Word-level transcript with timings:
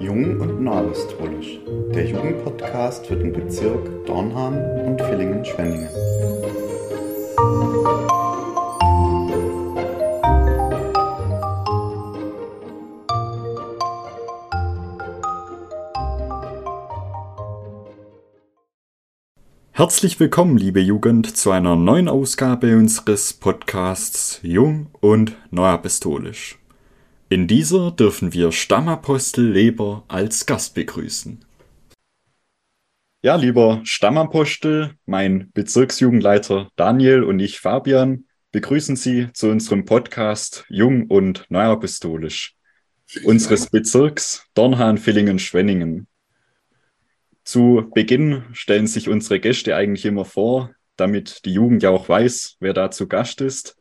Jung 0.00 0.40
und 0.40 0.62
Neuapostolisch, 0.62 1.58
der 1.94 2.06
Jugendpodcast 2.06 3.06
für 3.06 3.16
den 3.16 3.32
Bezirk 3.32 4.06
Dornhahn 4.06 4.58
und 4.86 5.00
Villingen-Schwenningen. 5.00 5.88
Herzlich 19.78 20.18
willkommen, 20.18 20.56
liebe 20.56 20.80
Jugend, 20.80 21.36
zu 21.36 21.50
einer 21.50 21.76
neuen 21.76 22.08
Ausgabe 22.08 22.74
unseres 22.78 23.34
Podcasts 23.34 24.40
Jung 24.42 24.86
und 25.00 25.36
Neuapostolisch. 25.50 26.58
In 27.28 27.46
dieser 27.46 27.90
dürfen 27.90 28.32
wir 28.32 28.52
Stammapostel 28.52 29.46
Leber 29.46 30.02
als 30.08 30.46
Gast 30.46 30.74
begrüßen. 30.74 31.44
Ja, 33.20 33.36
lieber 33.36 33.82
Stammapostel, 33.84 34.94
mein 35.04 35.50
Bezirksjugendleiter 35.52 36.70
Daniel 36.76 37.22
und 37.22 37.38
ich 37.38 37.60
Fabian 37.60 38.24
begrüßen 38.52 38.96
Sie 38.96 39.28
zu 39.34 39.50
unserem 39.50 39.84
Podcast 39.84 40.64
Jung 40.70 41.06
und 41.08 41.44
Neuapostolisch 41.50 42.54
unseres 43.24 43.66
Bezirks 43.66 44.46
Dornhahn-Villingen-Schwenningen. 44.54 46.06
Zu 47.46 47.88
Beginn 47.94 48.42
stellen 48.52 48.88
sich 48.88 49.08
unsere 49.08 49.38
Gäste 49.38 49.76
eigentlich 49.76 50.04
immer 50.04 50.24
vor, 50.24 50.72
damit 50.96 51.44
die 51.44 51.52
Jugend 51.52 51.80
ja 51.84 51.90
auch 51.90 52.08
weiß, 52.08 52.56
wer 52.58 52.72
da 52.72 52.90
zu 52.90 53.06
Gast 53.06 53.40
ist. 53.40 53.76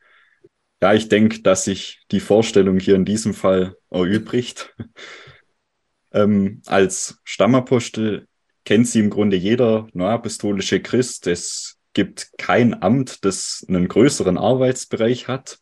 Ja, 0.84 0.94
ich 0.94 1.10
denke, 1.10 1.42
dass 1.42 1.64
sich 1.64 2.02
die 2.12 2.20
Vorstellung 2.20 2.80
hier 2.80 2.94
in 2.94 3.06
diesem 3.06 3.34
Fall 3.34 3.76
erübrigt. 3.90 4.76
ähm, 6.14 6.62
als 6.68 7.18
Stammapostel 7.24 8.28
kennt 8.66 8.88
sie 8.88 9.00
im 9.00 9.10
Grunde 9.10 9.36
jeder 9.36 9.88
neuapostolische 9.94 10.80
Christ. 10.80 11.26
Es 11.26 11.80
gibt 11.94 12.38
kein 12.38 12.84
Amt, 12.84 13.26
das 13.26 13.66
einen 13.68 13.88
größeren 13.88 14.38
Arbeitsbereich 14.38 15.28
hat. 15.28 15.58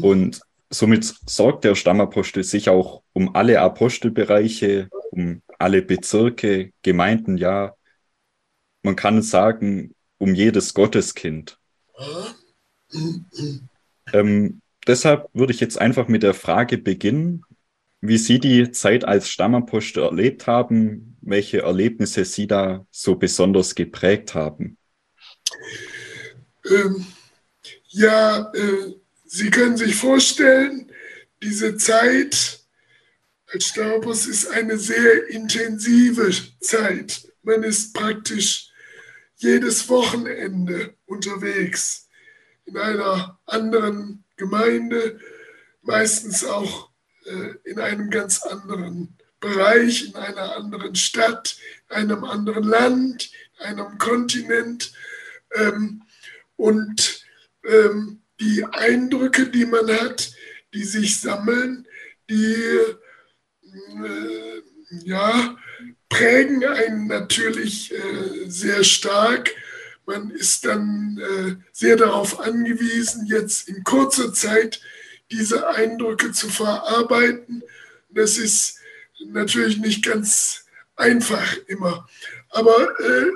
Und 0.00 0.40
somit 0.70 1.16
sorgt 1.26 1.64
der 1.64 1.74
Stammapostel 1.74 2.44
sich 2.44 2.68
auch 2.68 3.02
um 3.12 3.34
alle 3.34 3.60
Apostelbereiche, 3.60 4.88
um 5.10 5.42
alle 5.58 5.82
Bezirke, 5.82 6.72
Gemeinden, 6.82 7.36
ja, 7.36 7.74
man 8.82 8.96
kann 8.96 9.22
sagen, 9.22 9.94
um 10.18 10.34
jedes 10.34 10.74
Gotteskind. 10.74 11.58
ähm, 14.12 14.60
deshalb 14.86 15.28
würde 15.34 15.52
ich 15.52 15.60
jetzt 15.60 15.78
einfach 15.78 16.08
mit 16.08 16.22
der 16.22 16.34
Frage 16.34 16.78
beginnen, 16.78 17.44
wie 18.00 18.18
Sie 18.18 18.38
die 18.38 18.70
Zeit 18.70 19.04
als 19.04 19.28
Stammapostel 19.28 20.04
erlebt 20.04 20.46
haben, 20.46 21.16
welche 21.20 21.62
Erlebnisse 21.62 22.24
Sie 22.24 22.46
da 22.46 22.86
so 22.90 23.16
besonders 23.16 23.74
geprägt 23.74 24.34
haben. 24.34 24.78
Ähm, 26.70 27.06
ja, 27.88 28.52
äh, 28.54 28.94
Sie 29.24 29.50
können 29.50 29.76
sich 29.76 29.94
vorstellen, 29.96 30.90
diese 31.42 31.76
Zeit 31.76 32.57
als 33.52 33.64
Staubus 33.64 34.26
ist 34.26 34.48
eine 34.48 34.78
sehr 34.78 35.28
intensive 35.28 36.30
Zeit. 36.60 37.32
Man 37.42 37.62
ist 37.62 37.94
praktisch 37.94 38.70
jedes 39.36 39.88
Wochenende 39.88 40.94
unterwegs 41.06 42.08
in 42.66 42.76
einer 42.76 43.38
anderen 43.46 44.24
Gemeinde, 44.36 45.18
meistens 45.82 46.44
auch 46.44 46.90
äh, 47.24 47.54
in 47.64 47.80
einem 47.80 48.10
ganz 48.10 48.42
anderen 48.42 49.16
Bereich, 49.40 50.08
in 50.08 50.16
einer 50.16 50.56
anderen 50.56 50.94
Stadt, 50.94 51.56
in 51.88 51.96
einem 51.96 52.24
anderen 52.24 52.64
Land, 52.64 53.30
in 53.60 53.64
einem 53.64 53.96
Kontinent. 53.96 54.92
Ähm, 55.54 56.02
und 56.56 57.24
ähm, 57.64 58.20
die 58.40 58.64
Eindrücke, 58.64 59.48
die 59.48 59.64
man 59.64 59.88
hat, 59.88 60.32
die 60.74 60.84
sich 60.84 61.20
sammeln, 61.20 61.86
die 62.28 62.56
ja, 65.04 65.56
prägen 66.08 66.64
einen 66.64 67.06
natürlich 67.06 67.92
äh, 67.92 68.48
sehr 68.48 68.84
stark. 68.84 69.50
Man 70.06 70.30
ist 70.30 70.64
dann 70.64 71.18
äh, 71.18 71.56
sehr 71.72 71.96
darauf 71.96 72.40
angewiesen, 72.40 73.26
jetzt 73.26 73.68
in 73.68 73.84
kurzer 73.84 74.32
Zeit 74.32 74.80
diese 75.30 75.68
Eindrücke 75.68 76.32
zu 76.32 76.48
verarbeiten. 76.48 77.62
Das 78.08 78.38
ist 78.38 78.78
natürlich 79.26 79.78
nicht 79.78 80.04
ganz 80.04 80.64
einfach 80.96 81.56
immer. 81.66 82.08
Aber 82.48 82.98
äh, 83.00 83.26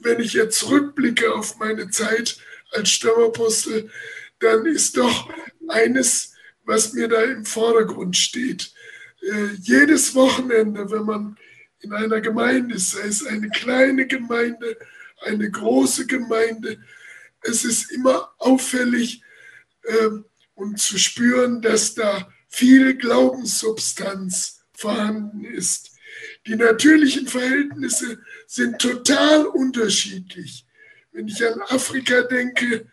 wenn 0.00 0.20
ich 0.20 0.32
jetzt 0.32 0.60
zurückblicke 0.60 1.34
auf 1.34 1.58
meine 1.58 1.90
Zeit 1.90 2.38
als 2.72 2.90
Stammapostel, 2.90 3.90
dann 4.38 4.66
ist 4.66 4.96
doch 4.96 5.30
eines, 5.68 6.32
was 6.64 6.92
mir 6.92 7.08
da 7.08 7.22
im 7.22 7.44
Vordergrund 7.44 8.16
steht. 8.16 8.72
Äh, 9.22 9.54
jedes 9.60 10.14
Wochenende, 10.14 10.90
wenn 10.90 11.04
man 11.04 11.36
in 11.80 11.92
einer 11.92 12.20
Gemeinde 12.20 12.74
ist, 12.74 12.92
sei 12.92 13.06
es 13.06 13.26
eine 13.26 13.48
kleine 13.50 14.06
Gemeinde, 14.06 14.76
eine 15.22 15.50
große 15.50 16.06
Gemeinde, 16.06 16.78
es 17.42 17.64
ist 17.64 17.92
immer 17.92 18.32
auffällig 18.38 19.22
äh, 19.82 20.08
und 20.54 20.78
zu 20.78 20.98
spüren, 20.98 21.62
dass 21.62 21.94
da 21.94 22.28
viel 22.48 22.96
Glaubenssubstanz 22.96 24.62
vorhanden 24.72 25.44
ist. 25.44 25.92
Die 26.46 26.56
natürlichen 26.56 27.26
Verhältnisse 27.26 28.18
sind 28.46 28.78
total 28.78 29.46
unterschiedlich. 29.46 30.66
Wenn 31.12 31.28
ich 31.28 31.44
an 31.46 31.60
Afrika 31.68 32.22
denke, 32.22 32.86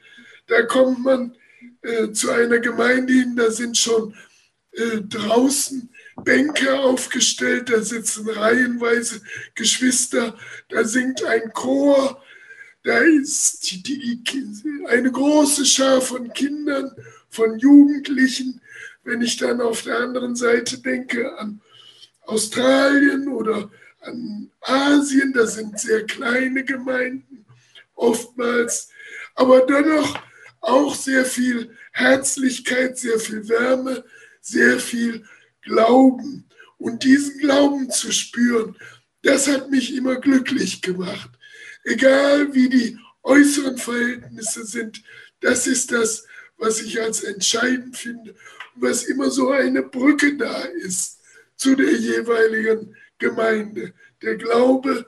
da 0.48 0.64
kommt 0.64 1.04
man 1.04 1.36
äh, 1.82 2.12
zu 2.12 2.32
einer 2.32 2.60
Gemeinde 2.60 3.14
hin, 3.14 3.36
da 3.36 3.50
sind 3.50 3.78
schon 3.78 4.16
äh, 4.74 5.02
draußen 5.02 5.90
Bänke 6.24 6.80
aufgestellt, 6.80 7.70
da 7.70 7.82
sitzen 7.82 8.30
reihenweise 8.30 9.22
Geschwister, 9.54 10.38
da 10.70 10.84
singt 10.84 11.24
ein 11.24 11.52
Chor, 11.54 12.22
da 12.84 13.00
ist 13.00 13.70
die, 13.72 13.82
die, 13.82 14.24
eine 14.88 15.12
große 15.12 15.66
Schar 15.66 16.02
von 16.02 16.32
Kindern, 16.34 16.92
von 17.30 17.58
Jugendlichen. 17.58 18.62
Wenn 19.04 19.22
ich 19.22 19.38
dann 19.38 19.62
auf 19.62 19.82
der 19.84 20.00
anderen 20.00 20.36
Seite 20.36 20.80
denke 20.80 21.38
an 21.38 21.62
Australien 22.22 23.28
oder 23.28 23.70
an 24.02 24.52
Asien, 24.62 25.34
da 25.34 25.46
sind 25.46 25.80
sehr 25.80 26.06
kleine 26.06 26.64
Gemeinden 26.64 27.46
oftmals, 27.96 28.90
aber 29.36 29.62
dennoch 29.62 30.20
auch 30.62 30.96
sehr 30.96 31.26
viel 31.26 31.76
Herzlichkeit, 31.92 32.98
sehr 32.98 33.20
viel 33.20 33.48
Wärme, 33.48 34.04
sehr 34.42 34.80
viel 34.80 35.26
Glauben. 35.66 36.48
Und 36.78 37.04
diesen 37.04 37.40
Glauben 37.40 37.90
zu 37.90 38.12
spüren, 38.12 38.76
das 39.22 39.48
hat 39.48 39.70
mich 39.72 39.96
immer 39.96 40.18
glücklich 40.18 40.82
gemacht. 40.82 41.30
Egal 41.84 42.54
wie 42.54 42.70
die 42.70 42.98
äußeren 43.24 43.78
Verhältnisse 43.78 44.66
sind, 44.66 45.02
das 45.42 45.68
ist 45.68 45.92
das, 45.92 46.26
was 46.58 46.82
ich 46.82 47.02
als 47.02 47.24
entscheidend 47.24 47.98
finde 47.98 48.32
und 48.76 48.82
was 48.82 49.04
immer 49.04 49.30
so 49.30 49.52
eine 49.52 49.84
Brücke 49.84 50.38
da 50.38 50.62
ist 50.64 51.20
zu 51.56 51.76
der 51.76 51.94
jeweiligen 51.94 52.96
Gemeinde. 53.18 53.94
Der 54.22 54.36
Glaube 54.36 55.06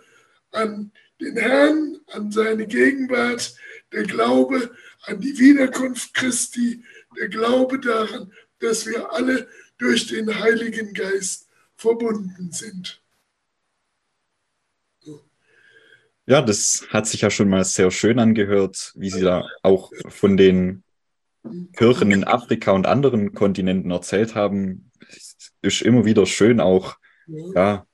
an 0.51 0.91
den 1.21 1.37
Herrn, 1.37 1.99
an 2.07 2.31
seine 2.31 2.67
Gegenwart, 2.67 3.55
der 3.91 4.03
Glaube 4.03 4.75
an 5.03 5.19
die 5.21 5.37
Wiederkunft 5.37 6.13
Christi, 6.13 6.83
der 7.17 7.29
Glaube 7.29 7.79
daran, 7.79 8.31
dass 8.59 8.85
wir 8.85 9.11
alle 9.11 9.47
durch 9.77 10.07
den 10.07 10.39
Heiligen 10.39 10.93
Geist 10.93 11.47
verbunden 11.75 12.51
sind. 12.51 13.01
Ja, 16.25 16.41
das 16.41 16.85
hat 16.89 17.07
sich 17.07 17.21
ja 17.21 17.29
schon 17.29 17.47
mal 17.47 17.63
sehr 17.63 17.89
schön 17.89 18.19
angehört, 18.19 18.91
wie 18.95 19.09
Sie 19.09 19.21
da 19.21 19.47
auch 19.63 19.91
von 20.09 20.35
den 20.35 20.83
Kirchen 21.73 22.11
in 22.11 22.25
Afrika 22.25 22.71
und 22.71 22.85
anderen 22.85 23.33
Kontinenten 23.33 23.91
erzählt 23.91 24.35
haben. 24.35 24.91
Es 25.09 25.53
ist 25.61 25.81
immer 25.81 26.03
wieder 26.03 26.25
schön 26.25 26.59
auch, 26.59 26.97
ja. 27.27 27.53
ja, 27.55 27.87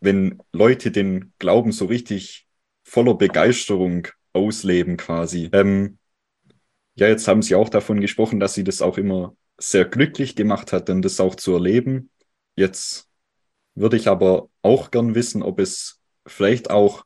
wenn 0.00 0.42
Leute 0.52 0.90
den 0.90 1.32
Glauben 1.38 1.70
so 1.70 1.84
richtig 1.84 2.48
voller 2.82 3.14
Begeisterung 3.14 4.08
ausleben 4.32 4.96
quasi. 4.96 5.48
Ähm, 5.52 5.98
ja, 6.96 7.06
jetzt 7.06 7.28
haben 7.28 7.42
Sie 7.42 7.54
auch 7.54 7.68
davon 7.68 8.00
gesprochen, 8.00 8.40
dass 8.40 8.54
Sie 8.54 8.64
das 8.64 8.82
auch 8.82 8.98
immer 8.98 9.36
sehr 9.58 9.84
glücklich 9.84 10.36
gemacht 10.36 10.72
hat, 10.72 10.88
denn 10.88 11.02
das 11.02 11.20
auch 11.20 11.34
zu 11.34 11.52
erleben. 11.54 12.10
Jetzt 12.56 13.08
würde 13.74 13.96
ich 13.96 14.08
aber 14.08 14.48
auch 14.62 14.90
gern 14.90 15.14
wissen, 15.14 15.42
ob 15.42 15.58
es 15.60 16.00
vielleicht 16.26 16.70
auch 16.70 17.04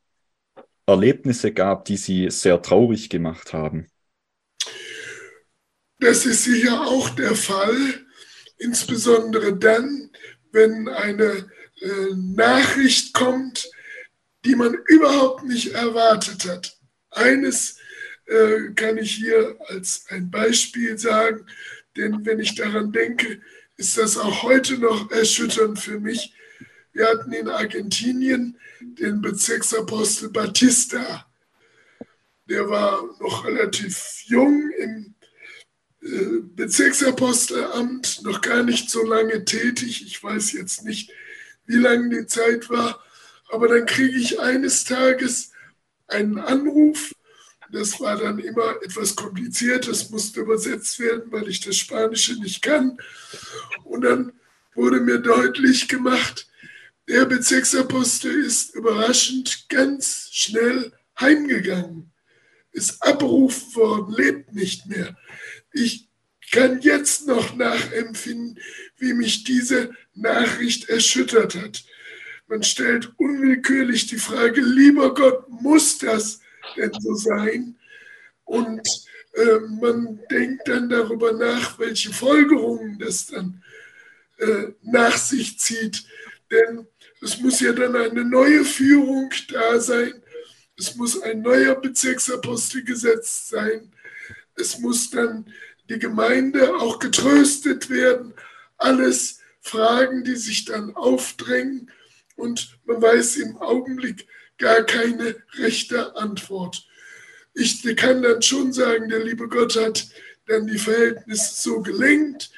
Erlebnisse 0.86 1.52
gab, 1.52 1.84
die 1.84 1.96
Sie 1.96 2.30
sehr 2.30 2.62
traurig 2.62 3.08
gemacht 3.10 3.52
haben. 3.52 3.88
Das 5.98 6.26
ist 6.26 6.44
sicher 6.44 6.82
auch 6.86 7.10
der 7.10 7.34
Fall. 7.34 8.06
insbesondere 8.58 9.56
dann, 9.56 10.10
wenn 10.52 10.88
eine 10.88 11.50
äh, 11.80 12.14
Nachricht 12.14 13.12
kommt, 13.12 13.70
die 14.44 14.54
man 14.54 14.74
überhaupt 14.86 15.44
nicht 15.44 15.72
erwartet 15.74 16.46
hat. 16.46 16.78
Eines 17.10 17.78
äh, 18.26 18.72
kann 18.74 18.96
ich 18.98 19.12
hier 19.16 19.58
als 19.68 20.06
ein 20.08 20.30
Beispiel 20.30 20.96
sagen, 20.98 21.46
denn 21.96 22.24
wenn 22.24 22.40
ich 22.40 22.54
daran 22.54 22.92
denke, 22.92 23.40
ist 23.76 23.98
das 23.98 24.16
auch 24.16 24.42
heute 24.42 24.78
noch 24.78 25.10
erschütternd 25.10 25.78
für 25.78 26.00
mich. 26.00 26.34
Wir 26.92 27.08
hatten 27.08 27.32
in 27.32 27.48
Argentinien 27.48 28.58
den 28.80 29.20
Bezirksapostel 29.20 30.30
Batista. 30.30 31.26
Der 32.48 32.68
war 32.68 33.02
noch 33.20 33.44
relativ 33.44 34.22
jung 34.26 34.70
im 34.78 35.14
äh, 36.02 36.40
Bezirksapostelamt, 36.54 38.22
noch 38.22 38.40
gar 38.40 38.62
nicht 38.62 38.88
so 38.88 39.04
lange 39.04 39.44
tätig. 39.44 40.04
Ich 40.06 40.22
weiß 40.22 40.52
jetzt 40.52 40.84
nicht, 40.84 41.10
wie 41.66 41.76
lange 41.76 42.08
die 42.08 42.26
Zeit 42.26 42.70
war. 42.70 43.02
Aber 43.48 43.68
dann 43.68 43.86
kriege 43.86 44.16
ich 44.16 44.40
eines 44.40 44.84
Tages 44.84 45.52
einen 46.06 46.38
Anruf. 46.38 47.12
Das 47.70 48.00
war 48.00 48.16
dann 48.16 48.38
immer 48.38 48.76
etwas 48.82 49.16
kompliziert. 49.16 49.88
Das 49.88 50.10
musste 50.10 50.40
übersetzt 50.40 50.98
werden, 50.98 51.30
weil 51.32 51.48
ich 51.48 51.60
das 51.60 51.76
Spanische 51.76 52.34
nicht 52.40 52.62
kann. 52.62 52.96
Und 53.84 54.02
dann 54.02 54.32
wurde 54.74 55.00
mir 55.00 55.18
deutlich 55.18 55.88
gemacht, 55.88 56.46
der 57.08 57.24
Bezirksapostel 57.24 58.44
ist 58.44 58.74
überraschend 58.74 59.68
ganz 59.68 60.28
schnell 60.32 60.92
heimgegangen, 61.18 62.12
ist 62.72 63.02
abberufen 63.02 63.74
worden, 63.76 64.14
lebt 64.14 64.52
nicht 64.54 64.86
mehr. 64.86 65.16
Ich 65.72 66.08
kann 66.50 66.80
jetzt 66.80 67.26
noch 67.26 67.54
nachempfinden, 67.54 68.58
wie 68.98 69.12
mich 69.12 69.44
diese 69.44 69.90
Nachricht 70.14 70.88
erschüttert 70.88 71.54
hat. 71.54 71.84
Man 72.48 72.62
stellt 72.62 73.12
unwillkürlich 73.18 74.06
die 74.06 74.18
Frage, 74.18 74.60
lieber 74.60 75.14
Gott, 75.14 75.48
muss 75.48 75.98
das 75.98 76.40
denn 76.76 76.92
so 77.00 77.14
sein? 77.14 77.76
Und 78.44 78.88
äh, 79.34 79.58
man 79.80 80.20
denkt 80.30 80.68
dann 80.68 80.88
darüber 80.88 81.32
nach, 81.32 81.78
welche 81.78 82.12
Folgerungen 82.12 82.98
das 82.98 83.26
dann 83.26 83.62
äh, 84.38 84.72
nach 84.82 85.16
sich 85.16 85.58
zieht. 85.58 86.04
Denn 86.50 86.86
es 87.20 87.40
muss 87.40 87.60
ja 87.60 87.72
dann 87.72 87.96
eine 87.96 88.24
neue 88.24 88.64
Führung 88.64 89.30
da 89.50 89.80
sein. 89.80 90.22
Es 90.78 90.94
muss 90.96 91.20
ein 91.22 91.42
neuer 91.42 91.74
Bezirksapostel 91.74 92.84
gesetzt 92.84 93.48
sein. 93.48 93.92
Es 94.54 94.78
muss 94.78 95.10
dann 95.10 95.46
die 95.88 95.98
Gemeinde 95.98 96.76
auch 96.76 96.98
getröstet 96.98 97.90
werden. 97.90 98.34
Alles 98.76 99.40
Fragen, 99.60 100.24
die 100.24 100.36
sich 100.36 100.64
dann 100.64 100.94
aufdrängen 100.94 101.90
und 102.36 102.78
man 102.84 103.02
weiß 103.02 103.36
im 103.36 103.56
Augenblick 103.56 104.26
gar 104.58 104.82
keine 104.84 105.36
rechte 105.54 106.16
Antwort. 106.16 106.86
Ich 107.54 107.82
kann 107.96 108.22
dann 108.22 108.42
schon 108.42 108.72
sagen, 108.72 109.08
der 109.08 109.24
liebe 109.24 109.48
Gott 109.48 109.76
hat 109.76 110.08
dann 110.46 110.66
die 110.66 110.78
Verhältnisse 110.78 111.62
so 111.62 111.80
gelenkt, 111.80 112.50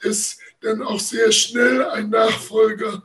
dass 0.00 0.38
dann 0.60 0.82
auch 0.82 1.00
sehr 1.00 1.32
schnell 1.32 1.84
ein 1.84 2.10
Nachfolger 2.10 3.02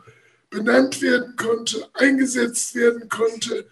benannt 0.49 1.01
werden 1.01 1.35
konnte, 1.35 1.87
eingesetzt 1.93 2.75
werden 2.75 3.09
konnte. 3.09 3.67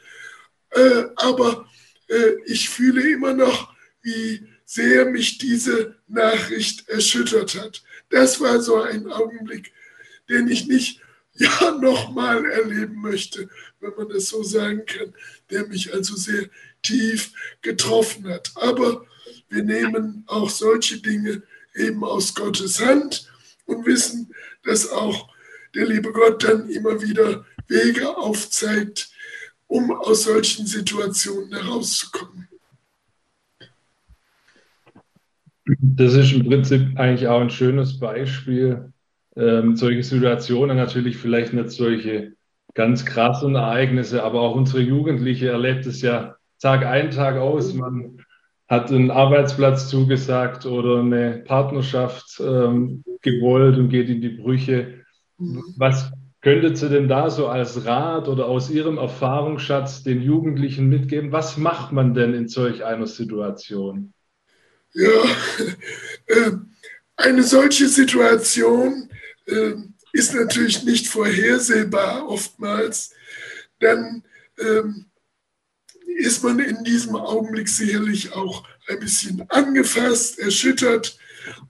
Äh, 0.72 1.04
aber 1.16 1.70
äh, 2.08 2.34
ich 2.46 2.70
fühle 2.70 3.10
immer 3.10 3.34
noch, 3.34 3.74
wie 4.02 4.48
sehr 4.66 5.06
mich 5.06 5.38
diese 5.38 5.96
Nachricht 6.08 6.90
erschüttert 6.90 7.56
hat. 7.56 7.84
Das 8.10 8.40
war 8.42 8.62
so 8.62 8.82
ein 8.82 9.08
Augenblick, 9.12 9.72
den 10.30 10.48
ich 10.48 10.68
nicht 10.68 11.02
ja 11.34 11.72
nochmal 11.72 12.50
erleben 12.50 13.02
möchte, 13.02 13.50
wenn 13.86 14.06
man 14.06 14.14
das 14.14 14.30
so 14.30 14.44
sagen 14.44 14.86
kann, 14.86 15.14
der 15.50 15.68
mich 15.68 15.94
also 15.94 16.16
sehr 16.16 16.50
tief 16.82 17.32
getroffen 17.62 18.28
hat. 18.28 18.52
Aber 18.56 19.06
wir 19.50 19.64
nehmen 19.64 20.24
auch 20.28 20.50
solche 20.50 21.02
Dinge 21.02 21.44
eben 21.76 22.04
aus 22.04 22.34
Gottes 22.34 22.80
Hand 22.80 23.30
und 23.66 23.86
wissen, 23.86 24.34
dass 24.64 24.90
auch 24.90 25.30
der 25.74 25.88
liebe 25.88 26.12
Gott 26.12 26.44
dann 26.44 26.70
immer 26.70 27.02
wieder 27.02 27.46
Wege 27.68 28.18
aufzeigt, 28.18 29.10
um 29.68 29.92
aus 29.92 30.24
solchen 30.24 30.66
Situationen 30.66 31.52
herauszukommen. 31.54 32.48
Das 35.66 36.14
ist 36.14 36.32
im 36.32 36.48
Prinzip 36.48 36.98
eigentlich 36.98 37.28
auch 37.28 37.42
ein 37.42 37.50
schönes 37.50 38.00
Beispiel. 38.00 38.94
Ähm, 39.36 39.76
solche 39.76 40.04
Situationen 40.04 40.78
natürlich 40.78 41.18
vielleicht 41.18 41.54
nicht 41.54 41.72
solche 41.72 42.35
ganz 42.76 43.06
krassen 43.06 43.56
Ereignisse, 43.56 44.24
aber 44.24 44.42
auch 44.42 44.56
unsere 44.56 44.82
Jugendliche 44.82 45.50
erlebt 45.50 45.86
es 45.88 46.02
ja 46.02 46.36
Tag 46.60 46.86
ein, 46.86 47.10
Tag 47.10 47.38
aus. 47.38 47.74
Man 47.74 48.22
hat 48.68 48.92
einen 48.92 49.12
Arbeitsplatz 49.12 49.90
zugesagt 49.90 50.66
oder 50.66 51.00
eine 51.00 51.44
Partnerschaft 51.46 52.40
ähm, 52.40 53.04
gewollt 53.22 53.78
und 53.78 53.90
geht 53.90 54.10
in 54.10 54.22
die 54.22 54.30
Brüche. 54.30 55.06
Was 55.38 56.12
könntet 56.42 56.82
ihr 56.82 56.90
denn 56.90 57.08
da 57.08 57.30
so 57.30 57.48
als 57.48 57.86
Rat 57.86 58.28
oder 58.28 58.46
aus 58.48 58.70
Ihrem 58.70 58.98
Erfahrungsschatz 58.98 60.04
den 60.04 60.22
Jugendlichen 60.22 60.88
mitgeben? 60.88 61.32
Was 61.32 61.58
macht 61.58 61.92
man 61.92 62.14
denn 62.14 62.34
in 62.34 62.48
solch 62.48 62.84
einer 62.84 63.08
Situation? 63.08 64.14
Ja, 64.94 65.10
äh, 66.28 66.52
eine 67.16 67.44
solche 67.44 67.88
Situation 67.88 69.10
äh, 69.46 69.74
ist 70.16 70.34
natürlich 70.34 70.84
nicht 70.84 71.08
vorhersehbar 71.08 72.28
oftmals. 72.28 73.12
Dann 73.80 74.24
ähm, 74.60 75.06
ist 76.18 76.44
man 76.44 76.60
in 76.60 76.84
diesem 76.84 77.16
Augenblick 77.16 77.68
sicherlich 77.68 78.34
auch 78.34 78.68
ein 78.88 79.00
bisschen 79.00 79.50
angefasst, 79.50 80.40
erschüttert. 80.40 81.18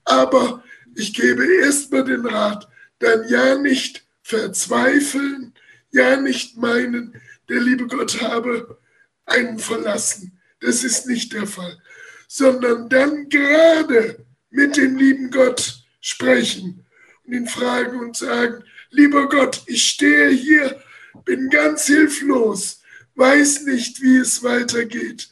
Aber 0.04 0.62
ich 0.94 1.12
gebe 1.12 1.44
erstmal 1.62 2.04
den 2.04 2.26
Rat, 2.26 2.68
dann 2.98 3.28
ja 3.28 3.58
nicht 3.58 4.06
verzweifeln, 4.22 5.52
ja 5.90 6.16
nicht 6.16 6.56
meinen, 6.56 7.20
der 7.48 7.60
liebe 7.60 7.86
Gott 7.86 8.20
habe 8.20 8.78
einen 9.24 9.58
verlassen. 9.58 10.40
Das 10.60 10.84
ist 10.84 11.06
nicht 11.06 11.32
der 11.32 11.46
Fall 11.46 11.80
sondern 12.28 12.88
dann 12.88 13.28
gerade 13.28 14.24
mit 14.50 14.76
dem 14.76 14.96
lieben 14.96 15.30
Gott 15.30 15.84
sprechen 16.00 16.85
ihn 17.34 17.46
fragen 17.46 18.00
und 18.00 18.16
sagen, 18.16 18.64
lieber 18.90 19.28
Gott, 19.28 19.62
ich 19.66 19.84
stehe 19.84 20.30
hier, 20.30 20.80
bin 21.24 21.50
ganz 21.50 21.86
hilflos, 21.86 22.82
weiß 23.14 23.62
nicht, 23.62 24.00
wie 24.02 24.16
es 24.16 24.42
weitergeht. 24.42 25.28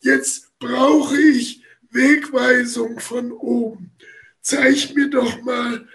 Jetzt 0.00 0.58
brauche 0.58 1.18
ich 1.18 1.62
Wegweisung 1.90 3.00
von 3.00 3.32
oben. 3.32 3.90
Zeig 4.40 4.94
mir 4.94 5.08
doch 5.08 5.42
mal, 5.42 5.86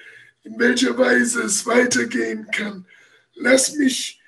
in 0.43 0.59
welcher 0.59 0.97
Weise 0.97 1.43
es 1.43 1.65
weitergehen 1.65 2.47
kann. 2.51 2.85
Lass 3.33 3.75
mich 3.75 4.21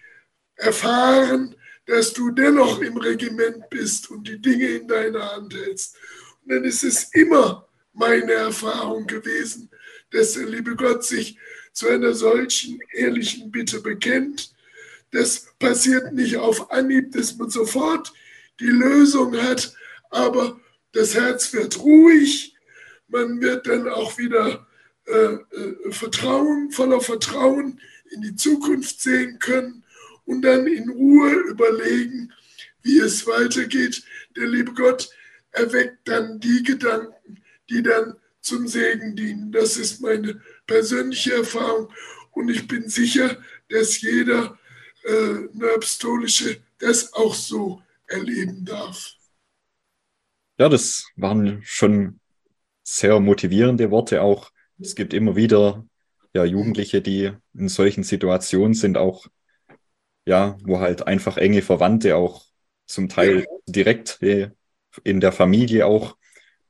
erfahren, 0.56 1.56
dass 1.86 2.14
du 2.14 2.32
dennoch 2.32 2.82
im 2.82 2.98
Regiment 2.98 3.70
bist 3.70 4.12
und 4.12 4.28
die 4.28 4.42
Dinge 4.42 4.68
in 4.68 4.88
deiner 4.88 5.32
Hand 5.32 5.54
hältst. 5.54 5.96
Und 6.44 6.52
dann 6.52 6.64
ist 6.64 6.84
es 6.84 7.14
immer 7.14 7.68
meine 7.94 8.34
Erfahrung 8.34 9.08
gewesen, 9.08 9.70
dass 10.12 10.34
der 10.34 10.46
liebe 10.46 10.76
Gott 10.76 11.04
sich 11.04 11.38
zu 11.74 11.88
einer 11.88 12.14
solchen 12.14 12.80
ehrlichen 12.94 13.52
Bitte 13.52 13.82
bekennt. 13.82 14.54
Das 15.12 15.48
passiert 15.60 16.14
nicht 16.14 16.38
auf 16.38 16.72
Anhieb, 16.72 17.12
dass 17.12 17.38
man 17.38 17.50
sofort 17.50 18.14
die 18.60 18.66
Lösung 18.66 19.38
hat, 19.38 19.76
aber 20.10 20.60
das 20.92 21.14
Herz 21.14 21.54
wird 21.54 21.80
ruhig, 21.80 22.56
man 23.08 23.40
wird 23.42 23.68
dann 23.68 23.88
auch 23.88 24.18
wieder 24.18 24.68
äh, 25.06 25.34
äh, 25.34 25.92
Vertrauen, 25.92 26.72
voller 26.72 27.00
Vertrauen 27.00 27.80
in 28.12 28.22
die 28.22 28.36
Zukunft 28.36 29.02
sehen 29.02 29.40
können 29.40 29.84
und 30.26 30.42
dann 30.42 30.68
in 30.68 30.90
Ruhe 30.90 31.32
überlegen, 31.50 32.34
wie 32.82 33.00
es 33.00 33.26
weitergeht. 33.28 34.04
Der 34.36 34.48
liebe 34.48 34.74
Gott 34.74 35.10
erweckt 35.52 36.08
dann 36.08 36.40
die 36.40 36.64
Gedanken, 36.64 37.42
die 37.70 37.84
dann 37.84 38.16
zum 38.48 38.68
Segen 38.68 39.16
dienen. 39.16 39.52
Das 39.52 39.78
ist 39.78 40.02
meine 40.02 40.42
persönliche 40.66 41.34
Erfahrung 41.34 41.90
und 42.32 42.50
ich 42.50 42.68
bin 42.68 42.90
sicher, 42.90 43.38
dass 43.70 44.02
jeder 44.02 44.58
äh, 45.04 45.48
Nerbstolische 45.54 46.62
das 46.80 47.14
auch 47.14 47.34
so 47.34 47.82
erleben 48.08 48.66
darf. 48.66 49.14
Ja, 50.60 50.70
das 50.70 51.06
waren 51.16 51.62
schon 51.64 52.20
sehr 52.84 53.20
motivierende 53.20 53.92
Worte 53.92 54.22
auch. 54.22 54.52
Es 54.80 54.96
gibt 54.96 55.14
immer 55.14 55.36
wieder 55.36 55.86
ja, 56.34 56.46
Jugendliche, 56.46 57.02
die 57.02 57.32
in 57.54 57.70
solchen 57.70 58.04
Situationen 58.04 58.74
sind, 58.74 58.98
auch 58.98 59.28
ja, 60.26 60.58
wo 60.64 60.80
halt 60.80 61.08
einfach 61.08 61.38
enge 61.38 61.62
Verwandte 61.62 62.16
auch 62.16 62.46
zum 62.86 63.10
Teil 63.10 63.46
direkt 63.66 64.22
äh, 64.22 64.52
in 65.04 65.20
der 65.20 65.32
Familie 65.32 65.86
auch 65.86 66.18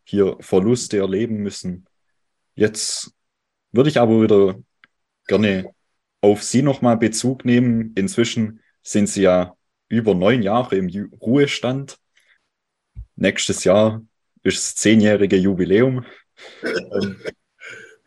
hier 0.07 0.37
Verluste 0.39 0.97
erleben 0.97 1.37
müssen. 1.37 1.85
Jetzt 2.55 3.11
würde 3.71 3.89
ich 3.89 3.99
aber 3.99 4.21
wieder 4.21 4.55
gerne 5.27 5.69
auf 6.21 6.43
Sie 6.43 6.61
nochmal 6.61 6.97
Bezug 6.97 7.43
nehmen. 7.43 7.91
Inzwischen 7.95 8.61
sind 8.81 9.09
Sie 9.09 9.23
ja 9.23 9.55
über 9.89 10.15
neun 10.15 10.41
Jahre 10.41 10.77
im 10.77 11.11
Ruhestand. 11.21 11.97
Nächstes 13.15 13.65
Jahr 13.65 14.01
ist 14.43 14.57
das 14.57 14.75
zehnjährige 14.75 15.35
Jubiläum. 15.35 16.05
Ähm, 16.63 17.17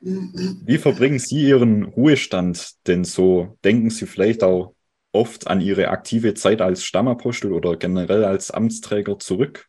wie 0.01 0.79
verbringen 0.79 1.19
Sie 1.19 1.49
Ihren 1.49 1.85
Ruhestand 1.85 2.87
denn 2.87 3.05
so? 3.05 3.59
Denken 3.63 3.91
Sie 3.91 4.07
vielleicht 4.07 4.43
auch 4.43 4.75
oft 5.13 5.49
an 5.49 5.61
Ihre 5.61 5.89
aktive 5.89 6.33
Zeit 6.33 6.63
als 6.63 6.83
Stammapostel 6.83 7.53
oder 7.53 7.77
generell 7.77 8.25
als 8.25 8.51
Amtsträger 8.51 9.19
zurück? 9.19 9.69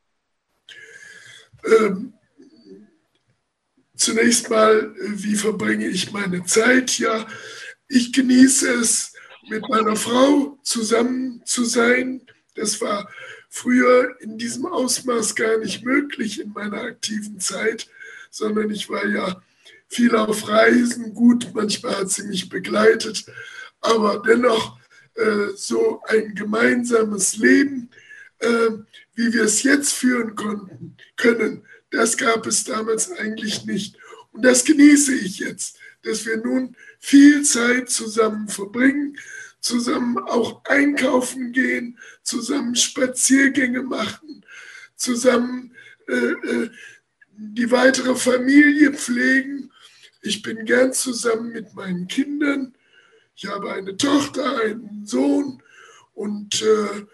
Ähm, 1.66 2.14
zunächst 4.02 4.50
mal, 4.50 4.94
wie 5.00 5.36
verbringe 5.36 5.88
ich 5.88 6.12
meine 6.12 6.44
Zeit? 6.46 6.98
Ja, 6.98 7.28
ich 7.88 8.12
genieße 8.12 8.74
es, 8.74 9.14
mit 9.50 9.68
meiner 9.70 9.96
Frau 9.96 10.60
zusammen 10.64 11.42
zu 11.46 11.66
sein. 11.66 12.22
Das 12.56 12.82
war 12.82 13.10
früher 13.50 14.16
in 14.22 14.38
diesem 14.38 14.66
Ausmaß 14.66 15.36
gar 15.36 15.58
nicht 15.58 15.84
möglich 15.84 16.40
in 16.40 16.52
meiner 16.52 16.82
aktiven 16.82 17.40
Zeit, 17.40 17.88
sondern 18.30 18.72
ich 18.72 18.90
war 18.90 19.06
ja 19.06 19.42
viel 19.88 20.16
auf 20.16 20.48
Reisen. 20.48 21.14
Gut, 21.14 21.50
manchmal 21.54 21.98
hat 21.98 22.10
sie 22.10 22.24
mich 22.24 22.50
begleitet, 22.50 23.26
aber 23.82 24.24
dennoch 24.26 24.80
äh, 25.16 25.50
so 25.56 26.02
ein 26.08 26.34
gemeinsames 26.34 27.38
Leben, 27.38 27.90
äh, 28.40 28.70
wie 29.16 29.34
wir 29.34 29.44
es 29.44 29.64
jetzt 29.64 29.94
führen 29.94 30.36
konnten, 30.36 30.96
können, 31.18 31.66
das 31.92 32.18
gab 32.18 32.48
es 32.48 32.64
damals 32.64 33.12
eigentlich 33.12 33.66
nicht. 33.66 33.98
Und 34.32 34.44
das 34.44 34.64
genieße 34.64 35.14
ich 35.14 35.40
jetzt, 35.40 35.78
dass 36.04 36.26
wir 36.26 36.38
nun 36.38 36.76
viel 37.00 37.44
Zeit 37.44 37.90
zusammen 37.90 38.48
verbringen, 38.48 39.18
zusammen 39.60 40.18
auch 40.18 40.64
einkaufen 40.66 41.52
gehen, 41.52 42.00
zusammen 42.24 42.76
Spaziergänge 42.76 43.84
machen, 43.84 44.44
zusammen 44.96 45.76
äh, 46.08 46.14
äh, 46.14 46.70
die 47.38 47.70
weitere 47.72 48.16
Familie 48.16 48.94
pflegen. 48.94 49.72
Ich 50.22 50.42
bin 50.42 50.66
gern 50.66 50.94
zusammen 50.94 51.52
mit 51.52 51.74
meinen 51.74 52.08
Kindern. 52.08 52.74
Ich 53.36 53.48
habe 53.48 53.74
eine 53.74 53.98
Tochter, 53.98 54.62
einen 54.62 55.06
Sohn 55.06 55.62
und 56.14 56.62
äh, 56.62 57.06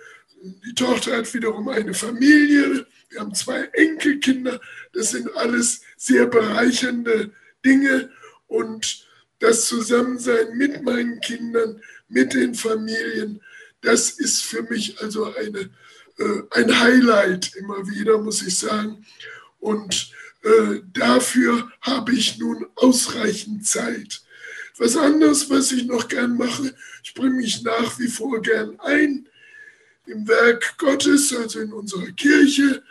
die 0.65 0.73
Tochter 0.75 1.17
hat 1.17 1.33
wiederum 1.33 1.67
eine 1.69 1.93
Familie. 1.93 2.85
Wir 3.09 3.21
haben 3.21 3.33
zwei 3.33 3.63
Enkelkinder. 3.73 4.59
Das 4.93 5.11
sind 5.11 5.33
alles 5.35 5.81
sehr 5.95 6.25
bereichernde 6.25 7.31
Dinge 7.65 8.09
und 8.47 9.07
das 9.39 9.65
Zusammensein 9.65 10.57
mit 10.57 10.83
meinen 10.83 11.19
Kindern, 11.21 11.81
mit 12.09 12.33
den 12.33 12.55
Familien, 12.55 13.41
das 13.81 14.11
ist 14.11 14.43
für 14.43 14.63
mich 14.63 15.01
also 15.01 15.33
eine, 15.35 15.69
äh, 16.17 16.41
ein 16.51 16.79
Highlight 16.79 17.55
immer 17.55 17.87
wieder, 17.87 18.17
muss 18.17 18.41
ich 18.41 18.57
sagen. 18.57 19.05
Und 19.59 20.11
äh, 20.43 20.81
dafür 20.93 21.71
habe 21.81 22.13
ich 22.13 22.37
nun 22.37 22.65
ausreichend 22.75 23.65
Zeit. 23.65 24.21
Was 24.77 24.95
anderes, 24.95 25.49
was 25.49 25.71
ich 25.71 25.85
noch 25.85 26.07
gern 26.07 26.37
mache, 26.37 26.73
ich 27.03 27.13
bringe 27.13 27.35
mich 27.35 27.63
nach 27.63 27.97
wie 27.99 28.07
vor 28.07 28.41
gern 28.41 28.79
ein 28.79 29.27
im 30.05 30.27
Werk 30.27 30.77
Gottes, 30.77 31.35
also 31.35 31.59
in 31.59 31.73
unserer 31.73 32.11
Kirche. 32.11 32.83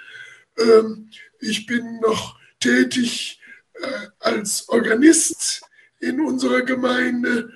Ähm, 0.58 1.10
ich 1.40 1.66
bin 1.66 2.00
noch 2.00 2.38
tätig 2.60 3.40
äh, 3.74 4.06
als 4.20 4.68
Organist 4.68 5.62
in 6.00 6.20
unserer 6.20 6.62
Gemeinde 6.62 7.52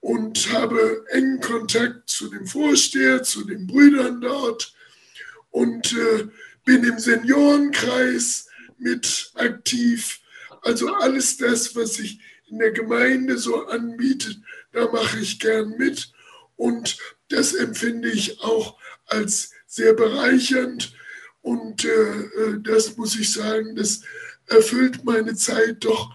und 0.00 0.52
habe 0.52 1.04
engen 1.10 1.40
Kontakt 1.40 2.10
zu 2.10 2.28
dem 2.28 2.46
Vorsteher, 2.46 3.22
zu 3.22 3.44
den 3.44 3.66
Brüdern 3.66 4.20
dort 4.20 4.74
und 5.50 5.92
äh, 5.92 6.28
bin 6.64 6.84
im 6.84 6.98
Seniorenkreis 6.98 8.48
mit 8.78 9.30
aktiv. 9.34 10.20
Also 10.62 10.92
alles 10.94 11.36
das, 11.36 11.74
was 11.76 11.94
sich 11.94 12.20
in 12.48 12.58
der 12.58 12.72
Gemeinde 12.72 13.38
so 13.38 13.66
anbietet, 13.66 14.38
da 14.72 14.90
mache 14.90 15.20
ich 15.20 15.38
gern 15.38 15.76
mit 15.78 16.12
und 16.56 16.98
das 17.28 17.54
empfinde 17.54 18.10
ich 18.10 18.40
auch 18.40 18.78
als 19.06 19.52
sehr 19.66 19.94
bereichernd 19.94 20.92
und 21.42 21.84
äh, 21.84 21.88
äh 21.88 22.60
das 22.62 22.96
muss 22.96 23.18
ich 23.18 23.32
sagen, 23.32 23.76
das 23.76 24.02
erfüllt 24.46 25.04
meine 25.04 25.34
Zeit 25.34 25.84
doch 25.84 26.14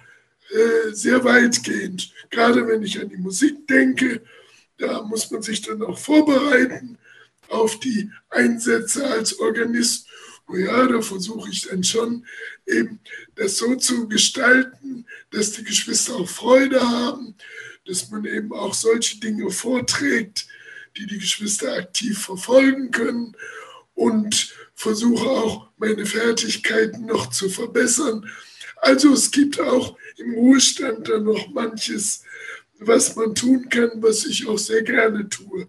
äh, 0.50 0.94
sehr 0.94 1.24
weitgehend. 1.24 2.12
Gerade 2.30 2.68
wenn 2.68 2.84
ich 2.84 3.00
an 3.00 3.10
die 3.10 3.18
Musik 3.18 3.68
denke, 3.68 4.22
da 4.78 5.02
muss 5.04 5.30
man 5.32 5.42
sich 5.42 5.62
dann 5.62 5.82
auch 5.84 5.98
vorbereiten 5.98 6.98
auf 7.50 7.80
die 7.80 8.12
Einsätze 8.30 9.06
als 9.08 9.40
Organist. 9.40 10.08
Oh 10.48 10.56
ja, 10.56 10.88
da 10.88 11.02
versuche 11.02 11.50
ich 11.50 11.68
dann 11.68 11.84
schon 11.84 12.26
eben 12.66 13.00
das 13.36 13.58
so 13.58 13.76
zu 13.76 14.08
gestalten, 14.08 15.06
dass 15.32 15.52
die 15.52 15.64
Geschwister 15.64 16.16
auch 16.16 16.30
Freude 16.30 16.82
haben, 16.82 17.36
dass 17.86 18.10
man 18.10 18.24
eben 18.26 18.54
auch 18.54 18.74
solche 18.74 19.20
Dinge 19.20 19.50
vorträgt, 19.50 20.48
die 20.96 21.06
die 21.06 21.20
Geschwister 21.20 21.74
aktiv 21.74 22.20
verfolgen 22.20 22.92
können 22.92 23.36
und 23.94 24.54
versuche 24.78 25.28
auch 25.28 25.70
meine 25.78 26.06
Fertigkeiten 26.06 27.08
noch 27.08 27.32
zu 27.32 27.50
verbessern. 27.50 28.30
Also 28.78 29.12
es 29.12 29.32
gibt 29.32 29.60
auch 29.60 29.98
im 30.18 30.36
Ruhestand 30.36 31.10
dann 31.10 31.24
noch 31.24 31.50
manches, 31.50 32.24
was 32.80 33.16
man 33.16 33.34
tun 33.34 33.68
kann, 33.70 33.90
was 33.96 34.26
ich 34.26 34.48
auch 34.48 34.60
sehr 34.60 34.84
gerne 34.84 35.28
tue. 35.28 35.68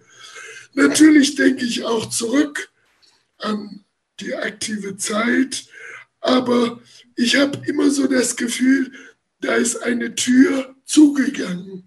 Natürlich 0.75 1.35
denke 1.35 1.65
ich 1.65 1.85
auch 1.85 2.11
zurück 2.11 2.71
an 3.38 3.83
die 4.21 4.35
aktive 4.35 4.99
Zeit, 4.99 5.65
aber 6.21 6.83
ich 7.17 7.37
habe 7.37 7.67
immer 7.67 7.91
so 7.91 8.07
das 8.07 8.37
Gefühl, 8.37 8.93
da 9.41 9.55
ist 9.55 9.83
eine 9.83 10.15
Tür 10.17 10.77
zugegangen. 10.85 11.87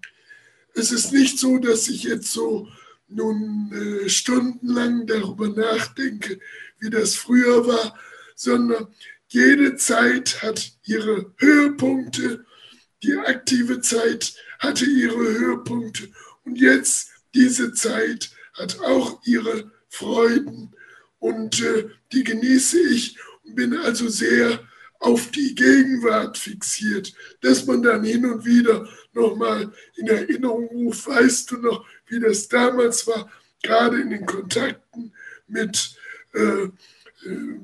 Es 0.74 0.90
ist 0.90 1.12
nicht 1.12 1.38
so, 1.38 1.58
dass 1.58 1.86
ich 1.86 2.02
jetzt 2.02 2.32
so 2.32 2.68
nun 3.06 3.70
äh, 3.72 4.08
stundenlang 4.08 5.06
darüber 5.06 5.48
nachdenke, 5.48 6.40
wie 6.82 6.90
das 6.90 7.14
früher 7.14 7.66
war, 7.66 7.96
sondern 8.34 8.88
jede 9.28 9.76
Zeit 9.76 10.42
hat 10.42 10.72
ihre 10.84 11.32
Höhepunkte. 11.38 12.44
Die 13.02 13.16
aktive 13.16 13.80
Zeit 13.80 14.34
hatte 14.58 14.84
ihre 14.84 15.16
Höhepunkte. 15.16 16.08
Und 16.44 16.60
jetzt 16.60 17.10
diese 17.34 17.72
Zeit 17.72 18.32
hat 18.54 18.80
auch 18.80 19.22
ihre 19.24 19.70
Freuden. 19.88 20.74
Und 21.18 21.62
äh, 21.62 21.88
die 22.12 22.24
genieße 22.24 22.80
ich 22.80 23.16
und 23.44 23.54
bin 23.54 23.74
also 23.76 24.08
sehr 24.08 24.60
auf 24.98 25.30
die 25.30 25.54
Gegenwart 25.54 26.36
fixiert, 26.36 27.12
dass 27.40 27.66
man 27.66 27.82
dann 27.82 28.04
hin 28.04 28.26
und 28.26 28.44
wieder 28.44 28.88
nochmal 29.12 29.72
in 29.96 30.08
Erinnerung 30.08 30.66
ruft, 30.66 31.06
weißt 31.06 31.50
du 31.52 31.56
noch, 31.58 31.86
wie 32.06 32.20
das 32.20 32.48
damals 32.48 33.06
war, 33.06 33.30
gerade 33.62 34.00
in 34.00 34.10
den 34.10 34.26
Kontakten 34.26 35.12
mit 35.46 35.96
äh, 36.32 36.68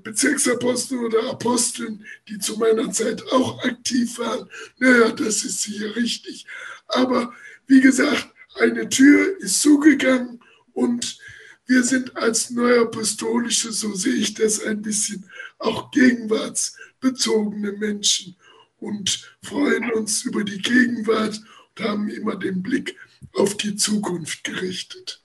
Bezirksaposteln 0.03 1.05
oder 1.05 1.31
Aposteln, 1.31 2.05
die 2.29 2.39
zu 2.39 2.59
meiner 2.59 2.93
Zeit 2.93 3.23
auch 3.33 3.63
aktiv 3.65 4.19
waren. 4.19 4.49
Naja, 4.79 5.11
das 5.11 5.45
ist 5.45 5.63
sicher 5.63 5.97
richtig. 5.97 6.47
Aber 6.87 7.35
wie 7.67 7.81
gesagt, 7.81 8.29
eine 8.55 8.89
Tür 8.89 9.37
ist 9.41 9.61
zugegangen 9.61 10.41
und 10.73 11.19
wir 11.67 11.83
sind 11.83 12.17
als 12.17 12.51
Neuapostolische, 12.51 13.73
so 13.73 13.95
sehe 13.95 14.15
ich 14.15 14.35
das 14.35 14.63
ein 14.63 14.81
bisschen, 14.81 15.29
auch 15.59 15.91
gegenwartsbezogene 15.91 17.73
Menschen 17.73 18.37
und 18.79 19.37
freuen 19.43 19.93
uns 19.93 20.23
über 20.25 20.45
die 20.45 20.63
Gegenwart 20.63 21.41
und 21.77 21.85
haben 21.85 22.09
immer 22.09 22.37
den 22.37 22.63
Blick 22.63 22.97
auf 23.35 23.57
die 23.57 23.77
Zukunft 23.77 24.45
gerichtet. 24.45 25.23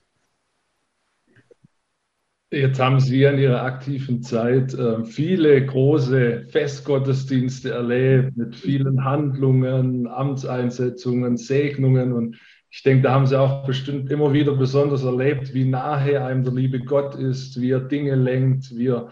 Jetzt 2.54 2.80
haben 2.80 3.00
Sie 3.00 3.24
in 3.24 3.40
Ihrer 3.40 3.64
aktiven 3.64 4.22
Zeit 4.22 4.76
äh, 4.76 5.04
viele 5.06 5.66
große 5.66 6.46
Festgottesdienste 6.50 7.72
erlebt 7.72 8.38
mit 8.38 8.56
vielen 8.56 9.04
Handlungen, 9.04 10.06
Amtseinsetzungen, 10.06 11.36
Segnungen. 11.36 12.14
Und 12.14 12.38
ich 12.70 12.84
denke, 12.84 13.02
da 13.02 13.14
haben 13.14 13.26
Sie 13.26 13.40
auch 13.40 13.66
bestimmt 13.66 14.12
immer 14.12 14.34
wieder 14.34 14.56
besonders 14.56 15.04
erlebt, 15.04 15.56
wie 15.56 15.66
nahe 15.66 16.24
einem 16.24 16.44
der 16.44 16.54
liebe 16.54 16.80
Gott 16.80 17.16
ist, 17.16 17.60
wie 17.60 17.72
er 17.72 17.80
Dinge 17.80 18.14
lenkt, 18.14 18.70
wie 18.76 18.90
er 18.90 19.10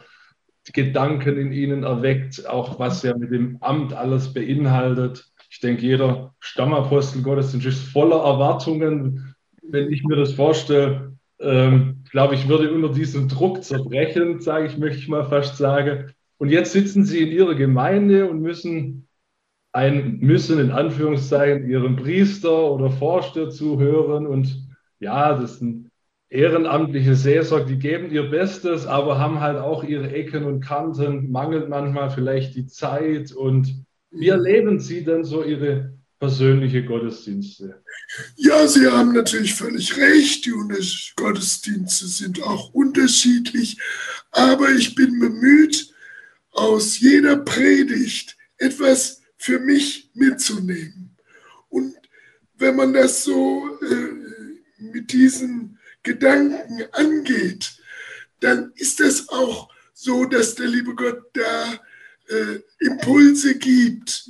Gedanken 0.71 1.37
in 1.37 1.51
Ihnen 1.51 1.81
erweckt, 1.81 2.47
auch 2.47 2.77
was 2.77 3.03
er 3.03 3.17
mit 3.17 3.31
dem 3.31 3.57
Amt 3.61 3.91
alles 3.91 4.31
beinhaltet. 4.35 5.25
Ich 5.49 5.59
denke, 5.59 5.81
jeder 5.81 6.35
Stammapostel 6.39 7.23
Gottesdienst 7.23 7.65
ist 7.65 7.89
voller 7.89 8.23
Erwartungen. 8.23 9.33
Wenn 9.63 9.91
ich 9.91 10.03
mir 10.03 10.17
das 10.17 10.33
vorstelle, 10.33 11.17
ähm, 11.41 12.03
glaube 12.11 12.35
ich, 12.35 12.47
würde 12.47 12.71
unter 12.71 12.89
diesem 12.89 13.27
Druck 13.27 13.63
zerbrechen, 13.63 14.39
sage 14.39 14.67
ich, 14.67 14.77
möchte 14.77 14.99
ich 14.99 15.07
mal 15.07 15.25
fast 15.25 15.57
sagen. 15.57 16.13
Und 16.37 16.49
jetzt 16.49 16.71
sitzen 16.71 17.03
sie 17.03 17.19
in 17.19 17.29
ihrer 17.29 17.55
Gemeinde 17.55 18.29
und 18.29 18.41
müssen 18.41 19.07
ein 19.73 20.19
müssen 20.19 20.59
in 20.59 20.71
Anführungszeichen 20.71 21.69
ihrem 21.69 21.95
Priester 21.95 22.71
oder 22.71 22.89
Vorsteher 22.89 23.49
zuhören. 23.49 24.27
Und 24.27 24.67
ja, 24.99 25.37
das 25.37 25.59
sind 25.59 25.89
ehrenamtliche 26.29 27.15
Seelsorge, 27.15 27.65
die 27.65 27.79
geben 27.79 28.11
ihr 28.11 28.29
Bestes, 28.29 28.85
aber 28.85 29.19
haben 29.19 29.39
halt 29.39 29.59
auch 29.59 29.83
ihre 29.83 30.11
Ecken 30.11 30.43
und 30.45 30.61
Kanten, 30.61 31.31
mangelt 31.31 31.69
manchmal 31.69 32.09
vielleicht 32.09 32.55
die 32.55 32.67
Zeit. 32.67 33.31
Und 33.31 33.85
wie 34.11 34.29
erleben 34.29 34.79
Sie 34.79 35.03
denn 35.03 35.23
so 35.23 35.43
Ihre 35.43 35.93
persönliche 36.21 36.85
Gottesdienste? 36.85 37.81
Ja, 38.35 38.67
Sie 38.67 38.85
haben 38.85 39.11
natürlich 39.11 39.55
völlig 39.55 39.97
recht. 39.97 40.45
Die 40.45 40.53
Gottesdienste 41.15 42.05
sind 42.05 42.43
auch 42.43 42.71
unterschiedlich. 42.73 43.79
Aber 44.29 44.69
ich 44.69 44.93
bin 44.93 45.19
bemüht, 45.19 45.91
aus 46.51 46.99
jeder 46.99 47.37
Predigt 47.37 48.37
etwas 48.57 49.23
für 49.35 49.59
mich 49.59 50.11
mitzunehmen. 50.13 51.17
Und 51.69 51.95
wenn 52.53 52.75
man 52.75 52.93
das 52.93 53.23
so 53.23 53.79
äh, 53.81 54.11
mit 54.77 55.11
diesen 55.11 55.79
Gedanken 56.03 56.83
angeht, 56.91 57.81
dann 58.41 58.71
ist 58.75 59.01
es 59.01 59.27
auch 59.29 59.73
so, 59.95 60.25
dass 60.25 60.53
der 60.53 60.67
liebe 60.67 60.93
Gott 60.93 61.23
da 61.33 61.79
äh, 62.27 62.59
Impulse 62.79 63.57
gibt. 63.57 64.29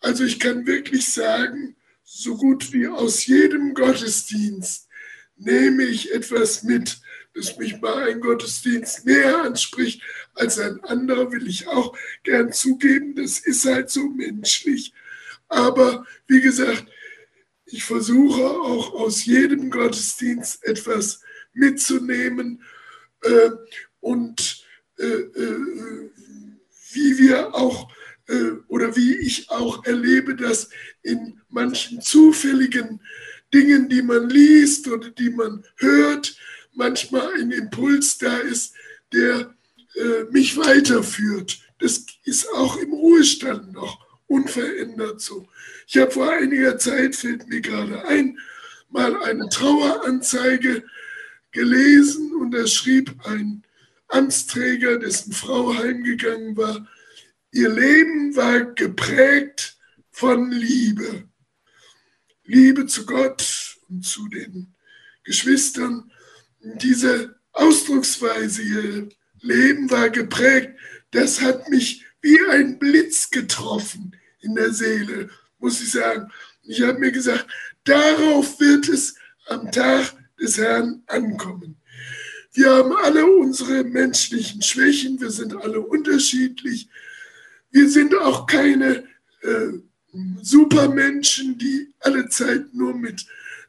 Also 0.00 0.24
ich 0.24 0.40
kann 0.40 0.66
wirklich 0.66 1.12
sagen, 1.12 1.76
so 2.02 2.36
gut 2.36 2.72
wie 2.72 2.88
aus 2.88 3.26
jedem 3.26 3.74
Gottesdienst 3.74 4.88
nehme 5.36 5.84
ich 5.84 6.12
etwas 6.12 6.62
mit, 6.62 7.00
das 7.34 7.56
mich 7.56 7.80
bei 7.80 7.94
einem 7.94 8.20
Gottesdienst 8.20 9.06
näher 9.06 9.42
anspricht 9.42 10.02
als 10.34 10.58
ein 10.58 10.80
anderer, 10.84 11.30
will 11.32 11.46
ich 11.46 11.68
auch 11.68 11.96
gern 12.24 12.52
zugeben. 12.52 13.14
Das 13.14 13.38
ist 13.38 13.64
halt 13.64 13.90
so 13.90 14.08
menschlich. 14.08 14.92
Aber 15.48 16.06
wie 16.26 16.40
gesagt, 16.40 16.86
ich 17.66 17.84
versuche 17.84 18.50
auch 18.50 18.94
aus 18.94 19.24
jedem 19.24 19.70
Gottesdienst 19.70 20.64
etwas 20.64 21.22
mitzunehmen 21.52 22.62
äh, 23.22 23.50
und 24.00 24.66
äh, 24.98 25.04
äh, 25.04 26.10
wie 26.92 27.18
wir 27.18 27.54
auch 27.54 27.92
oder 28.68 28.96
wie 28.96 29.16
ich 29.16 29.50
auch 29.50 29.84
erlebe, 29.84 30.34
dass 30.34 30.70
in 31.02 31.40
manchen 31.48 32.00
zufälligen 32.00 33.00
Dingen, 33.52 33.88
die 33.88 34.02
man 34.02 34.28
liest 34.28 34.88
oder 34.88 35.10
die 35.10 35.30
man 35.30 35.64
hört, 35.76 36.36
manchmal 36.74 37.34
ein 37.34 37.50
Impuls 37.50 38.18
da 38.18 38.38
ist, 38.38 38.74
der 39.12 39.54
äh, 39.96 40.24
mich 40.30 40.56
weiterführt. 40.56 41.58
Das 41.78 42.04
ist 42.24 42.48
auch 42.52 42.76
im 42.76 42.92
Ruhestand 42.92 43.72
noch 43.72 44.06
unverändert 44.26 45.20
so. 45.20 45.48
Ich 45.88 45.96
habe 45.96 46.10
vor 46.10 46.30
einiger 46.30 46.78
Zeit, 46.78 47.16
fällt 47.16 47.48
mir 47.48 47.60
gerade 47.60 48.06
ein, 48.06 48.38
mal 48.90 49.20
eine 49.22 49.48
Traueranzeige 49.48 50.84
gelesen 51.50 52.32
und 52.34 52.52
da 52.52 52.66
schrieb 52.66 53.12
ein 53.24 53.64
Amtsträger, 54.08 54.98
dessen 54.98 55.32
Frau 55.32 55.74
heimgegangen 55.74 56.56
war, 56.56 56.86
ihr 57.52 57.68
Leben 57.68 58.36
war 58.36 58.60
geprägt 58.74 59.78
von 60.10 60.50
Liebe. 60.50 61.28
Liebe 62.44 62.86
zu 62.86 63.06
Gott 63.06 63.78
und 63.88 64.04
zu 64.04 64.28
den 64.28 64.74
Geschwistern. 65.24 66.10
Diese 66.60 67.36
Ausdrucksweise, 67.52 68.62
ihr 68.62 69.08
Leben 69.40 69.90
war 69.90 70.10
geprägt, 70.10 70.78
das 71.10 71.40
hat 71.40 71.68
mich 71.68 72.04
wie 72.22 72.38
ein 72.50 72.78
Blitz 72.78 73.30
getroffen 73.30 74.16
in 74.40 74.54
der 74.54 74.72
Seele, 74.72 75.30
muss 75.58 75.80
ich 75.80 75.92
sagen. 75.92 76.30
Ich 76.62 76.82
habe 76.82 76.98
mir 76.98 77.12
gesagt, 77.12 77.46
darauf 77.84 78.60
wird 78.60 78.88
es 78.88 79.14
am 79.46 79.70
Tag 79.72 80.14
des 80.40 80.58
Herrn 80.58 81.02
ankommen. 81.06 81.76
Wir 82.52 82.70
haben 82.70 82.92
alle 82.92 83.26
unsere 83.26 83.84
menschlichen 83.84 84.60
Schwächen, 84.62 85.20
wir 85.20 85.30
sind 85.30 85.54
alle 85.54 85.80
unterschiedlich. 85.80 86.88
Wir 87.70 87.88
sind 87.88 88.14
auch 88.14 88.46
keine 88.46 89.04
äh, 89.42 89.68
Supermenschen, 90.42 91.56
die 91.58 91.92
alle 92.00 92.28
Zeit 92.28 92.74
nur 92.74 92.94
mit 92.94 93.26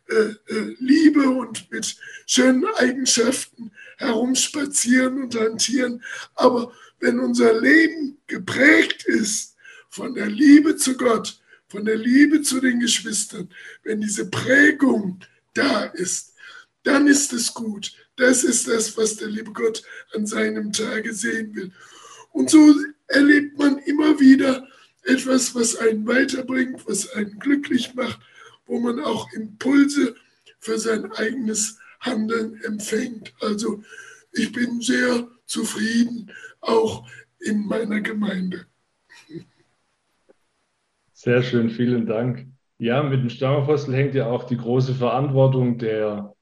äh, 0.10 0.34
äh, 0.54 0.76
Liebe 0.80 1.30
und 1.30 1.72
mit 1.72 1.96
schönen 2.26 2.66
Eigenschaften 2.66 3.72
herumspazieren 3.98 5.24
und 5.24 5.40
hantieren. 5.40 6.04
Aber 6.36 6.74
wenn 7.00 7.20
unser 7.20 7.60
Leben 7.60 8.18
geprägt 8.28 9.06
ist 9.06 9.56
von 9.90 10.16
der 10.16 10.28
Liebe 10.28 10.76
zu 10.76 10.98
Gott, 10.98 11.40
von 11.68 11.86
der 11.86 11.96
Liebe 11.96 12.42
zu 12.42 12.60
den 12.60 12.80
Geschwistern, 12.80 13.50
wenn 13.84 14.02
diese 14.02 14.30
Prägung 14.30 15.20
da 15.54 15.86
ist, 15.86 16.34
dann 16.84 17.08
ist 17.08 17.32
es 17.32 17.54
gut. 17.54 17.94
Das 18.18 18.44
ist 18.44 18.68
das, 18.68 18.98
was 18.98 19.16
der 19.16 19.30
liebe 19.30 19.54
Gott 19.54 19.84
an 20.14 20.26
seinem 20.26 20.74
Tage 20.74 21.14
sehen 21.14 21.56
will. 21.56 21.72
Und 22.32 22.50
so 22.50 22.76
erlebt 23.08 23.58
man 23.58 23.78
immer 24.02 24.20
wieder 24.20 24.68
etwas, 25.04 25.56
was 25.56 25.76
einen 25.78 26.08
weiterbringt, 26.08 26.88
was 26.88 27.12
einen 27.14 27.40
glücklich 27.40 27.94
macht, 27.96 28.20
wo 28.66 28.80
man 28.80 29.00
auch 29.00 29.32
Impulse 29.34 30.16
für 30.60 30.78
sein 30.78 31.12
eigenes 31.14 31.80
Handeln 32.00 32.60
empfängt. 32.64 33.34
Also 33.42 33.84
ich 34.32 34.52
bin 34.52 34.82
sehr 34.82 35.28
zufrieden, 35.46 36.32
auch 36.62 37.08
in 37.40 37.66
meiner 37.66 38.02
Gemeinde. 38.02 38.66
Sehr 41.14 41.44
schön, 41.44 41.70
vielen 41.70 42.06
Dank. 42.06 42.48
Ja, 42.78 43.04
mit 43.04 43.22
dem 43.22 43.30
Stammapostel 43.30 43.94
hängt 43.94 44.16
ja 44.16 44.26
auch 44.26 44.46
die 44.46 44.58
große 44.58 44.96
Verantwortung 44.96 45.78
der 45.78 46.34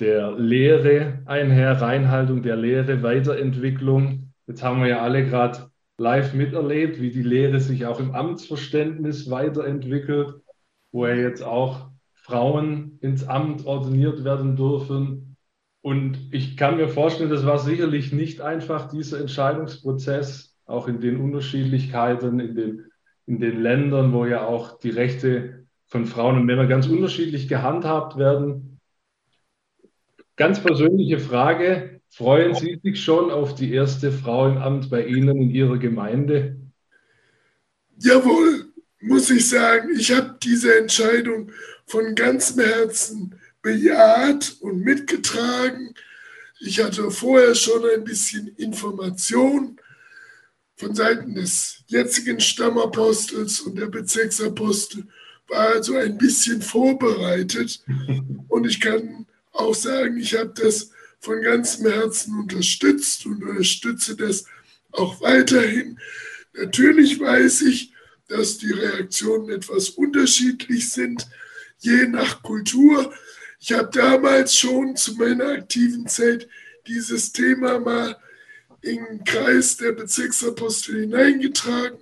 der 0.00 0.30
Lehre 0.38 1.24
einher, 1.26 1.72
Reinhaltung 1.80 2.44
der 2.44 2.54
Lehre, 2.54 3.02
Weiterentwicklung. 3.02 4.32
Jetzt 4.46 4.62
haben 4.62 4.80
wir 4.80 4.86
ja 4.86 5.02
alle 5.02 5.26
gerade 5.26 5.72
live 5.98 6.32
miterlebt, 6.32 7.00
wie 7.00 7.10
die 7.10 7.22
Lehre 7.22 7.60
sich 7.60 7.84
auch 7.84 8.00
im 8.00 8.14
Amtsverständnis 8.14 9.30
weiterentwickelt, 9.30 10.36
wo 10.92 11.06
ja 11.06 11.14
jetzt 11.14 11.42
auch 11.42 11.90
Frauen 12.14 12.98
ins 13.00 13.26
Amt 13.26 13.66
ordiniert 13.66 14.24
werden 14.24 14.56
dürfen. 14.56 15.36
Und 15.82 16.28
ich 16.32 16.56
kann 16.56 16.76
mir 16.76 16.88
vorstellen, 16.88 17.30
das 17.30 17.44
war 17.44 17.58
sicherlich 17.58 18.12
nicht 18.12 18.40
einfach, 18.40 18.88
dieser 18.88 19.20
Entscheidungsprozess, 19.20 20.56
auch 20.66 20.86
in 20.86 21.00
den 21.00 21.20
Unterschiedlichkeiten, 21.20 22.40
in 22.40 22.54
den, 22.54 22.84
in 23.26 23.40
den 23.40 23.60
Ländern, 23.60 24.12
wo 24.12 24.24
ja 24.24 24.46
auch 24.46 24.78
die 24.78 24.90
Rechte 24.90 25.66
von 25.86 26.04
Frauen 26.04 26.36
und 26.36 26.44
Männern 26.44 26.68
ganz 26.68 26.86
unterschiedlich 26.86 27.48
gehandhabt 27.48 28.18
werden. 28.18 28.78
Ganz 30.36 30.62
persönliche 30.62 31.18
Frage. 31.18 31.97
Freuen 32.10 32.54
Sie 32.54 32.80
sich 32.82 33.02
schon 33.02 33.30
auf 33.30 33.54
die 33.54 33.72
erste 33.72 34.10
Frau 34.10 34.48
im 34.48 34.58
Amt 34.58 34.90
bei 34.90 35.06
Ihnen 35.06 35.40
in 35.42 35.50
Ihrer 35.50 35.78
Gemeinde? 35.78 36.56
Jawohl, 37.98 38.66
muss 39.00 39.30
ich 39.30 39.48
sagen. 39.48 39.90
Ich 39.96 40.10
habe 40.12 40.36
diese 40.42 40.78
Entscheidung 40.78 41.52
von 41.86 42.14
ganzem 42.14 42.64
Herzen 42.64 43.34
bejaht 43.62 44.56
und 44.60 44.80
mitgetragen. 44.80 45.94
Ich 46.60 46.82
hatte 46.82 47.10
vorher 47.10 47.54
schon 47.54 47.84
ein 47.94 48.04
bisschen 48.04 48.48
Information 48.56 49.78
von 50.76 50.94
Seiten 50.94 51.34
des 51.34 51.82
jetzigen 51.86 52.40
Stammapostels 52.40 53.60
und 53.60 53.78
der 53.78 53.86
Bezirksapostel, 53.86 55.04
war 55.48 55.74
also 55.74 55.96
ein 55.96 56.18
bisschen 56.18 56.62
vorbereitet. 56.62 57.82
Und 58.48 58.66
ich 58.66 58.80
kann 58.80 59.26
auch 59.52 59.74
sagen, 59.74 60.18
ich 60.18 60.38
habe 60.38 60.52
das 60.54 60.90
von 61.20 61.42
ganzem 61.42 61.90
Herzen 61.90 62.38
unterstützt 62.38 63.26
und 63.26 63.42
unterstütze 63.42 64.16
das 64.16 64.44
auch 64.92 65.20
weiterhin. 65.20 65.98
Natürlich 66.52 67.18
weiß 67.18 67.62
ich, 67.62 67.92
dass 68.28 68.58
die 68.58 68.72
Reaktionen 68.72 69.48
etwas 69.50 69.90
unterschiedlich 69.90 70.90
sind, 70.90 71.26
je 71.78 72.06
nach 72.06 72.42
Kultur. 72.42 73.12
Ich 73.60 73.72
habe 73.72 73.90
damals 73.92 74.56
schon 74.56 74.96
zu 74.96 75.14
meiner 75.14 75.46
aktiven 75.46 76.06
Zeit 76.06 76.48
dieses 76.86 77.32
Thema 77.32 77.78
mal 77.80 78.16
in 78.82 79.04
den 79.04 79.24
Kreis 79.24 79.76
der 79.76 79.92
Bezirksapostel 79.92 81.00
hineingetragen. 81.00 81.98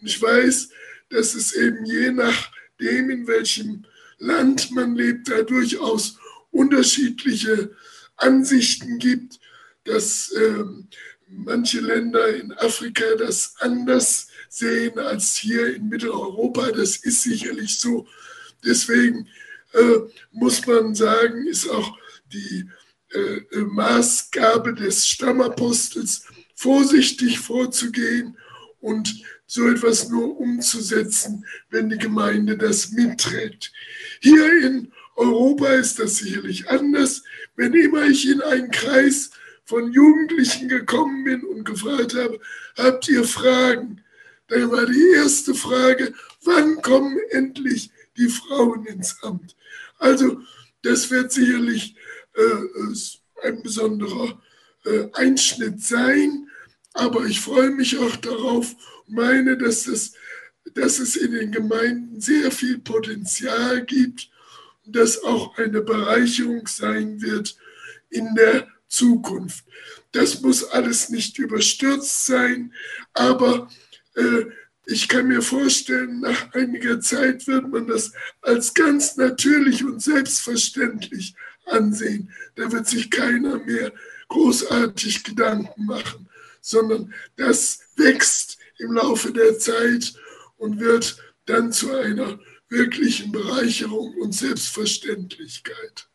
Und 0.00 0.06
ich 0.06 0.20
weiß, 0.20 0.68
dass 1.08 1.34
es 1.34 1.52
eben 1.52 1.84
je 1.84 2.10
nachdem, 2.10 3.10
in 3.10 3.26
welchem 3.26 3.84
Land 4.18 4.70
man 4.72 4.94
lebt, 4.94 5.28
da 5.28 5.42
durchaus 5.42 6.18
unterschiedliche 6.50 7.74
Ansichten 8.16 8.98
gibt, 8.98 9.40
dass 9.84 10.32
ähm, 10.36 10.88
manche 11.28 11.80
Länder 11.80 12.28
in 12.34 12.52
Afrika 12.52 13.04
das 13.18 13.54
anders 13.58 14.28
sehen 14.48 14.98
als 14.98 15.36
hier 15.36 15.74
in 15.74 15.88
Mitteleuropa. 15.88 16.70
Das 16.72 16.96
ist 16.96 17.22
sicherlich 17.22 17.78
so. 17.78 18.06
Deswegen 18.64 19.28
äh, 19.72 19.98
muss 20.30 20.66
man 20.66 20.94
sagen, 20.94 21.46
ist 21.46 21.68
auch 21.68 21.96
die 22.32 22.68
äh, 23.10 23.58
Maßgabe 23.58 24.74
des 24.74 25.06
Stammapostels, 25.06 26.26
vorsichtig 26.54 27.40
vorzugehen 27.40 28.36
und 28.80 29.22
so 29.46 29.68
etwas 29.68 30.08
nur 30.08 30.38
umzusetzen, 30.38 31.44
wenn 31.70 31.88
die 31.88 31.98
Gemeinde 31.98 32.56
das 32.56 32.92
mitträgt. 32.92 33.72
Hier 34.20 34.64
in 34.64 34.92
Europa 35.16 35.68
ist 35.68 35.98
das 35.98 36.16
sicherlich 36.16 36.68
anders. 36.68 37.22
Wenn 37.56 37.74
immer 37.74 38.04
ich 38.04 38.28
in 38.28 38.40
einen 38.40 38.70
Kreis 38.70 39.30
von 39.64 39.92
Jugendlichen 39.92 40.68
gekommen 40.68 41.24
bin 41.24 41.44
und 41.44 41.64
gefragt 41.64 42.14
habe, 42.14 42.40
habt 42.76 43.08
ihr 43.08 43.24
Fragen? 43.24 44.02
Dann 44.48 44.70
war 44.70 44.86
die 44.86 45.12
erste 45.14 45.54
Frage, 45.54 46.12
wann 46.44 46.82
kommen 46.82 47.18
endlich 47.30 47.90
die 48.16 48.28
Frauen 48.28 48.84
ins 48.86 49.22
Amt? 49.22 49.56
Also 49.98 50.40
das 50.82 51.10
wird 51.10 51.32
sicherlich 51.32 51.94
äh, 52.34 53.46
ein 53.46 53.62
besonderer 53.62 54.40
äh, 54.84 55.08
Einschnitt 55.12 55.80
sein, 55.82 56.48
aber 56.92 57.24
ich 57.26 57.40
freue 57.40 57.70
mich 57.70 57.98
auch 57.98 58.16
darauf 58.16 58.74
meine, 59.06 59.56
dass, 59.56 59.84
das, 59.84 60.12
dass 60.74 60.98
es 60.98 61.16
in 61.16 61.32
den 61.32 61.52
Gemeinden 61.52 62.20
sehr 62.20 62.50
viel 62.50 62.78
Potenzial 62.78 63.84
gibt 63.84 64.31
das 64.84 65.22
auch 65.22 65.56
eine 65.58 65.80
Bereicherung 65.80 66.66
sein 66.66 67.20
wird 67.22 67.56
in 68.10 68.34
der 68.34 68.68
Zukunft. 68.88 69.64
Das 70.12 70.42
muss 70.42 70.64
alles 70.64 71.08
nicht 71.08 71.38
überstürzt 71.38 72.26
sein, 72.26 72.74
aber 73.14 73.68
äh, 74.14 74.44
ich 74.84 75.08
kann 75.08 75.28
mir 75.28 75.42
vorstellen, 75.42 76.20
nach 76.20 76.52
einiger 76.52 77.00
Zeit 77.00 77.46
wird 77.46 77.68
man 77.68 77.86
das 77.86 78.12
als 78.40 78.74
ganz 78.74 79.16
natürlich 79.16 79.84
und 79.84 80.02
selbstverständlich 80.02 81.34
ansehen. 81.66 82.30
Da 82.56 82.70
wird 82.72 82.88
sich 82.88 83.10
keiner 83.10 83.58
mehr 83.58 83.92
großartig 84.28 85.24
Gedanken 85.24 85.86
machen, 85.86 86.28
sondern 86.60 87.14
das 87.36 87.80
wächst 87.96 88.58
im 88.78 88.92
Laufe 88.92 89.32
der 89.32 89.58
Zeit 89.58 90.14
und 90.56 90.80
wird 90.80 91.16
dann 91.46 91.72
zu 91.72 91.94
einer 91.94 92.38
wirklichen 92.72 93.30
Bereicherung 93.30 94.14
und 94.20 94.34
Selbstverständlichkeit. 94.34 96.08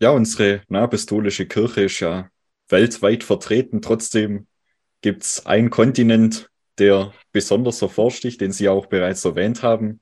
Ja, 0.00 0.10
unsere 0.10 0.62
apostolische 0.70 1.46
Kirche 1.46 1.82
ist 1.82 2.00
ja 2.00 2.30
weltweit 2.68 3.24
vertreten. 3.24 3.82
Trotzdem 3.82 4.46
gibt 5.02 5.24
es 5.24 5.46
einen 5.46 5.70
Kontinent, 5.70 6.48
der 6.78 7.12
besonders 7.32 7.80
hervorsticht, 7.80 8.40
den 8.40 8.52
Sie 8.52 8.68
auch 8.68 8.86
bereits 8.86 9.24
erwähnt 9.24 9.62
haben. 9.62 10.00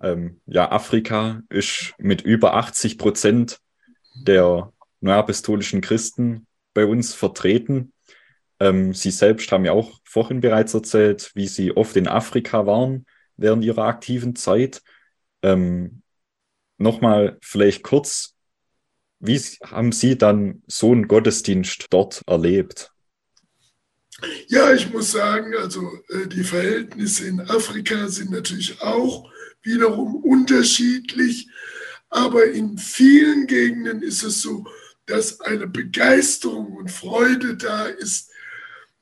Ähm, 0.00 0.40
ja, 0.46 0.70
Afrika 0.70 1.42
ist 1.48 1.94
mit 1.98 2.22
über 2.22 2.54
80 2.54 2.98
Prozent 2.98 3.58
der 4.14 4.72
neuapostolischen 5.00 5.80
Christen 5.80 6.46
bei 6.74 6.86
uns 6.86 7.14
vertreten. 7.14 7.92
Ähm, 8.60 8.94
Sie 8.94 9.10
selbst 9.10 9.52
haben 9.52 9.64
ja 9.64 9.72
auch 9.72 10.00
vorhin 10.04 10.40
bereits 10.40 10.74
erzählt, 10.74 11.30
wie 11.34 11.46
Sie 11.46 11.76
oft 11.76 11.96
in 11.96 12.08
Afrika 12.08 12.66
waren 12.66 13.06
während 13.36 13.64
Ihrer 13.64 13.84
aktiven 13.84 14.36
Zeit. 14.36 14.82
Ähm, 15.42 16.02
Nochmal 16.82 17.38
vielleicht 17.42 17.84
kurz, 17.84 18.34
wie 19.20 19.38
haben 19.62 19.92
Sie 19.92 20.18
dann 20.18 20.64
so 20.66 20.90
einen 20.90 21.06
Gottesdienst 21.06 21.86
dort 21.90 22.22
erlebt? 22.26 22.90
Ja, 24.48 24.72
ich 24.74 24.92
muss 24.92 25.12
sagen, 25.12 25.54
also 25.56 25.92
äh, 26.08 26.26
die 26.26 26.42
Verhältnisse 26.42 27.28
in 27.28 27.40
Afrika 27.40 28.08
sind 28.08 28.32
natürlich 28.32 28.82
auch 28.82 29.30
wiederum 29.62 30.16
unterschiedlich, 30.24 31.48
aber 32.08 32.46
in 32.46 32.78
vielen 32.78 33.46
Gegenden 33.46 34.02
ist 34.02 34.24
es 34.24 34.42
so, 34.42 34.66
dass 35.06 35.40
eine 35.40 35.68
Begeisterung 35.68 36.72
und 36.72 36.90
Freude 36.90 37.56
da 37.56 37.86
ist, 37.86 38.28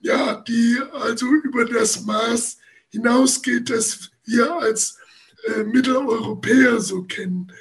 ja, 0.01 0.39
die 0.47 0.79
also 0.93 1.27
über 1.27 1.65
das 1.65 2.03
Maß 2.03 2.59
hinausgeht, 2.91 3.71
das 3.71 4.11
wir 4.27 4.53
als 4.57 5.00
äh, 5.45 5.65
Mitteleuropäer 5.65 6.81
so 6.81 7.03
kennen. 7.03 7.53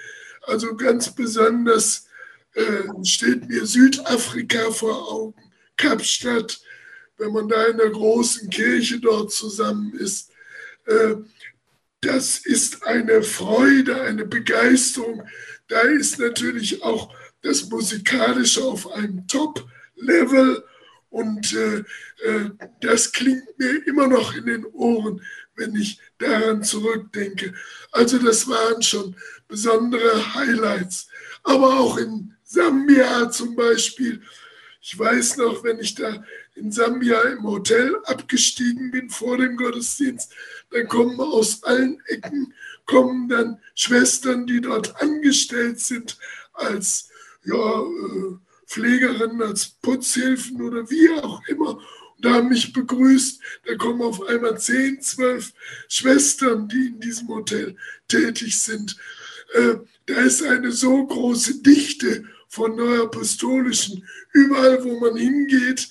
Also 0.43 0.75
ganz 0.75 1.13
besonders 1.13 2.07
äh, 2.53 2.83
steht 3.03 3.47
mir 3.47 3.65
Südafrika 3.65 4.71
vor 4.71 5.11
Augen, 5.11 5.51
Kapstadt, 5.77 6.59
wenn 7.17 7.31
man 7.31 7.47
da 7.47 7.65
in 7.65 7.77
der 7.77 7.89
großen 7.89 8.49
Kirche 8.49 8.99
dort 8.99 9.31
zusammen 9.31 9.93
ist. 9.93 10.31
Äh, 10.85 11.15
das 12.01 12.39
ist 12.45 12.85
eine 12.85 13.23
Freude, 13.23 14.01
eine 14.01 14.25
Begeisterung. 14.25 15.23
Da 15.67 15.81
ist 15.81 16.19
natürlich 16.19 16.81
auch 16.81 17.13
das 17.41 17.69
Musikalische 17.69 18.63
auf 18.63 18.91
einem 18.91 19.27
Top-Level 19.27 20.63
und 21.09 21.53
äh, 21.53 21.79
äh, 22.23 22.49
das 22.81 23.11
klingt 23.11 23.57
mir 23.57 23.85
immer 23.87 24.07
noch 24.07 24.35
in 24.35 24.45
den 24.45 24.65
Ohren, 24.65 25.21
wenn 25.59 25.75
ich 25.75 25.99
daran 26.17 26.63
zurückdenke. 26.63 27.53
Also 27.91 28.17
das 28.17 28.47
waren 28.47 28.81
schon 28.81 29.15
besondere 29.47 30.33
Highlights. 30.33 31.07
Aber 31.43 31.79
auch 31.79 31.97
in 31.97 32.33
Sambia 32.43 33.29
zum 33.29 33.55
Beispiel. 33.55 34.21
Ich 34.81 34.97
weiß 34.97 35.37
noch, 35.37 35.63
wenn 35.63 35.79
ich 35.79 35.95
da 35.95 36.23
in 36.55 36.71
Sambia 36.71 37.21
im 37.21 37.43
Hotel 37.43 37.95
abgestiegen 38.05 38.91
bin 38.91 39.09
vor 39.09 39.37
dem 39.37 39.55
Gottesdienst, 39.55 40.33
dann 40.71 40.87
kommen 40.87 41.19
aus 41.19 41.63
allen 41.63 42.01
Ecken, 42.07 42.53
kommen 42.85 43.29
dann 43.29 43.59
Schwestern, 43.75 44.47
die 44.47 44.61
dort 44.61 45.01
angestellt 45.01 45.79
sind 45.79 46.17
als 46.53 47.09
ja, 47.43 47.81
äh, 47.81 48.37
Pflegerinnen, 48.65 49.41
als 49.41 49.69
Putzhilfen 49.81 50.61
oder 50.61 50.89
wie 50.89 51.09
auch 51.21 51.41
immer 51.47 51.79
und 52.21 52.31
haben 52.31 52.49
mich 52.49 52.73
begrüßt. 52.73 53.41
Da 53.65 53.75
kommen 53.75 54.01
auf 54.01 54.21
einmal 54.27 54.59
zehn, 54.59 55.01
zwölf 55.01 55.53
Schwestern, 55.87 56.67
die 56.67 56.87
in 56.87 56.99
diesem 56.99 57.27
Hotel 57.29 57.75
tätig 58.07 58.59
sind. 58.59 58.97
Äh, 59.53 59.75
da 60.05 60.21
ist 60.21 60.43
eine 60.43 60.71
so 60.71 61.05
große 61.05 61.61
Dichte 61.61 62.25
von 62.47 62.75
Neuapostolischen. 62.75 64.07
Überall, 64.33 64.83
wo 64.83 64.99
man 64.99 65.15
hingeht, 65.15 65.89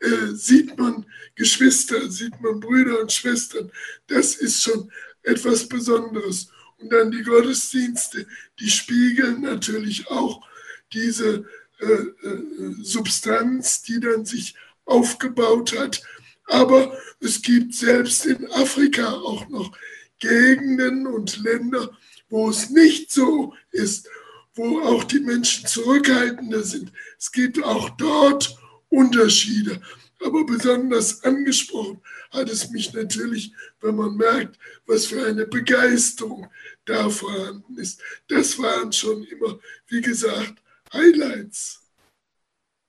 äh, 0.00 0.32
sieht 0.32 0.78
man 0.78 1.06
Geschwister, 1.34 2.10
sieht 2.10 2.40
man 2.40 2.60
Brüder 2.60 3.00
und 3.00 3.12
Schwestern. 3.12 3.70
Das 4.06 4.34
ist 4.34 4.62
schon 4.62 4.90
etwas 5.22 5.68
Besonderes. 5.68 6.48
Und 6.78 6.90
dann 6.92 7.10
die 7.10 7.22
Gottesdienste, 7.22 8.26
die 8.58 8.70
spiegeln 8.70 9.42
natürlich 9.42 10.08
auch 10.08 10.46
diese 10.92 11.44
äh, 11.78 11.84
äh, 11.86 12.74
Substanz, 12.82 13.82
die 13.82 14.00
dann 14.00 14.24
sich 14.24 14.54
aufgebaut 14.90 15.78
hat. 15.78 16.02
Aber 16.46 16.96
es 17.20 17.40
gibt 17.42 17.74
selbst 17.74 18.26
in 18.26 18.50
Afrika 18.52 19.12
auch 19.12 19.48
noch 19.48 19.76
Gegenden 20.18 21.06
und 21.06 21.42
Länder, 21.42 21.90
wo 22.28 22.50
es 22.50 22.70
nicht 22.70 23.12
so 23.12 23.54
ist, 23.70 24.08
wo 24.54 24.80
auch 24.80 25.04
die 25.04 25.20
Menschen 25.20 25.66
zurückhaltender 25.66 26.62
sind. 26.62 26.92
Es 27.18 27.30
gibt 27.32 27.62
auch 27.62 27.90
dort 27.90 28.58
Unterschiede. 28.88 29.80
Aber 30.22 30.44
besonders 30.44 31.24
angesprochen 31.24 32.00
hat 32.30 32.50
es 32.50 32.70
mich 32.70 32.92
natürlich, 32.92 33.52
wenn 33.80 33.96
man 33.96 34.16
merkt, 34.16 34.58
was 34.86 35.06
für 35.06 35.24
eine 35.24 35.46
Begeisterung 35.46 36.48
da 36.84 37.08
vorhanden 37.08 37.78
ist. 37.78 38.00
Das 38.28 38.58
waren 38.58 38.92
schon 38.92 39.24
immer, 39.24 39.58
wie 39.88 40.00
gesagt, 40.00 40.60
Highlights. 40.92 41.79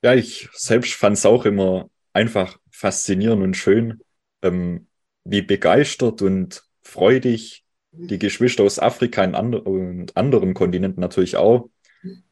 Ja, 0.02 0.14
ich 0.14 0.48
selbst 0.52 0.94
fand 0.94 1.16
es 1.16 1.26
auch 1.26 1.44
immer 1.44 1.88
einfach 2.12 2.58
faszinierend 2.70 3.42
und 3.42 3.56
schön, 3.56 4.00
ähm, 4.42 4.88
wie 5.24 5.42
begeistert 5.42 6.22
und 6.22 6.64
freudig 6.82 7.64
die 7.92 8.18
Geschwister 8.18 8.64
aus 8.64 8.78
Afrika 8.78 9.22
and 9.22 9.54
und 9.54 10.16
anderen 10.16 10.54
Kontinenten 10.54 11.00
natürlich 11.00 11.36
auch 11.36 11.68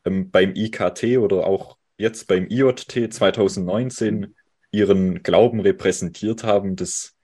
ähm, 0.05 0.31
beim 0.31 0.55
IKT 0.55 1.19
oder 1.19 1.47
auch 1.47 1.77
jetzt 1.97 2.27
beim 2.27 2.49
IJT 2.49 3.13
2019 3.13 4.35
ihren 4.73 5.23
Glauben 5.23 5.61
repräsentiert 5.61 6.45
haben. 6.45 6.77
Das, 6.77 7.15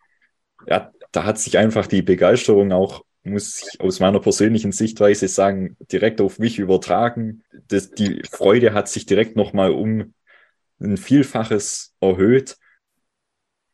ja, 0.67 0.93
da 1.13 1.25
hat 1.25 1.39
sich 1.39 1.59
einfach 1.59 1.87
die 1.87 2.03
Begeisterung 2.03 2.73
auch, 2.73 3.05
muss 3.25 3.63
ich 3.63 3.81
aus 3.81 4.01
meiner 4.01 4.21
persönlichen 4.21 4.73
Sichtweise 4.73 5.29
sagen, 5.29 5.77
direkt 5.91 6.21
auf 6.21 6.39
mich 6.39 6.59
übertragen. 6.59 7.43
Das, 7.69 7.91
die 7.91 8.23
Freude 8.31 8.75
hat 8.75 8.89
sich 8.89 9.07
direkt 9.07 9.35
nochmal 9.35 9.73
um 9.73 10.13
ein 10.81 10.97
Vielfaches 10.97 11.95
erhöht. 12.01 12.57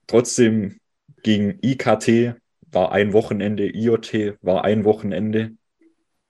Trotzdem 0.06 0.78
ging 1.22 1.58
IKT 1.62 2.36
war 2.70 2.92
ein 2.92 3.12
Wochenende, 3.12 3.68
IoT 3.68 4.38
war 4.40 4.64
ein 4.64 4.84
Wochenende. 4.84 5.52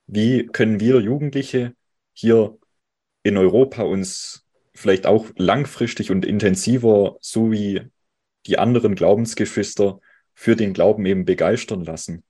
Wie 0.07 0.45
können 0.47 0.79
wir 0.79 0.99
Jugendliche 0.99 1.73
hier 2.13 2.57
in 3.23 3.37
Europa 3.37 3.83
uns 3.83 4.45
vielleicht 4.73 5.05
auch 5.05 5.27
langfristig 5.37 6.11
und 6.11 6.25
intensiver, 6.25 7.17
so 7.21 7.51
wie 7.51 7.81
die 8.45 8.59
anderen 8.59 8.95
Glaubensgeschwister, 8.95 9.99
für 10.33 10.55
den 10.55 10.73
Glauben 10.73 11.05
eben 11.05 11.25
begeistern 11.25 11.85
lassen? 11.85 12.23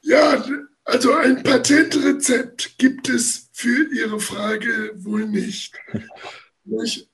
Ja, 0.00 0.44
also 0.84 1.12
ein 1.14 1.42
Patentrezept 1.42 2.78
gibt 2.78 3.08
es 3.08 3.50
für 3.52 3.92
Ihre 3.92 4.20
Frage 4.20 4.92
wohl 4.94 5.26
nicht. 5.26 5.74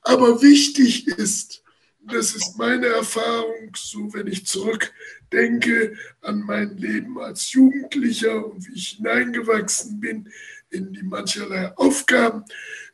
Aber 0.02 0.42
wichtig 0.42 1.08
ist, 1.08 1.62
das 2.00 2.34
ist 2.34 2.58
meine 2.58 2.86
Erfahrung, 2.86 3.72
so 3.76 4.12
wenn 4.12 4.26
ich 4.26 4.46
zurückdenke 4.46 5.96
an 6.20 6.40
mein 6.40 6.76
Leben 6.76 7.18
als 7.18 7.52
Jugendlicher 7.52 8.44
und 8.44 8.66
wie 8.66 8.74
ich 8.74 8.88
hineingewachsen 8.96 10.00
bin 10.00 10.28
in 10.70 10.92
die 10.92 11.02
mancherlei 11.02 11.76
Aufgaben. 11.76 12.44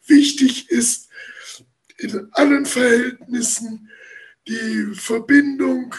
Wichtig 0.06 0.68
ist 0.70 1.08
in 1.96 2.28
allen 2.32 2.66
Verhältnissen 2.66 3.88
die 4.46 4.94
Verbindung 4.94 5.94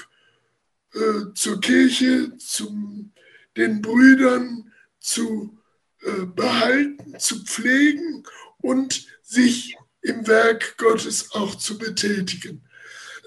äh, 0.93 1.33
zur 1.33 1.59
Kirche, 1.61 2.37
zu 2.37 3.09
den 3.57 3.81
Brüdern 3.81 4.71
zu 4.99 5.57
äh, 6.01 6.25
behalten, 6.25 7.19
zu 7.19 7.43
pflegen 7.43 8.23
und 8.57 9.07
sich 9.21 9.75
im 10.01 10.27
Werk 10.27 10.77
Gottes 10.77 11.31
auch 11.31 11.55
zu 11.55 11.77
betätigen. 11.77 12.61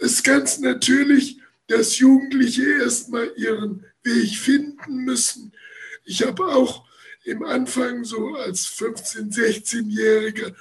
Es 0.01 0.13
ist 0.13 0.25
ganz 0.25 0.59
natürlich, 0.59 1.39
dass 1.69 1.99
Jugendliche 1.99 2.81
erstmal 2.81 3.33
ihren 3.37 3.85
Weg 4.03 4.37
finden 4.37 5.05
müssen. 5.05 5.53
Ich 6.05 6.23
habe 6.23 6.47
auch 6.47 6.85
im 7.25 7.45
Anfang 7.45 8.05
so 8.05 8.35
als 8.35 8.67
15-, 8.67 9.33
16-Jähriger 9.33 10.55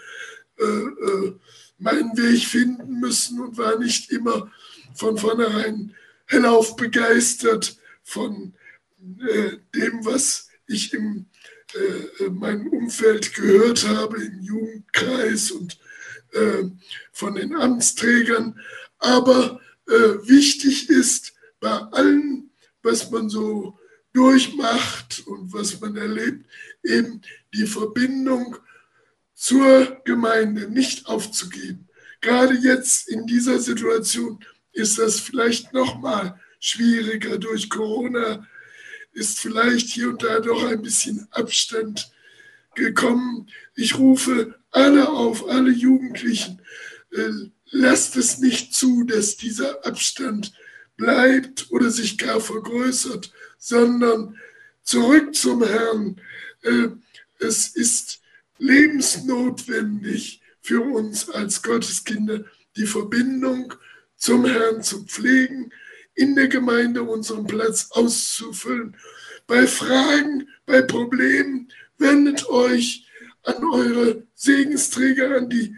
äh, 0.59 0.63
äh, 0.63 1.33
meinen 1.79 2.15
Weg 2.15 2.43
finden 2.45 2.99
müssen 2.99 3.39
und 3.39 3.57
war 3.57 3.79
nicht 3.79 4.11
immer 4.11 4.51
von 4.93 5.17
vornherein 5.17 5.95
hellauf 6.27 6.75
begeistert 6.75 7.77
von 8.03 8.53
äh, 9.27 9.57
dem, 9.73 10.05
was 10.05 10.49
ich 10.67 10.93
im 10.93 11.25
äh, 11.73 12.29
meinem 12.29 12.67
Umfeld 12.67 13.33
gehört 13.33 13.87
habe, 13.87 14.21
im 14.21 14.41
Jugendkreis 14.41 15.51
und 15.51 15.79
äh, 16.33 16.63
von 17.11 17.35
den 17.35 17.55
Amtsträgern. 17.55 18.59
Aber 18.99 19.59
äh, 19.87 19.93
wichtig 20.27 20.89
ist 20.89 21.33
bei 21.59 21.71
allem, 21.71 22.49
was 22.83 23.09
man 23.11 23.29
so 23.29 23.77
durchmacht 24.13 25.23
und 25.25 25.53
was 25.53 25.79
man 25.79 25.95
erlebt, 25.95 26.45
eben 26.83 27.21
die 27.53 27.65
Verbindung 27.65 28.57
zur 29.33 30.01
Gemeinde 30.05 30.69
nicht 30.69 31.07
aufzugeben. 31.07 31.87
Gerade 32.19 32.55
jetzt 32.55 33.07
in 33.09 33.25
dieser 33.25 33.59
Situation 33.59 34.39
ist 34.73 34.99
das 34.99 35.19
vielleicht 35.19 35.73
noch 35.73 35.99
mal 35.99 36.39
schwieriger 36.59 37.37
durch 37.37 37.69
Corona, 37.69 38.47
ist 39.13 39.39
vielleicht 39.39 39.89
hier 39.89 40.09
und 40.09 40.23
da 40.23 40.39
doch 40.39 40.63
ein 40.63 40.81
bisschen 40.81 41.27
Abstand 41.31 42.11
gekommen. 42.81 43.47
Ich 43.75 43.97
rufe 43.97 44.55
alle 44.71 45.09
auf, 45.09 45.47
alle 45.47 45.71
Jugendlichen, 45.71 46.61
äh, 47.11 47.29
lasst 47.71 48.15
es 48.17 48.39
nicht 48.39 48.73
zu, 48.73 49.03
dass 49.03 49.37
dieser 49.37 49.85
Abstand 49.85 50.53
bleibt 50.97 51.71
oder 51.71 51.89
sich 51.89 52.17
gar 52.17 52.41
vergrößert, 52.41 53.31
sondern 53.57 54.37
zurück 54.83 55.35
zum 55.35 55.63
Herrn. 55.63 56.19
Äh, 56.63 56.89
es 57.39 57.69
ist 57.69 58.21
lebensnotwendig 58.57 60.41
für 60.61 60.81
uns 60.81 61.29
als 61.29 61.61
Gotteskinder, 61.63 62.45
die 62.75 62.85
Verbindung 62.85 63.73
zum 64.15 64.45
Herrn 64.45 64.83
zu 64.83 65.03
pflegen, 65.05 65.71
in 66.13 66.35
der 66.35 66.47
Gemeinde 66.47 67.03
unseren 67.03 67.47
Platz 67.47 67.87
auszufüllen. 67.91 68.95
Bei 69.47 69.65
Fragen, 69.65 70.47
bei 70.65 70.81
Problemen 70.81 71.69
wendet 72.01 72.49
euch 72.49 73.05
an 73.43 73.63
eure 73.63 74.23
Segensträger, 74.35 75.37
an 75.37 75.49
die 75.49 75.75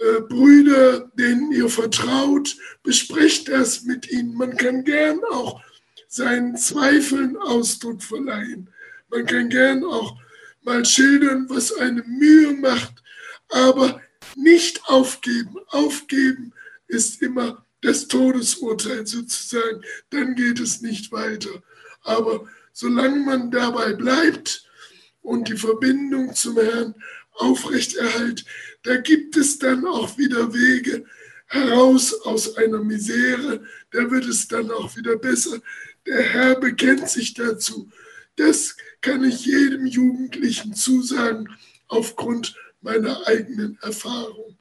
äh, 0.00 0.20
Brüder, 0.22 1.10
denen 1.14 1.52
ihr 1.52 1.68
vertraut, 1.68 2.56
besprecht 2.82 3.48
das 3.48 3.82
mit 3.82 4.10
ihnen. 4.10 4.34
Man 4.34 4.56
kann 4.56 4.84
gern 4.84 5.20
auch 5.30 5.60
seinen 6.08 6.56
Zweifeln 6.56 7.36
Ausdruck 7.36 8.02
verleihen. 8.02 8.68
Man 9.10 9.26
kann 9.26 9.48
gern 9.48 9.84
auch 9.84 10.16
mal 10.62 10.84
schildern, 10.84 11.46
was 11.48 11.72
eine 11.72 12.02
Mühe 12.02 12.52
macht, 12.54 13.02
aber 13.48 14.00
nicht 14.36 14.82
aufgeben. 14.86 15.56
Aufgeben 15.68 16.52
ist 16.88 17.22
immer 17.22 17.64
das 17.82 18.08
Todesurteil 18.08 19.06
sozusagen, 19.06 19.82
dann 20.10 20.34
geht 20.34 20.60
es 20.60 20.80
nicht 20.82 21.12
weiter. 21.12 21.62
Aber 22.02 22.46
solange 22.72 23.20
man 23.24 23.50
dabei 23.50 23.92
bleibt 23.92 24.69
und 25.22 25.48
die 25.48 25.56
Verbindung 25.56 26.34
zum 26.34 26.56
Herrn 26.56 26.94
aufrechterhält, 27.32 28.44
da 28.82 28.96
gibt 28.96 29.36
es 29.36 29.58
dann 29.58 29.86
auch 29.86 30.18
wieder 30.18 30.52
Wege 30.52 31.04
heraus 31.46 32.14
aus 32.22 32.56
einer 32.56 32.82
Misere, 32.82 33.64
da 33.90 34.10
wird 34.10 34.26
es 34.26 34.48
dann 34.48 34.70
auch 34.70 34.96
wieder 34.96 35.16
besser. 35.16 35.60
Der 36.06 36.22
Herr 36.22 36.60
bekennt 36.60 37.08
sich 37.08 37.34
dazu. 37.34 37.90
Das 38.36 38.76
kann 39.00 39.24
ich 39.24 39.46
jedem 39.46 39.86
Jugendlichen 39.86 40.74
zusagen 40.74 41.48
aufgrund 41.88 42.56
meiner 42.80 43.26
eigenen 43.26 43.78
Erfahrung 43.82 44.56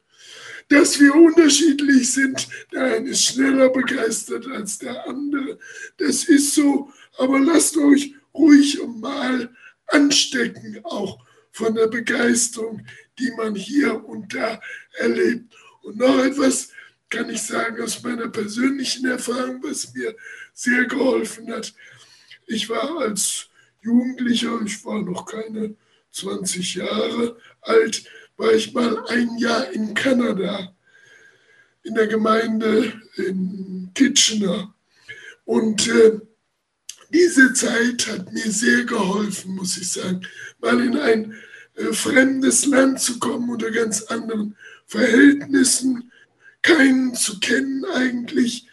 dass 0.70 1.00
wir 1.00 1.14
unterschiedlich 1.14 2.14
sind. 2.14 2.48
Der 2.72 2.84
eine 2.96 3.10
ist 3.10 3.26
schneller 3.26 3.70
begeistert 3.70 4.48
als 4.48 4.78
der 4.78 5.08
andere. 5.08 5.60
Das 5.98 6.24
ist 6.24 6.54
so. 6.54 6.92
Aber 7.18 7.40
lasst 7.40 7.76
euch 7.76 8.14
ruhig 8.34 8.80
mal 8.88 9.50
anstecken, 9.92 10.80
auch 10.84 11.20
von 11.52 11.76
der 11.76 11.88
Begeisterung, 11.88 12.86
die 13.18 13.32
man 13.32 13.56
hier 13.56 14.06
und 14.06 14.34
da 14.34 14.60
erlebt. 14.98 15.54
Und 15.82 15.98
noch 15.98 16.24
etwas 16.24 16.70
kann 17.10 17.30
ich 17.30 17.42
sagen 17.42 17.82
aus 17.82 18.04
meiner 18.04 18.30
persönlichen 18.30 19.08
Erfahrung, 19.08 19.62
was 19.64 19.94
mir 19.94 20.16
sehr 20.54 20.86
geholfen 20.86 21.52
hat. 21.52 21.74
Ich 22.46 22.70
war 22.70 23.00
als 23.00 23.50
Jugendlicher, 23.82 24.60
ich 24.66 24.84
war 24.86 25.02
noch 25.02 25.26
keine 25.26 25.76
20 26.12 26.76
Jahre 26.76 27.38
alt, 27.62 28.04
war 28.38 28.54
ich 28.54 28.74
mal 28.74 29.06
ein 29.08 29.38
Jahr 29.38 29.72
in 29.72 29.94
Kanada, 29.94 30.74
in 31.84 31.96
der 31.96 32.08
Gemeinde 32.08 32.94
in 33.16 33.92
Kitchener. 33.94 34.74
Und 35.46 35.88
äh, 35.88 36.20
diese 37.14 37.54
Zeit 37.54 38.08
hat 38.08 38.32
mir 38.32 38.52
sehr 38.52 38.84
geholfen, 38.84 39.56
muss 39.56 39.78
ich 39.78 39.92
sagen, 39.92 40.22
mal 40.60 40.80
in 40.82 40.98
ein 40.98 41.36
äh, 41.76 41.94
fremdes 41.94 42.66
Land 42.66 43.00
zu 43.02 43.20
kommen 43.20 43.50
unter 43.50 43.72
ganz 43.72 44.04
anderen 44.04 44.56
Verhältnissen, 44.86 46.12
keinen 46.62 47.16
zu 47.16 47.40
kennen 47.40 47.86
eigentlich. 47.86 48.68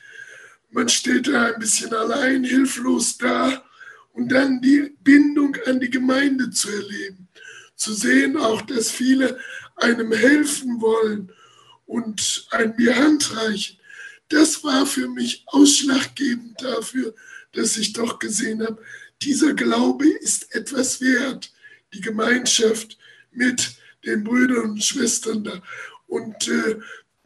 Man 0.71 0.89
steht 0.89 1.29
da 1.29 1.47
ein 1.47 1.59
bisschen 1.61 1.95
allein, 1.95 2.45
hilflos 2.45 3.17
da 3.19 3.65
und 4.13 4.31
dann 4.33 4.61
die 4.61 4.95
Bindung 5.03 5.57
an 5.67 5.81
die 5.81 5.91
Gemeinde 5.91 6.51
zu 6.51 6.71
erleben 6.71 7.27
zu 7.77 7.93
sehen 7.93 8.37
auch, 8.37 8.63
dass 8.63 8.91
viele 8.91 9.39
einem 9.77 10.13
helfen 10.13 10.81
wollen 10.81 11.31
und 11.85 12.49
ein 12.51 12.75
mir 12.77 12.97
Hand 12.97 13.37
reichen. 13.37 13.79
Das 14.29 14.65
war 14.65 14.87
für 14.87 15.09
mich 15.09 15.45
ausschlaggebend 15.47 16.61
dafür, 16.61 17.15
dass 17.57 17.77
ich 17.77 17.93
doch 17.93 18.19
gesehen 18.19 18.63
habe, 18.63 18.83
dieser 19.23 19.55
Glaube 19.55 20.09
ist 20.09 20.55
etwas 20.55 21.01
wert, 21.01 21.53
die 21.95 22.01
Gemeinschaft 22.01 22.99
mit 23.33 23.77
den 24.05 24.25
Brüdern 24.25 24.73
und 24.73 24.85
Schwestern 24.85 25.45
da. 25.45 25.63
Und 26.07 26.49
äh, 26.49 26.79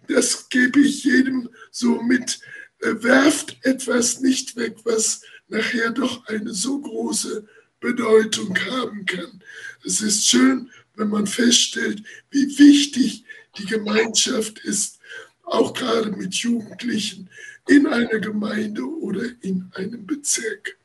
das 0.09 0.49
gebe 0.49 0.81
ich 0.81 1.05
jedem 1.05 1.49
so 1.71 2.01
mit. 2.03 2.41
Äh, 2.81 3.03
werft 3.03 3.59
etwas 3.63 4.21
nicht 4.21 4.57
weg, 4.57 4.77
was 4.85 5.23
nachher 5.49 5.91
doch 5.91 6.27
eine 6.27 6.55
so 6.55 6.81
große 6.81 7.47
Bedeutung 7.81 8.57
haben 8.71 9.05
kann. 9.05 9.43
Es 9.85 10.01
ist 10.01 10.29
schön, 10.29 10.71
wenn 10.95 11.09
man 11.09 11.27
feststellt, 11.27 12.03
wie 12.31 12.59
wichtig 12.59 13.25
die 13.59 13.67
Gemeinschaft 13.67 14.61
ist, 14.61 14.99
auch 15.43 15.75
gerade 15.75 16.13
mit 16.13 16.35
Jugendlichen 16.35 17.29
in 17.71 17.87
einer 17.87 18.19
Gemeinde 18.19 18.83
oder 18.83 19.23
in 19.43 19.71
einem 19.75 20.05
Bezirk. 20.05 20.79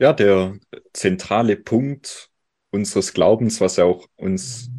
Ja, 0.00 0.12
der 0.12 0.58
zentrale 0.92 1.56
Punkt 1.56 2.28
unseres 2.70 3.12
Glaubens, 3.12 3.60
was 3.60 3.76
ja 3.76 3.84
auch 3.84 4.06
uns, 4.16 4.70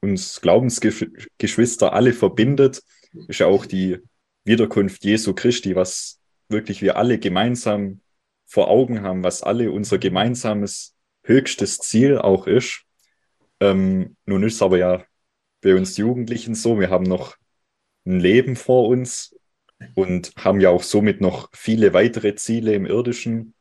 uns 0.00 0.40
Glaubensgeschwister 0.40 1.92
alle 1.92 2.12
verbindet, 2.12 2.82
ist 3.26 3.40
ja 3.40 3.46
auch 3.46 3.66
die 3.66 3.98
Wiederkunft 4.44 5.04
Jesu 5.04 5.34
Christi, 5.34 5.76
was 5.76 6.20
wirklich 6.48 6.80
wir 6.80 6.96
alle 6.96 7.18
gemeinsam 7.18 8.00
vor 8.46 8.68
Augen 8.68 9.02
haben, 9.02 9.22
was 9.22 9.42
alle 9.42 9.70
unser 9.70 9.98
gemeinsames 9.98 10.94
höchstes 11.24 11.78
Ziel 11.78 12.16
auch 12.16 12.46
ist. 12.46 12.84
Ähm, 13.60 14.16
nun 14.24 14.42
ist 14.44 14.62
aber 14.62 14.78
ja 14.78 15.04
bei 15.60 15.74
uns 15.74 15.96
Jugendlichen 15.98 16.54
so, 16.54 16.80
wir 16.80 16.88
haben 16.88 17.04
noch 17.04 17.36
ein 18.06 18.20
Leben 18.20 18.56
vor 18.56 18.88
uns 18.88 19.37
und 19.94 20.32
haben 20.36 20.60
ja 20.60 20.70
auch 20.70 20.82
somit 20.82 21.20
noch 21.20 21.48
viele 21.52 21.92
weitere 21.92 22.34
Ziele 22.34 22.74
im 22.74 22.86
irdischen. 22.86 23.54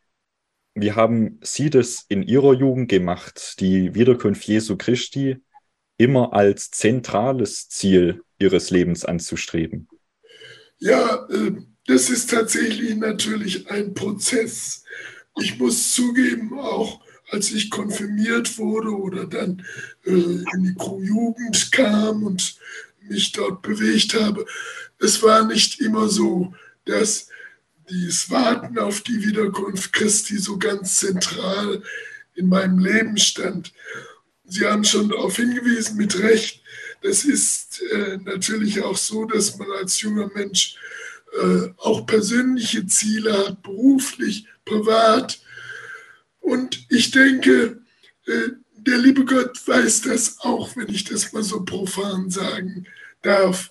Wie 0.76 0.92
haben 0.92 1.40
Sie 1.44 1.70
das 1.70 2.06
in 2.08 2.24
Ihrer 2.24 2.54
Jugend 2.54 2.90
gemacht, 2.90 3.60
die 3.60 3.96
Wiederkunft 3.96 4.44
Jesu 4.46 4.78
Christi 4.78 5.38
immer 5.98 6.34
als 6.34 6.70
zentrales 6.70 7.70
Ziel 7.70 8.22
Ihres 8.40 8.70
Lebens 8.70 9.04
anzustreben? 9.04 9.88
Ja, 10.80 11.28
äh, 11.30 11.54
das 11.88 12.10
ist 12.10 12.30
tatsächlich 12.30 12.96
natürlich 12.96 13.70
ein 13.72 13.94
Prozess. 13.94 14.84
Ich 15.40 15.58
muss 15.58 15.94
zugeben, 15.94 16.60
auch 16.60 17.02
als 17.30 17.52
ich 17.52 17.70
konfirmiert 17.70 18.58
wurde 18.58 18.90
oder 18.90 19.26
dann 19.26 19.66
äh, 20.06 20.12
in 20.12 20.46
die 20.64 21.06
Jugend 21.06 21.72
kam 21.72 22.24
und 22.24 22.58
mich 23.10 23.32
dort 23.32 23.62
bewegt 23.62 24.14
habe, 24.14 24.46
es 25.00 25.22
war 25.22 25.46
nicht 25.46 25.80
immer 25.80 26.10
so, 26.10 26.54
dass 26.86 27.30
das 27.90 28.30
Warten 28.30 28.78
auf 28.80 29.02
die 29.02 29.26
Wiederkunft 29.26 29.94
Christi 29.94 30.38
so 30.38 30.58
ganz 30.58 31.00
zentral 31.00 31.82
in 32.36 32.48
meinem 32.48 32.80
Leben 32.80 33.18
stand. 33.18 33.74
Sie 34.46 34.66
haben 34.66 34.84
schon 34.84 35.10
darauf 35.10 35.36
hingewiesen, 35.36 35.98
mit 35.98 36.20
Recht, 36.20 36.62
das 37.02 37.24
ist 37.26 37.82
äh, 37.82 38.18
natürlich 38.24 38.82
auch 38.82 38.98
so, 38.98 39.26
dass 39.26 39.58
man 39.58 39.70
als 39.72 40.02
junger 40.02 40.30
Mensch 40.34 40.78
äh, 41.42 41.70
auch 41.78 42.06
persönliche 42.06 42.86
Ziele 42.88 43.38
hat, 43.38 43.62
beruflich, 43.62 44.48
privat. 44.66 45.40
Und 46.40 46.86
ich 46.90 47.12
denke, 47.12 47.82
äh, 48.26 48.50
der 48.74 48.98
liebe 48.98 49.26
Gott 49.26 49.60
weiß 49.68 50.02
das 50.02 50.40
auch, 50.40 50.76
wenn 50.76 50.90
ich 50.90 51.04
das 51.04 51.34
mal 51.34 51.44
so 51.44 51.64
profan 51.64 52.30
sagen 52.30 52.88
darf. 53.22 53.70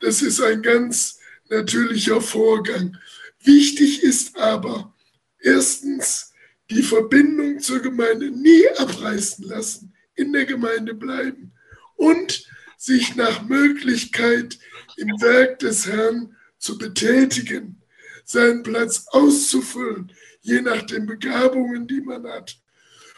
Das 0.00 0.22
ist 0.22 0.40
ein 0.40 0.62
ganz 0.62 1.18
natürlicher 1.48 2.20
Vorgang. 2.20 2.96
Wichtig 3.42 4.02
ist 4.02 4.36
aber, 4.36 4.94
erstens, 5.38 6.32
die 6.70 6.82
Verbindung 6.82 7.60
zur 7.60 7.80
Gemeinde 7.80 8.30
nie 8.30 8.68
abreißen 8.76 9.44
lassen, 9.44 9.94
in 10.14 10.32
der 10.32 10.46
Gemeinde 10.46 10.94
bleiben 10.94 11.52
und 11.94 12.46
sich 12.76 13.14
nach 13.16 13.42
Möglichkeit 13.42 14.58
im 14.96 15.08
Werk 15.20 15.60
des 15.60 15.86
Herrn 15.86 16.36
zu 16.58 16.78
betätigen, 16.78 17.82
seinen 18.24 18.62
Platz 18.62 19.06
auszufüllen, 19.08 20.12
je 20.40 20.60
nach 20.60 20.82
den 20.82 21.06
Begabungen, 21.06 21.86
die 21.86 22.00
man 22.00 22.26
hat. 22.26 22.58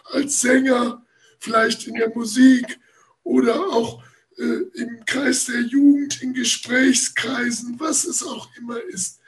Als 0.04 0.40
Sänger, 0.40 1.04
vielleicht 1.38 1.86
in 1.86 1.94
der 1.94 2.10
Musik 2.10 2.78
oder 3.22 3.60
auch 3.68 4.02
im 4.38 5.04
Kreis 5.04 5.46
der 5.46 5.62
Jugend, 5.62 6.22
in 6.22 6.32
Gesprächskreisen, 6.32 7.78
was 7.80 8.04
es 8.04 8.22
auch 8.22 8.48
immer 8.56 8.80
ist. 8.84 9.20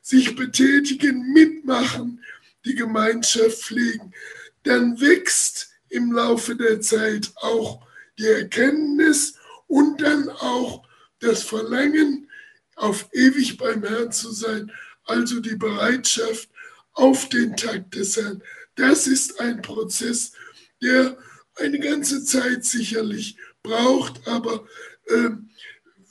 Sich 0.00 0.36
betätigen, 0.36 1.32
mitmachen, 1.32 2.22
die 2.64 2.74
Gemeinschaft 2.74 3.62
pflegen. 3.62 4.12
Dann 4.62 5.00
wächst 5.00 5.70
im 5.88 6.12
Laufe 6.12 6.56
der 6.56 6.80
Zeit 6.80 7.32
auch 7.36 7.84
die 8.18 8.26
Erkenntnis 8.26 9.34
und 9.66 10.00
dann 10.00 10.28
auch 10.28 10.86
das 11.18 11.42
Verlangen, 11.42 12.28
auf 12.76 13.08
ewig 13.12 13.58
beim 13.58 13.84
Herrn 13.84 14.12
zu 14.12 14.32
sein, 14.32 14.72
also 15.04 15.40
die 15.40 15.56
Bereitschaft 15.56 16.48
auf 16.94 17.28
den 17.28 17.56
Tag 17.56 17.90
des 17.90 18.16
Herrn. 18.16 18.42
Das 18.76 19.06
ist 19.06 19.40
ein 19.40 19.62
Prozess, 19.62 20.32
der 20.80 21.16
eine 21.56 21.78
ganze 21.78 22.24
Zeit 22.24 22.64
sicherlich 22.64 23.36
braucht, 23.62 24.26
aber 24.26 24.66
äh, 25.06 25.30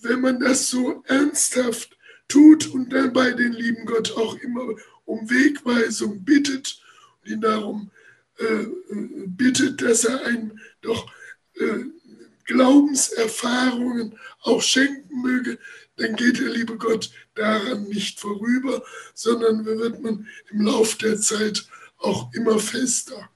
wenn 0.02 0.22
man 0.22 0.40
das 0.40 0.70
so 0.70 1.04
ernsthaft 1.08 1.98
tut 2.28 2.68
und 2.68 2.92
dann 2.92 3.14
bei 3.14 3.32
den 3.32 3.54
lieben 3.54 3.86
Gott 3.86 4.12
auch 4.18 4.36
immer 4.36 4.76
um 5.06 5.30
Wegweisung 5.30 6.24
bittet 6.24 6.82
und 7.22 7.32
ihn 7.32 7.42
darum 7.42 7.92
äh, 8.38 8.66
bittet, 9.28 9.82
dass 9.82 10.06
er 10.06 10.26
einem 10.26 10.60
doch 10.82 11.12
äh, 11.56 11.86
Glaubenserfahrungen 12.46 14.18
auch 14.42 14.62
schenken 14.62 15.22
möge, 15.22 15.60
dann 15.98 16.16
geht 16.16 16.40
der 16.40 16.50
liebe 16.50 16.78
Gott 16.78 17.12
daran 17.36 17.84
nicht 17.84 18.20
vorüber, 18.20 18.84
sondern 19.14 19.66
wird 19.66 20.02
man 20.02 20.28
im 20.50 20.62
Laufe 20.62 20.98
der 20.98 21.20
Zeit 21.20 21.68
auch 21.98 22.34
immer 22.34 22.60
fester. 22.60 23.30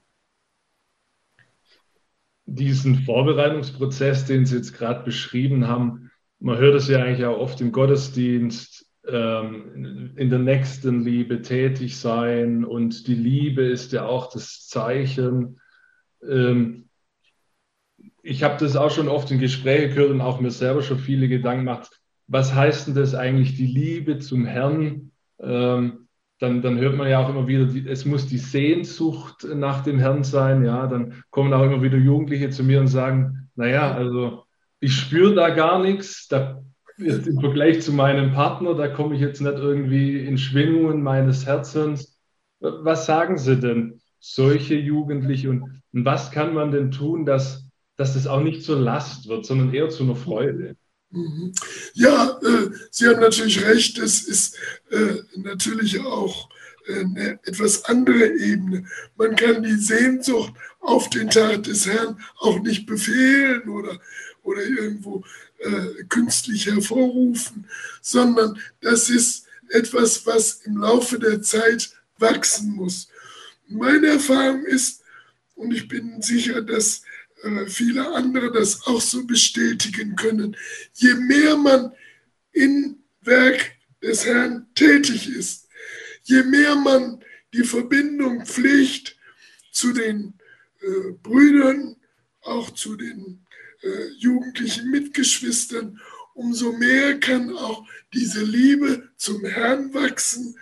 Diesen 2.46 2.96
Vorbereitungsprozess, 2.96 4.24
den 4.24 4.46
Sie 4.46 4.56
jetzt 4.56 4.72
gerade 4.72 5.04
beschrieben 5.04 5.66
haben, 5.66 6.10
man 6.38 6.58
hört 6.58 6.74
es 6.76 6.88
ja 6.88 7.02
eigentlich 7.02 7.26
auch 7.26 7.38
oft 7.38 7.60
im 7.60 7.72
Gottesdienst, 7.72 8.86
ähm, 9.08 10.12
in 10.16 10.30
der 10.30 10.38
nächsten 10.38 11.02
Liebe 11.02 11.42
tätig 11.42 11.96
sein 11.96 12.64
und 12.64 13.06
die 13.06 13.14
Liebe 13.14 13.62
ist 13.62 13.92
ja 13.92 14.04
auch 14.04 14.32
das 14.32 14.66
Zeichen. 14.66 15.60
Ähm, 16.26 16.88
ich 18.22 18.42
habe 18.42 18.58
das 18.58 18.76
auch 18.76 18.90
schon 18.90 19.08
oft 19.08 19.30
in 19.30 19.38
Gesprächen 19.38 19.94
gehört 19.94 20.10
und 20.10 20.20
auch 20.20 20.40
mir 20.40 20.50
selber 20.50 20.82
schon 20.82 20.98
viele 20.98 21.28
Gedanken 21.28 21.66
gemacht 21.66 22.00
was 22.28 22.54
heißt 22.54 22.88
denn 22.88 22.94
das 22.94 23.14
eigentlich, 23.14 23.56
die 23.56 23.66
Liebe 23.66 24.18
zum 24.18 24.46
Herrn? 24.46 25.12
Ähm, 25.38 26.05
dann, 26.38 26.60
dann 26.60 26.78
hört 26.78 26.96
man 26.96 27.08
ja 27.08 27.24
auch 27.24 27.30
immer 27.30 27.46
wieder, 27.46 27.64
die, 27.64 27.88
es 27.88 28.04
muss 28.04 28.26
die 28.26 28.38
Sehnsucht 28.38 29.46
nach 29.54 29.82
dem 29.82 29.98
Herrn 29.98 30.22
sein. 30.22 30.64
Ja, 30.64 30.86
dann 30.86 31.22
kommen 31.30 31.52
auch 31.52 31.64
immer 31.64 31.82
wieder 31.82 31.96
Jugendliche 31.96 32.50
zu 32.50 32.62
mir 32.62 32.80
und 32.80 32.88
sagen, 32.88 33.48
naja, 33.54 33.94
also 33.94 34.44
ich 34.80 34.94
spüre 34.94 35.34
da 35.34 35.50
gar 35.50 35.82
nichts. 35.82 36.28
Da, 36.28 36.62
im 36.98 37.40
Vergleich 37.40 37.82
zu 37.82 37.92
meinem 37.92 38.32
Partner, 38.32 38.74
da 38.74 38.88
komme 38.88 39.14
ich 39.14 39.20
jetzt 39.20 39.40
nicht 39.40 39.58
irgendwie 39.58 40.24
in 40.24 40.38
Schwingungen 40.38 41.02
meines 41.02 41.46
Herzens. 41.46 42.18
Was 42.58 43.04
sagen 43.04 43.36
Sie 43.36 43.58
denn, 43.60 44.00
solche 44.18 44.76
Jugendliche? 44.76 45.50
Und, 45.50 45.82
und 45.92 46.04
was 46.04 46.30
kann 46.30 46.54
man 46.54 46.70
denn 46.70 46.90
tun, 46.90 47.26
dass, 47.26 47.68
dass 47.96 48.14
das 48.14 48.26
auch 48.26 48.40
nicht 48.40 48.62
zur 48.62 48.78
Last 48.78 49.28
wird, 49.28 49.44
sondern 49.44 49.74
eher 49.74 49.88
zu 49.88 50.04
einer 50.04 50.16
Freude? 50.16 50.76
Mhm. 51.16 51.52
Ja, 51.94 52.38
äh, 52.42 52.70
Sie 52.90 53.06
haben 53.06 53.20
natürlich 53.20 53.64
recht, 53.64 53.98
es 53.98 54.22
ist 54.22 54.56
äh, 54.90 55.22
natürlich 55.36 55.98
auch 56.00 56.50
äh, 56.86 57.00
eine 57.00 57.40
etwas 57.44 57.86
andere 57.86 58.28
Ebene. 58.36 58.86
Man 59.16 59.34
kann 59.34 59.62
die 59.62 59.76
Sehnsucht 59.76 60.52
auf 60.80 61.08
den 61.08 61.30
Tag 61.30 61.62
des 61.62 61.86
Herrn 61.86 62.20
auch 62.38 62.60
nicht 62.60 62.84
befehlen 62.84 63.66
oder, 63.70 63.98
oder 64.42 64.62
irgendwo 64.62 65.24
äh, 65.58 66.04
künstlich 66.10 66.66
hervorrufen, 66.66 67.66
sondern 68.02 68.60
das 68.82 69.08
ist 69.08 69.46
etwas, 69.70 70.26
was 70.26 70.60
im 70.64 70.76
Laufe 70.76 71.18
der 71.18 71.40
Zeit 71.40 71.92
wachsen 72.18 72.74
muss. 72.74 73.08
Meine 73.68 74.08
Erfahrung 74.08 74.64
ist, 74.66 75.02
und 75.54 75.72
ich 75.72 75.88
bin 75.88 76.20
sicher, 76.20 76.60
dass 76.60 77.02
viele 77.68 78.12
andere 78.12 78.52
das 78.52 78.86
auch 78.86 79.00
so 79.00 79.24
bestätigen 79.26 80.16
können. 80.16 80.56
Je 80.94 81.14
mehr 81.14 81.56
man 81.56 81.92
im 82.52 82.98
Werk 83.22 83.72
des 84.02 84.24
Herrn 84.24 84.66
tätig 84.74 85.28
ist, 85.28 85.68
je 86.24 86.42
mehr 86.42 86.74
man 86.76 87.22
die 87.52 87.64
Verbindung 87.64 88.44
pflegt 88.44 89.16
zu 89.72 89.92
den 89.92 90.34
äh, 90.80 91.12
Brüdern, 91.22 91.96
auch 92.42 92.70
zu 92.70 92.96
den 92.96 93.46
äh, 93.82 94.06
jugendlichen 94.18 94.90
Mitgeschwistern, 94.90 96.00
umso 96.34 96.72
mehr 96.72 97.18
kann 97.18 97.50
auch 97.56 97.86
diese 98.12 98.44
Liebe 98.44 99.08
zum 99.16 99.44
Herrn 99.44 99.92
wachsen 99.94 100.56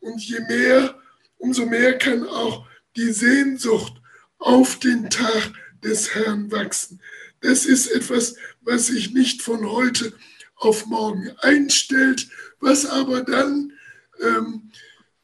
und 0.00 0.22
je 0.22 0.40
mehr, 0.48 0.98
umso 1.36 1.66
mehr 1.66 1.98
kann 1.98 2.26
auch 2.26 2.66
die 2.96 3.12
Sehnsucht 3.12 3.94
auf 4.38 4.78
den 4.78 5.10
Tag 5.10 5.52
des 5.82 6.14
Herrn 6.14 6.50
wachsen. 6.50 7.00
Das 7.40 7.66
ist 7.66 7.88
etwas, 7.88 8.34
was 8.62 8.86
sich 8.86 9.12
nicht 9.12 9.42
von 9.42 9.70
heute 9.70 10.12
auf 10.56 10.86
morgen 10.86 11.30
einstellt, 11.38 12.28
was 12.60 12.84
aber 12.86 13.22
dann 13.22 13.72
ähm, 14.20 14.70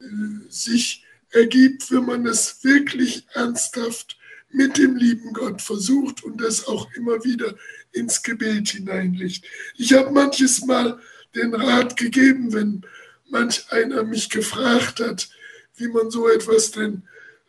äh, 0.01 0.05
sich 0.49 1.05
ergibt, 1.31 1.91
wenn 1.91 2.07
man 2.07 2.27
es 2.27 2.63
wirklich 2.63 3.27
ernsthaft 3.33 4.17
mit 4.51 4.79
dem 4.79 4.95
lieben 4.97 5.33
Gott 5.33 5.61
versucht 5.61 6.23
und 6.23 6.41
das 6.41 6.69
auch 6.69 6.89
immer 6.95 7.25
wieder 7.25 7.57
ins 7.91 8.23
Gebet 8.23 8.69
hineinlegt. 8.69 9.45
Ich 9.77 9.93
habe 9.93 10.13
manches 10.13 10.65
Mal 10.65 11.01
den 11.35 11.55
Rat 11.55 11.97
gegeben, 11.97 12.53
wenn 12.53 12.83
manch 13.29 13.67
einer 13.71 14.05
mich 14.05 14.31
gefragt 14.31 15.01
hat, 15.01 15.29
wie 15.77 15.89
man 15.89 16.11
so 16.11 16.29
etwas 16.29 16.71
denn, 16.71 17.03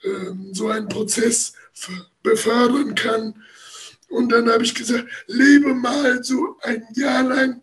ähm, 0.04 0.50
so 0.52 0.68
einen 0.68 0.90
Prozess 0.90 1.54
befördern 2.26 2.96
kann. 2.96 3.42
Und 4.10 4.32
dann 4.32 4.50
habe 4.50 4.64
ich 4.64 4.76
gesagt, 4.76 5.08
lebe 5.28 5.74
mal 5.74 6.24
so 6.24 6.58
ein 6.62 6.84
Jahr 6.94 7.24
lang 7.24 7.62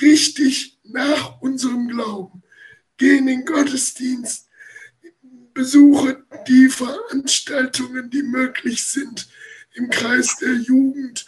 richtig 0.00 0.78
nach 0.84 1.40
unserem 1.40 1.88
Glauben. 1.88 2.42
Geh 2.96 3.18
in 3.18 3.26
den 3.26 3.44
Gottesdienst, 3.44 4.48
besuche 5.54 6.24
die 6.48 6.68
Veranstaltungen, 6.68 8.10
die 8.10 8.22
möglich 8.22 8.82
sind 8.82 9.28
im 9.74 9.88
Kreis 9.90 10.36
der 10.40 10.54
Jugend, 10.54 11.26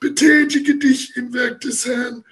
betätige 0.00 0.76
dich 0.76 1.16
im 1.16 1.32
Werk 1.32 1.60
des 1.60 1.86
Herrn, 1.86 2.24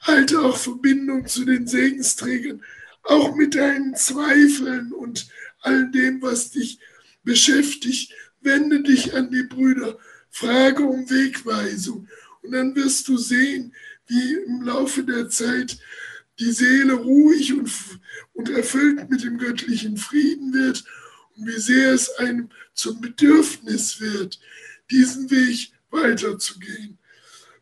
halte 0.00 0.40
auch 0.40 0.56
Verbindung 0.56 1.26
zu 1.26 1.44
den 1.44 1.66
Segensträgern, 1.66 2.62
auch 3.04 3.34
mit 3.34 3.54
deinen 3.54 3.94
Zweifeln 3.96 4.92
und 4.92 5.26
all 5.60 5.90
dem, 5.90 6.22
was 6.22 6.50
dich 6.50 6.78
beschäftigt, 7.24 8.12
wende 8.42 8.82
dich 8.82 9.14
an 9.14 9.30
die 9.30 9.42
Brüder, 9.42 9.98
frage 10.30 10.84
um 10.84 11.08
Wegweisung 11.08 12.08
und 12.42 12.52
dann 12.52 12.74
wirst 12.74 13.08
du 13.08 13.16
sehen, 13.16 13.74
wie 14.06 14.34
im 14.34 14.62
Laufe 14.62 15.04
der 15.04 15.28
Zeit 15.28 15.78
die 16.38 16.52
Seele 16.52 16.94
ruhig 16.94 17.52
und, 17.52 17.70
und 18.32 18.50
erfüllt 18.50 19.08
mit 19.10 19.22
dem 19.22 19.38
göttlichen 19.38 19.96
Frieden 19.96 20.52
wird 20.52 20.84
und 21.36 21.46
wie 21.46 21.60
sehr 21.60 21.92
es 21.92 22.10
einem 22.16 22.50
zum 22.74 23.00
Bedürfnis 23.00 24.00
wird, 24.00 24.40
diesen 24.90 25.30
Weg 25.30 25.72
weiterzugehen. 25.90 26.98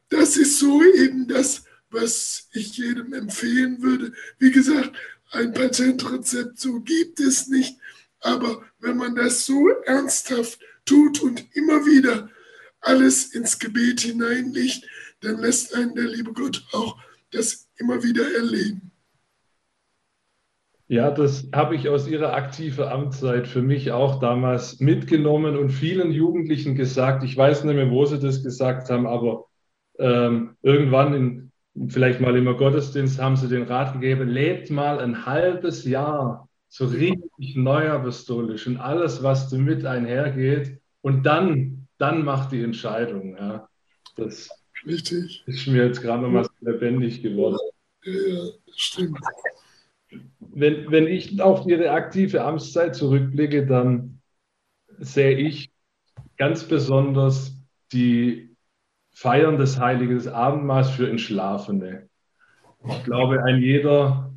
Das 0.09 0.37
ist 0.37 0.59
so 0.59 0.83
eben 0.83 1.29
das, 1.29 1.65
was 1.91 2.49
ich 2.53 2.77
jedem 2.77 3.13
empfehlen 3.13 3.83
würde. 3.83 4.13
Wie 4.39 4.51
gesagt, 4.51 4.93
ein 5.31 5.53
Patentrezept 5.53 6.59
so 6.59 6.81
gibt 6.81 7.21
es 7.21 7.49
nicht, 7.49 7.77
aber 8.21 8.65
wenn 8.81 8.97
man 8.97 9.15
das 9.15 9.47
so 9.47 9.69
ernsthaft 9.69 10.59
tut 10.85 11.23
und 11.23 11.45
immer 11.55 11.85
wieder 11.87 12.29
alles 12.81 13.35
ins 13.35 13.59
Gebet 13.59 14.01
hineinlegt, 14.01 14.87
dann 15.21 15.39
lässt 15.39 15.75
einen 15.75 15.95
der 15.95 16.07
liebe 16.07 16.33
Gott 16.33 16.65
auch 16.73 16.97
das 17.31 17.69
immer 17.79 18.03
wieder 18.03 18.25
erleben. 18.35 18.91
Ja, 20.89 21.13
das 21.13 21.49
habe 21.55 21.77
ich 21.77 21.89
aus 21.89 22.09
Ihrer 22.09 22.35
aktiven 22.35 22.85
Amtszeit 22.85 23.47
für 23.47 23.63
mich 23.63 23.93
auch 23.93 24.19
damals 24.19 24.81
mitgenommen 24.81 25.57
und 25.57 25.71
vielen 25.71 26.11
Jugendlichen 26.11 26.75
gesagt. 26.75 27.23
Ich 27.23 27.37
weiß 27.37 27.63
nicht 27.63 27.77
mehr, 27.77 27.93
wo 27.93 28.05
sie 28.07 28.19
das 28.19 28.43
gesagt 28.43 28.91
haben, 28.91 29.07
aber 29.07 29.45
ähm, 30.01 30.57
irgendwann 30.63 31.15
in, 31.15 31.53
vielleicht 31.89 32.21
mal 32.21 32.37
im 32.37 32.57
Gottesdienst 32.57 33.23
haben 33.23 33.37
sie 33.37 33.49
den 33.49 33.63
Rat 33.63 33.93
gegeben, 33.93 34.29
lebt 34.29 34.71
mal 34.71 34.99
ein 34.99 35.27
halbes 35.27 35.85
Jahr 35.85 36.49
so 36.71 36.87
richtig 36.87 37.57
neuapostolisch 37.57 38.67
und 38.69 38.79
alles, 38.79 39.23
was 39.23 39.51
damit 39.51 39.85
einhergeht 39.85 40.81
und 41.03 41.25
dann, 41.25 41.89
dann 41.99 42.25
macht 42.25 42.53
die 42.53 42.63
Entscheidung. 42.63 43.37
Ja. 43.37 43.69
Das 44.17 44.49
Richtig. 44.87 45.43
ist 45.47 45.67
mir 45.67 45.87
jetzt 45.87 46.01
gerade 46.01 46.23
nochmal 46.23 46.47
lebendig 46.61 47.23
geworden. 47.23 47.59
Ja, 48.05 48.13
ja, 48.13 48.51
stimmt. 48.77 49.19
Wenn, 50.39 50.91
wenn 50.91 51.07
ich 51.07 51.41
auf 51.43 51.67
Ihre 51.67 51.91
aktive 51.91 52.43
Amtszeit 52.45 52.97
zurückblicke, 52.97 53.67
dann 53.67 54.21
sehe 54.99 55.37
ich 55.37 55.71
ganz 56.37 56.65
besonders 56.65 57.53
die 57.93 58.57
Feiern 59.13 59.59
des 59.59 59.79
Heiligen 59.79 60.27
Abendmahls 60.29 60.91
für 60.91 61.09
Entschlafene. 61.09 62.09
Ich 62.89 63.05
glaube, 63.05 63.43
ein 63.45 63.61
jeder 63.61 64.30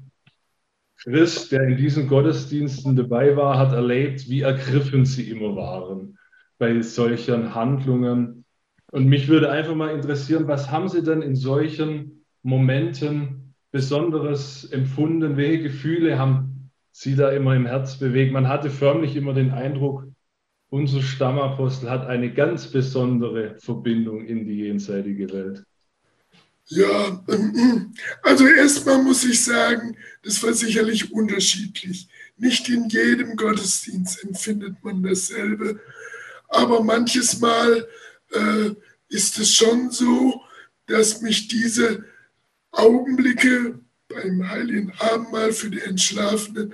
Christ, 1.03 1.51
der 1.51 1.63
in 1.63 1.77
diesen 1.77 2.07
Gottesdiensten 2.07 2.95
dabei 2.95 3.35
war, 3.35 3.57
hat 3.57 3.73
erlebt, 3.73 4.29
wie 4.29 4.41
ergriffen 4.41 5.05
sie 5.05 5.29
immer 5.29 5.55
waren 5.55 6.17
bei 6.57 6.81
solchen 6.81 7.53
Handlungen. 7.53 8.45
Und 8.91 9.07
mich 9.07 9.27
würde 9.27 9.51
einfach 9.51 9.75
mal 9.75 9.93
interessieren, 9.93 10.47
was 10.47 10.71
haben 10.71 10.87
Sie 10.87 11.03
denn 11.03 11.21
in 11.21 11.35
solchen 11.35 12.25
Momenten 12.41 13.55
Besonderes 13.71 14.63
empfunden? 14.65 15.35
Welche 15.35 15.63
Gefühle 15.63 16.17
haben 16.17 16.69
Sie 16.91 17.15
da 17.15 17.31
immer 17.31 17.55
im 17.55 17.65
Herz 17.65 17.97
bewegt? 17.97 18.31
Man 18.31 18.47
hatte 18.47 18.69
förmlich 18.69 19.15
immer 19.15 19.33
den 19.33 19.51
Eindruck, 19.51 20.05
unser 20.69 21.01
Stammapostel 21.01 21.89
hat 21.89 22.07
eine 22.07 22.33
ganz 22.33 22.71
besondere 22.71 23.57
Verbindung 23.59 24.25
in 24.25 24.45
die 24.45 24.59
jenseitige 24.59 25.31
Welt. 25.33 25.63
Ja, 26.67 27.23
also 28.21 28.47
erstmal 28.47 29.01
muss 29.03 29.23
ich 29.23 29.43
sagen, 29.43 29.97
das 30.23 30.41
war 30.43 30.53
sicherlich 30.53 31.11
unterschiedlich. 31.11 32.07
Nicht 32.37 32.69
in 32.69 32.89
jedem 32.89 33.35
Gottesdienst 33.35 34.23
empfindet 34.23 34.83
man 34.83 35.03
dasselbe, 35.03 35.79
aber 36.47 36.83
manches 36.83 37.39
Mal 37.39 37.87
äh, 38.31 38.71
ist 39.09 39.37
es 39.39 39.53
schon 39.53 39.91
so, 39.91 40.41
dass 40.87 41.21
mich 41.21 41.47
diese 41.47 42.05
Augenblicke 42.71 43.79
beim 44.07 44.49
Heiligen 44.49 44.91
Abendmahl 44.99 45.51
für 45.53 45.69
die 45.69 45.81
Entschlafenen 45.81 46.73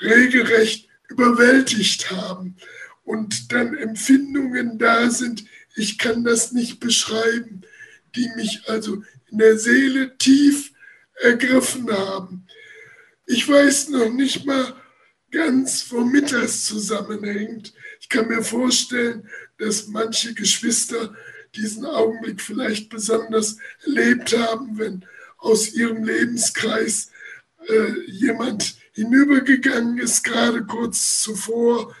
regelrecht 0.00 0.88
überwältigt 1.08 2.10
haben 2.10 2.56
und 3.04 3.52
dann 3.52 3.76
Empfindungen 3.76 4.78
da 4.78 5.10
sind, 5.10 5.44
ich 5.74 5.98
kann 5.98 6.24
das 6.24 6.52
nicht 6.52 6.80
beschreiben, 6.80 7.62
die 8.14 8.28
mich 8.36 8.62
also 8.66 9.02
in 9.30 9.38
der 9.38 9.58
Seele 9.58 10.16
tief 10.18 10.72
ergriffen 11.20 11.90
haben. 11.90 12.46
Ich 13.26 13.48
weiß 13.48 13.90
noch 13.90 14.10
nicht 14.10 14.44
mal 14.46 14.74
ganz, 15.30 15.86
womit 15.90 16.32
das 16.32 16.64
zusammenhängt. 16.64 17.72
Ich 18.00 18.08
kann 18.08 18.28
mir 18.28 18.42
vorstellen, 18.42 19.28
dass 19.58 19.88
manche 19.88 20.34
Geschwister 20.34 21.14
diesen 21.54 21.84
Augenblick 21.84 22.40
vielleicht 22.40 22.88
besonders 22.88 23.56
erlebt 23.84 24.36
haben, 24.36 24.78
wenn 24.78 25.04
aus 25.38 25.72
ihrem 25.72 26.04
Lebenskreis 26.04 27.10
äh, 27.68 28.00
jemand 28.06 28.76
hinübergegangen 28.92 29.98
ist, 29.98 30.24
gerade 30.24 30.64
kurz 30.64 31.22
zuvor. 31.22 31.94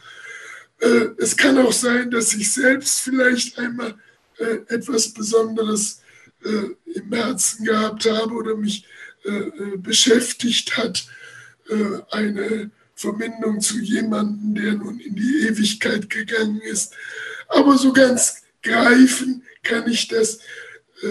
Äh, 0.80 1.08
es 1.18 1.36
kann 1.36 1.58
auch 1.58 1.72
sein, 1.72 2.10
dass 2.10 2.34
ich 2.34 2.52
selbst 2.52 3.00
vielleicht 3.00 3.58
einmal 3.58 3.98
äh, 4.38 4.58
etwas 4.68 5.12
Besonderes 5.12 6.00
äh, 6.44 6.98
im 6.98 7.12
Herzen 7.12 7.64
gehabt 7.64 8.08
habe 8.10 8.32
oder 8.34 8.56
mich 8.56 8.86
äh, 9.24 9.30
äh, 9.30 9.76
beschäftigt 9.76 10.76
hat, 10.76 11.06
eine 12.10 12.72
Verbindung 12.96 13.60
zu 13.60 13.78
jemandem, 13.78 14.56
der 14.56 14.72
nun 14.72 14.98
in 14.98 15.14
die 15.14 15.46
Ewigkeit 15.46 16.10
gegangen 16.10 16.60
ist. 16.62 16.94
Aber 17.46 17.78
so 17.78 17.92
ganz 17.92 18.42
greifen 18.60 19.44
kann 19.62 19.88
ich 19.88 20.08
das, 20.08 20.40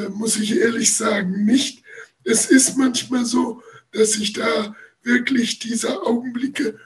muss 0.10 0.36
ich 0.36 0.58
ehrlich 0.58 0.94
sagen, 0.94 1.46
nicht. 1.46 1.82
Es 2.26 2.48
ist 2.48 2.76
manchmal 2.76 3.24
so, 3.24 3.64
dass 3.94 4.18
ich 4.18 4.34
da 4.34 4.76
wirklich 5.02 5.60
diese 5.60 6.02
Augenblicke 6.02 6.78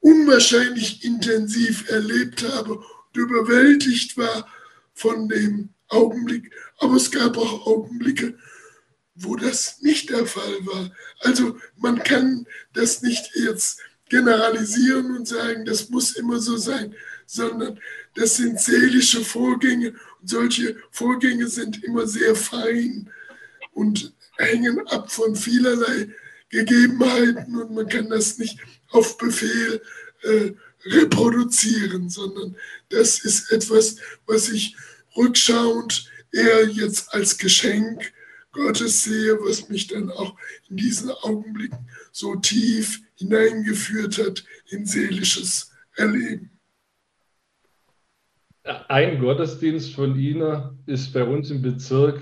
unwahrscheinlich 0.00 1.02
intensiv 1.04 1.88
erlebt 1.88 2.46
habe 2.46 2.74
und 2.74 3.16
überwältigt 3.16 4.18
war 4.18 4.46
von 4.92 5.26
dem 5.30 5.70
Augenblick, 5.88 6.50
aber 6.78 6.94
es 6.96 7.10
gab 7.10 7.36
auch 7.36 7.66
Augenblicke, 7.66 8.36
wo 9.14 9.36
das 9.36 9.80
nicht 9.80 10.10
der 10.10 10.26
Fall 10.26 10.66
war. 10.66 10.90
Also 11.20 11.58
man 11.76 12.02
kann 12.02 12.46
das 12.72 13.02
nicht 13.02 13.30
jetzt 13.34 13.80
generalisieren 14.08 15.16
und 15.16 15.26
sagen, 15.26 15.64
das 15.64 15.88
muss 15.88 16.16
immer 16.16 16.38
so 16.38 16.56
sein, 16.56 16.94
sondern 17.26 17.80
das 18.14 18.36
sind 18.36 18.60
seelische 18.60 19.24
Vorgänge 19.24 19.94
und 20.20 20.28
solche 20.28 20.76
Vorgänge 20.90 21.48
sind 21.48 21.82
immer 21.82 22.06
sehr 22.06 22.36
fein 22.36 23.10
und 23.72 24.12
hängen 24.36 24.86
ab 24.88 25.10
von 25.10 25.34
vielerlei 25.34 26.10
Gegebenheiten 26.50 27.56
und 27.56 27.72
man 27.72 27.88
kann 27.88 28.08
das 28.08 28.38
nicht 28.38 28.58
auf 28.90 29.18
Befehl 29.18 29.82
äh, 30.22 30.52
reproduzieren, 30.84 32.08
sondern 32.08 32.54
das 32.90 33.18
ist 33.24 33.50
etwas, 33.50 33.96
was 34.26 34.48
ich 34.48 34.76
rückschauend 35.16 36.10
eher 36.32 36.68
jetzt 36.68 37.12
als 37.14 37.38
Geschenk 37.38 38.12
Gottes 38.52 39.04
sehe, 39.04 39.38
was 39.40 39.68
mich 39.68 39.86
dann 39.86 40.10
auch 40.10 40.36
in 40.68 40.76
diesen 40.76 41.10
Augenblicken 41.10 41.88
so 42.10 42.34
tief 42.36 43.02
hineingeführt 43.16 44.18
hat 44.18 44.44
in 44.70 44.86
seelisches 44.86 45.72
Erleben. 45.96 46.50
Ein 48.88 49.20
Gottesdienst 49.20 49.94
von 49.94 50.18
Ihnen 50.18 50.78
ist 50.86 51.12
bei 51.12 51.22
uns 51.22 51.50
im 51.50 51.62
Bezirk 51.62 52.20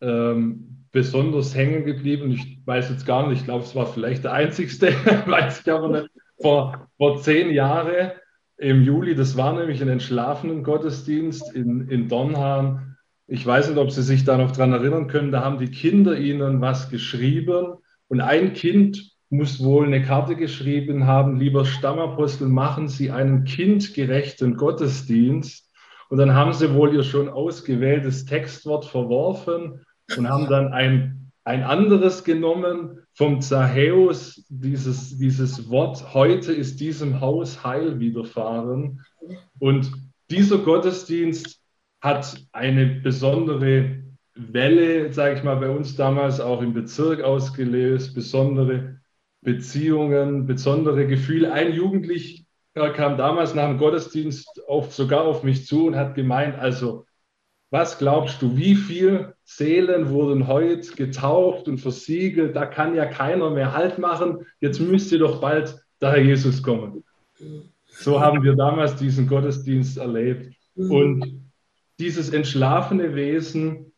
ähm, 0.00 0.86
besonders 0.92 1.54
hängen 1.54 1.84
geblieben. 1.84 2.30
Ich 2.30 2.58
weiß 2.64 2.90
jetzt 2.90 3.06
gar 3.06 3.28
nicht, 3.28 3.40
ich 3.40 3.44
glaube, 3.44 3.64
es 3.64 3.74
war 3.74 3.92
vielleicht 3.92 4.24
der 4.24 4.32
einzigste, 4.32 4.88
weiß 5.26 5.62
ich 5.62 5.72
aber 5.72 5.88
nicht. 5.88 6.10
Vor, 6.40 6.88
vor 6.96 7.20
zehn 7.20 7.50
Jahren 7.50 8.12
im 8.60 8.82
Juli. 8.82 9.14
Das 9.14 9.36
war 9.36 9.58
nämlich 9.58 9.80
ein 9.82 9.88
entschlafenen 9.88 10.62
Gottesdienst 10.62 11.54
in, 11.54 11.88
in 11.88 12.08
Dornhahn. 12.08 12.96
Ich 13.26 13.44
weiß 13.46 13.68
nicht, 13.68 13.78
ob 13.78 13.90
Sie 13.90 14.02
sich 14.02 14.24
da 14.24 14.36
noch 14.36 14.52
dran 14.52 14.72
erinnern 14.72 15.08
können. 15.08 15.32
Da 15.32 15.42
haben 15.42 15.58
die 15.58 15.70
Kinder 15.70 16.18
Ihnen 16.18 16.60
was 16.60 16.90
geschrieben 16.90 17.74
und 18.08 18.20
ein 18.20 18.52
Kind 18.52 19.10
muss 19.30 19.62
wohl 19.62 19.86
eine 19.86 20.02
Karte 20.02 20.34
geschrieben 20.34 21.06
haben, 21.06 21.38
lieber 21.38 21.64
Stammapostel, 21.64 22.48
machen 22.48 22.88
Sie 22.88 23.12
einen 23.12 23.44
kindgerechten 23.44 24.56
Gottesdienst. 24.56 25.70
Und 26.08 26.18
dann 26.18 26.34
haben 26.34 26.52
sie 26.52 26.74
wohl 26.74 26.92
ihr 26.92 27.04
schon 27.04 27.28
ausgewähltes 27.28 28.24
Textwort 28.24 28.84
verworfen 28.84 29.86
und 30.16 30.28
haben 30.28 30.48
dann 30.48 30.72
ein, 30.72 31.19
ein 31.44 31.62
anderes 31.62 32.24
genommen, 32.24 33.00
vom 33.14 33.40
Zachäus 33.40 34.44
dieses, 34.48 35.18
dieses 35.18 35.68
Wort, 35.70 36.14
heute 36.14 36.52
ist 36.52 36.80
diesem 36.80 37.20
Haus 37.20 37.64
Heil 37.64 37.98
widerfahren. 37.98 39.04
Und 39.58 39.90
dieser 40.30 40.58
Gottesdienst 40.58 41.60
hat 42.00 42.36
eine 42.52 42.86
besondere 42.86 44.02
Welle, 44.34 45.12
sage 45.12 45.36
ich 45.36 45.42
mal, 45.42 45.56
bei 45.56 45.70
uns 45.70 45.96
damals 45.96 46.40
auch 46.40 46.62
im 46.62 46.72
Bezirk 46.72 47.22
ausgelöst, 47.22 48.14
besondere 48.14 49.00
Beziehungen, 49.42 50.46
besondere 50.46 51.06
Gefühle. 51.06 51.52
Ein 51.52 51.72
Jugendlicher 51.72 52.44
kam 52.94 53.16
damals 53.16 53.54
nach 53.54 53.68
dem 53.68 53.78
Gottesdienst 53.78 54.62
auf, 54.68 54.94
sogar 54.94 55.24
auf 55.24 55.42
mich 55.42 55.66
zu 55.66 55.86
und 55.86 55.96
hat 55.96 56.14
gemeint, 56.14 56.58
also 56.58 57.06
was 57.70 57.98
glaubst 57.98 58.42
du, 58.42 58.56
wie 58.56 58.74
viele 58.74 59.36
Seelen 59.56 60.10
wurden 60.10 60.46
heute 60.46 60.94
getauft 60.94 61.66
und 61.66 61.78
versiegelt? 61.78 62.54
Da 62.54 62.66
kann 62.66 62.94
ja 62.94 63.04
keiner 63.04 63.50
mehr 63.50 63.74
Halt 63.74 63.98
machen. 63.98 64.46
Jetzt 64.60 64.78
müsste 64.78 65.18
doch 65.18 65.40
bald 65.40 65.76
der 66.00 66.12
Herr 66.12 66.22
Jesus 66.22 66.62
kommen. 66.62 67.02
So 67.86 68.20
haben 68.20 68.44
wir 68.44 68.54
damals 68.54 68.94
diesen 68.94 69.26
Gottesdienst 69.26 69.98
erlebt. 69.98 70.54
Und 70.76 71.50
dieses 71.98 72.30
entschlafene 72.30 73.16
Wesen 73.16 73.92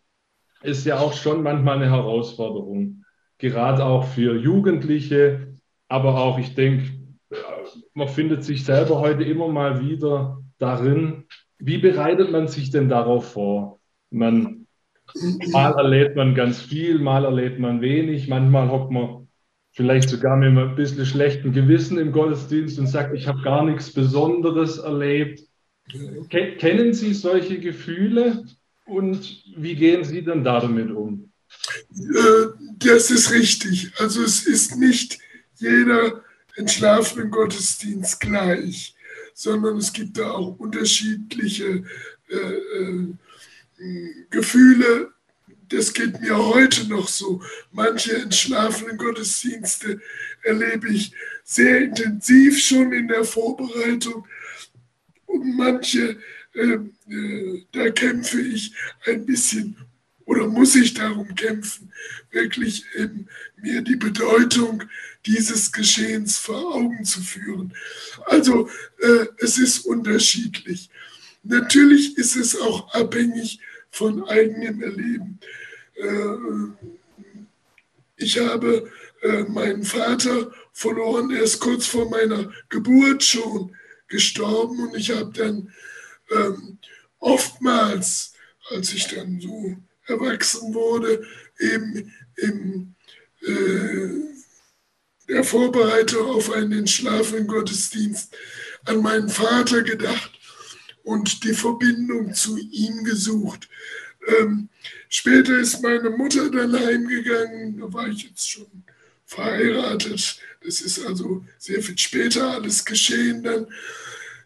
ist 0.63 0.87
ja 0.87 0.99
auch 0.99 1.13
schon 1.13 1.43
manchmal 1.43 1.77
eine 1.77 1.91
Herausforderung, 1.91 3.05
gerade 3.37 3.85
auch 3.85 4.05
für 4.05 4.37
Jugendliche, 4.37 5.59
aber 5.89 6.19
auch, 6.19 6.39
ich 6.39 6.55
denke, 6.55 6.91
man 7.93 8.09
findet 8.09 8.43
sich 8.43 8.65
selber 8.65 9.01
heute 9.01 9.23
immer 9.25 9.49
mal 9.49 9.85
wieder 9.85 10.43
darin, 10.59 11.25
wie 11.59 11.79
bereitet 11.79 12.31
man 12.33 12.49
sich 12.49 12.71
denn 12.71 12.89
darauf 12.89 13.33
vor? 13.33 13.81
Man, 14.11 14.62
mal 15.51 15.73
erlebt 15.73 16.17
man 16.17 16.35
ganz 16.35 16.61
viel, 16.61 16.99
mal 16.99 17.25
erlebt 17.25 17.59
man 17.59 17.81
wenig, 17.81 18.29
manchmal 18.29 18.71
hockt 18.71 18.91
man 18.91 19.29
vielleicht 19.73 20.09
sogar 20.09 20.37
mit 20.37 20.49
einem 20.49 20.77
bisschen 20.77 21.07
schlechten 21.07 21.53
Gewissen 21.53 21.99
im 21.99 22.13
Gottesdienst 22.13 22.79
und 22.79 22.87
sagt, 22.87 23.15
ich 23.15 23.27
habe 23.27 23.43
gar 23.43 23.65
nichts 23.65 23.93
Besonderes 23.93 24.79
erlebt. 24.79 25.41
Kennen 26.29 26.95
Sie 26.95 27.15
solche 27.15 27.59
Gefühle 27.59 28.45
und 28.87 29.45
wie 29.57 29.75
gehen 29.75 30.05
Sie 30.05 30.23
denn 30.23 30.45
damit 30.45 30.91
um? 30.91 31.33
Äh, 31.91 32.47
das 32.79 33.11
ist 33.11 33.33
richtig. 33.33 33.93
Also 33.99 34.23
es 34.23 34.47
ist 34.47 34.77
nicht 34.77 35.19
jeder 35.57 36.23
entschlafene 36.57 37.29
Gottesdienst 37.29 38.21
gleich, 38.21 38.95
sondern 39.35 39.79
es 39.79 39.93
gibt 39.93 40.19
da 40.19 40.31
auch 40.33 40.59
unterschiedliche 40.59 41.85
äh, 42.29 42.37
äh, 42.37 43.15
Gefühle. 44.31 45.13
Das 45.69 45.93
geht 45.93 46.21
mir 46.21 46.37
heute 46.37 46.87
noch 46.89 47.09
so. 47.09 47.43
Manche 47.73 48.17
entschlafenen 48.17 48.99
Gottesdienste 48.99 50.01
erlebe 50.43 50.89
ich 50.89 51.15
sehr 51.45 51.83
intensiv 51.83 52.61
schon 52.61 52.93
in 52.93 53.09
der 53.09 53.25
Vorbereitung 53.25 54.27
und 55.27 55.57
manche, 55.57 56.19
äh, 56.55 56.79
äh, 57.09 57.65
da 57.73 57.91
kämpfe 57.91 58.41
ich 58.41 58.75
ein 59.07 59.25
bisschen 59.25 59.77
oder 60.25 60.47
muss 60.47 60.75
ich 60.75 60.95
darum 60.95 61.35
kämpfen, 61.35 61.93
wirklich 62.31 62.85
ähm, 62.97 63.29
mir 63.61 63.83
die 63.83 63.97
Bedeutung 63.97 64.85
dieses 65.27 65.73
Geschehens 65.73 66.39
vor 66.39 66.75
Augen 66.75 67.05
zu 67.05 67.21
führen. 67.21 67.75
Also 68.27 68.69
äh, 69.01 69.27
es 69.39 69.59
ist 69.59 69.81
unterschiedlich. 69.81 70.91
Natürlich 71.43 72.17
ist 72.19 72.37
es 72.37 72.59
auch 72.59 72.93
abhängig 72.95 73.61
von 73.91 74.25
eigenem 74.25 74.83
Erleben. 74.83 75.41
Äh, 75.97 76.87
ich 78.17 78.39
habe 78.39 78.91
äh, 79.23 79.43
meinen 79.45 79.85
Vater 79.85 80.53
verloren, 80.73 81.31
er 81.31 81.43
ist 81.43 81.61
kurz 81.61 81.87
vor 81.87 82.09
meiner 82.09 82.53
Geburt 82.69 83.23
schon 83.23 83.75
gestorben. 84.09 84.89
Und 84.89 84.97
ich 84.97 85.11
habe 85.11 85.33
dann 85.33 85.73
ähm, 86.31 86.79
oftmals, 87.19 88.35
als 88.71 88.93
ich 88.93 89.09
dann 89.09 89.41
so 89.41 89.77
erwachsen 90.07 90.75
wurde, 90.75 91.27
eben 91.59 92.13
im 92.37 92.95
äh, 93.43 94.33
der 95.29 95.45
Vorbereitung 95.45 96.31
auf 96.31 96.53
einen 96.53 96.87
schlafenden 96.87 97.47
Gottesdienst 97.47 98.37
an 98.85 99.03
meinen 99.03 99.29
Vater 99.29 99.83
gedacht 99.83 100.32
und 101.05 101.45
die 101.45 101.55
Verbindung 101.55 102.35
zu 102.35 102.59
ihm 102.59 103.05
gesucht. 103.05 103.69
Ähm, 104.27 104.69
später 105.09 105.59
ist 105.59 105.83
meine 105.83 106.11
Mutter 106.11 106.51
dann 106.51 106.79
heimgegangen, 106.79 107.79
da 107.79 107.93
war 107.93 108.09
ich 108.09 108.25
jetzt 108.25 108.49
schon 108.49 108.85
verheiratet. 109.27 110.39
Das 110.65 110.81
ist 110.81 111.05
also 111.05 111.45
sehr 111.59 111.83
viel 111.83 111.99
später 111.99 112.53
alles 112.53 112.85
geschehen 112.85 113.43
dann. 113.43 113.67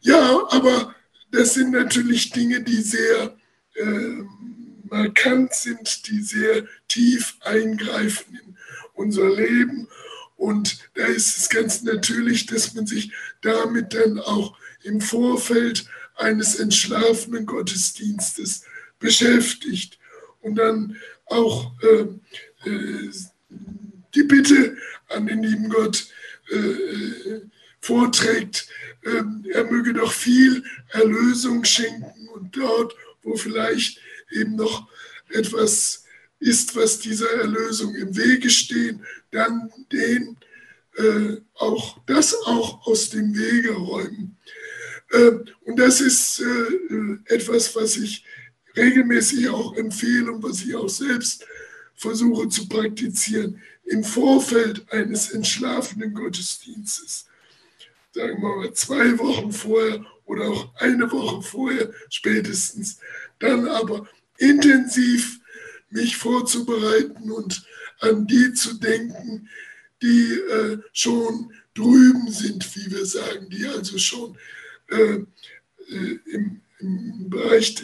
Ja, 0.00 0.46
aber 0.50 0.94
das 1.30 1.54
sind 1.54 1.72
natürlich 1.72 2.30
Dinge, 2.30 2.62
die 2.62 2.80
sehr 2.80 3.36
äh, 3.74 4.22
markant 4.84 5.52
sind, 5.54 6.08
die 6.08 6.22
sehr 6.22 6.64
tief 6.88 7.36
eingreifen 7.40 8.38
in 8.42 8.56
unser 8.94 9.28
Leben. 9.28 9.88
Und 10.36 10.78
da 10.94 11.06
ist 11.06 11.36
es 11.36 11.48
ganz 11.48 11.82
natürlich, 11.82 12.46
dass 12.46 12.74
man 12.74 12.86
sich 12.86 13.12
damit 13.42 13.94
dann 13.94 14.18
auch 14.18 14.56
im 14.84 15.00
Vorfeld 15.00 15.86
eines 16.16 16.56
entschlafenen 16.56 17.46
Gottesdienstes 17.46 18.62
beschäftigt 18.98 19.98
und 20.40 20.56
dann 20.56 20.96
auch 21.26 21.72
äh, 21.82 22.68
äh, 22.68 23.10
die 24.14 24.22
Bitte 24.22 24.76
an 25.08 25.26
den 25.26 25.42
lieben 25.42 25.68
Gott 25.68 26.08
äh, 26.50 27.40
vorträgt, 27.80 28.68
ähm, 29.04 29.44
er 29.52 29.64
möge 29.64 29.92
doch 29.94 30.12
viel 30.12 30.64
Erlösung 30.90 31.64
schenken 31.64 32.28
und 32.28 32.56
dort, 32.56 32.94
wo 33.22 33.36
vielleicht 33.36 34.00
eben 34.30 34.56
noch 34.56 34.88
etwas 35.28 36.04
ist, 36.38 36.74
was 36.76 36.98
dieser 36.98 37.30
Erlösung 37.32 37.94
im 37.94 38.16
Wege 38.16 38.50
steht, 38.50 38.98
dann 39.30 39.72
den 39.92 40.36
äh, 40.96 41.40
auch 41.54 41.98
das 42.06 42.34
auch 42.34 42.86
aus 42.86 43.10
dem 43.10 43.36
Wege 43.36 43.72
räumen. 43.72 44.36
Äh, 45.16 45.38
und 45.64 45.78
das 45.78 46.00
ist 46.00 46.40
äh, 46.40 47.34
etwas, 47.34 47.74
was 47.74 47.96
ich 47.96 48.24
regelmäßig 48.76 49.48
auch 49.48 49.74
empfehle 49.76 50.32
und 50.32 50.42
was 50.42 50.62
ich 50.62 50.74
auch 50.74 50.88
selbst 50.88 51.46
versuche 51.94 52.48
zu 52.48 52.68
praktizieren 52.68 53.60
im 53.84 54.04
Vorfeld 54.04 54.84
eines 54.92 55.30
entschlafenen 55.30 56.12
Gottesdienstes. 56.12 57.26
Sagen 58.12 58.42
wir 58.42 58.56
mal, 58.56 58.72
zwei 58.74 59.18
Wochen 59.18 59.52
vorher 59.52 60.04
oder 60.26 60.48
auch 60.48 60.74
eine 60.76 61.10
Woche 61.10 61.42
vorher 61.42 61.90
spätestens, 62.10 62.98
dann 63.38 63.68
aber 63.68 64.08
intensiv 64.38 65.40
mich 65.88 66.16
vorzubereiten 66.16 67.30
und 67.30 67.64
an 68.00 68.26
die 68.26 68.52
zu 68.52 68.74
denken, 68.74 69.48
die 70.02 70.32
äh, 70.32 70.78
schon 70.92 71.52
drüben 71.74 72.30
sind, 72.30 72.76
wie 72.76 72.90
wir 72.90 73.06
sagen, 73.06 73.48
die 73.48 73.66
also 73.66 73.96
schon 73.98 74.36
äh, 74.88 75.18
äh, 75.88 76.18
im, 76.26 76.60
im 76.80 77.30
Bereich, 77.30 77.74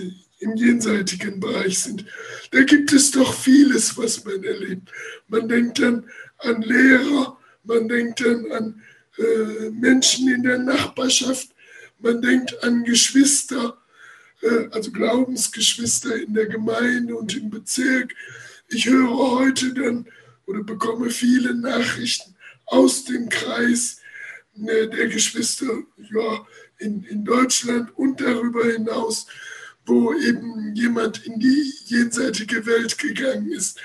im 0.40 0.56
jenseitigen 0.56 1.40
Bereich 1.40 1.78
sind. 1.78 2.04
Da 2.50 2.62
gibt 2.62 2.92
es 2.92 3.10
doch 3.10 3.32
vieles, 3.34 3.96
was 3.96 4.24
man 4.24 4.42
erlebt. 4.42 4.90
Man 5.28 5.48
denkt 5.48 5.78
dann 5.78 6.04
an 6.38 6.62
Lehrer, 6.62 7.38
man 7.64 7.88
denkt 7.88 8.20
dann 8.20 8.50
an 8.52 8.82
äh, 9.18 9.70
Menschen 9.70 10.28
in 10.28 10.42
der 10.42 10.58
Nachbarschaft, 10.58 11.50
man 11.98 12.20
denkt 12.20 12.62
an 12.64 12.84
Geschwister, 12.84 13.78
äh, 14.42 14.68
also 14.70 14.90
Glaubensgeschwister 14.90 16.16
in 16.16 16.34
der 16.34 16.46
Gemeinde 16.46 17.14
und 17.14 17.36
im 17.36 17.50
Bezirk. 17.50 18.14
Ich 18.68 18.86
höre 18.86 19.16
heute 19.16 19.72
dann 19.74 20.06
oder 20.46 20.62
bekomme 20.64 21.10
viele 21.10 21.54
Nachrichten 21.54 22.34
aus 22.66 23.04
dem 23.04 23.28
Kreis 23.28 24.00
äh, 24.66 24.88
der 24.88 25.08
Geschwister 25.08 25.82
ja, 25.96 26.46
in, 26.82 27.04
in 27.04 27.24
Deutschland 27.24 27.96
und 27.96 28.20
darüber 28.20 28.64
hinaus, 28.66 29.26
wo 29.86 30.12
eben 30.14 30.74
jemand 30.74 31.24
in 31.26 31.40
die 31.40 31.72
jenseitige 31.86 32.66
Welt 32.66 32.98
gegangen 32.98 33.50
ist. 33.50 33.80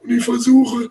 Und 0.00 0.10
ich 0.10 0.24
versuche 0.24 0.90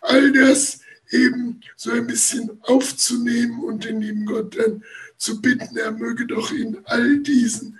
all 0.00 0.32
das 0.32 0.80
eben 1.10 1.60
so 1.76 1.90
ein 1.90 2.06
bisschen 2.06 2.50
aufzunehmen 2.62 3.62
und 3.64 3.84
den 3.84 4.00
lieben 4.00 4.26
Gott 4.26 4.56
dann 4.58 4.82
zu 5.16 5.40
bitten, 5.40 5.76
er 5.76 5.92
möge 5.92 6.26
doch 6.26 6.52
in 6.52 6.78
all 6.84 7.18
diesen 7.18 7.78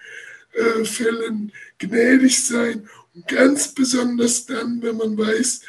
äh, 0.52 0.84
Fällen 0.84 1.52
gnädig 1.78 2.42
sein. 2.42 2.88
Und 3.14 3.28
ganz 3.28 3.74
besonders 3.74 4.46
dann, 4.46 4.80
wenn 4.82 4.96
man 4.96 5.18
weiß, 5.18 5.62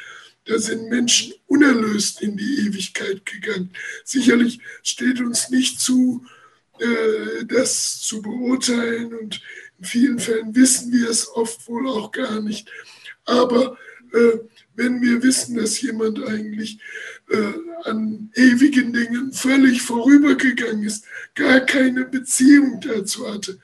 da 0.46 0.58
sind 0.60 0.90
Menschen 0.90 1.34
unerlöst 1.48 2.22
in 2.22 2.38
die 2.38 2.66
Ewigkeit 2.66 3.26
gegangen. 3.26 3.72
Sicherlich 4.06 4.60
steht 4.82 5.20
uns 5.20 5.50
nicht 5.50 5.80
zu, 5.80 6.26
äh, 6.80 7.46
das 7.46 8.02
zu 8.02 8.22
beurteilen 8.22 9.14
und 9.14 9.42
in 9.80 9.86
vielen 9.86 10.20
Fällen 10.20 10.56
wissen 10.56 10.92
wir 10.92 11.10
es 11.10 11.30
oft 11.30 11.68
wohl 11.68 11.88
auch 11.88 12.12
gar 12.12 12.42
nicht. 12.42 12.70
Aber 13.26 13.78
äh, 14.14 14.40
wenn 14.76 15.02
wir 15.02 15.24
wissen, 15.24 15.58
dass 15.58 15.82
jemand 15.82 16.24
eigentlich 16.24 16.80
äh, 17.30 17.54
an 17.84 18.32
ewigen 18.36 18.94
Dingen 18.94 19.34
völlig 19.34 19.82
vorübergegangen 19.82 20.84
ist, 20.84 21.06
gar 21.36 21.62
keine 21.62 22.06
Beziehung 22.06 22.80
dazu 22.82 23.32
hatte, 23.32 23.60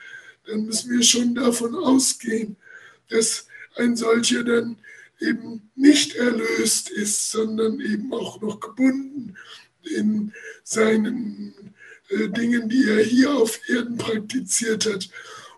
dann 0.45 0.65
müssen 0.65 0.91
wir 0.91 1.03
schon 1.03 1.35
davon 1.35 1.75
ausgehen, 1.75 2.57
dass 3.09 3.47
ein 3.75 3.95
solcher 3.95 4.43
dann 4.43 4.77
eben 5.19 5.69
nicht 5.75 6.15
erlöst 6.15 6.89
ist, 6.89 7.31
sondern 7.31 7.79
eben 7.79 8.11
auch 8.13 8.41
noch 8.41 8.59
gebunden 8.59 9.35
in 9.83 10.33
seinen 10.63 11.72
äh, 12.13 12.29
Dingen, 12.29 12.69
die 12.69 12.87
er 12.89 13.03
hier 13.03 13.33
auf 13.33 13.59
Erden 13.67 13.97
praktiziert 13.97 14.85
hat. 14.85 15.09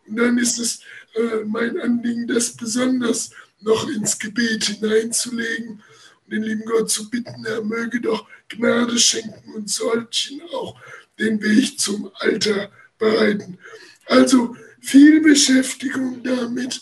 Und 0.07 0.17
dann 0.17 0.37
ist 0.37 0.59
es 0.59 0.81
äh, 1.15 1.43
mein 1.45 1.79
Anliegen, 1.79 2.27
das 2.27 2.55
besonders 2.55 3.31
noch 3.61 3.89
ins 3.89 4.19
Gebet 4.19 4.65
hineinzulegen 4.65 5.81
und 6.25 6.33
den 6.33 6.43
lieben 6.43 6.65
Gott 6.65 6.89
zu 6.89 7.09
bitten, 7.09 7.45
er 7.45 7.63
möge 7.63 8.01
doch 8.01 8.27
Gnade 8.49 8.97
schenken 8.97 9.53
und 9.55 9.69
solchen 9.69 10.41
auch 10.53 10.79
den 11.19 11.41
Weg 11.41 11.79
zum 11.79 12.11
Alter 12.15 12.71
bereiten. 12.97 13.57
Also 14.05 14.55
viel 14.81 15.21
Beschäftigung 15.21 16.21
damit, 16.23 16.81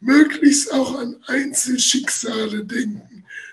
möglichst 0.00 0.72
auch 0.72 0.98
an 0.98 1.16
Einzelschicksale 1.26 2.64
denken. 2.64 3.09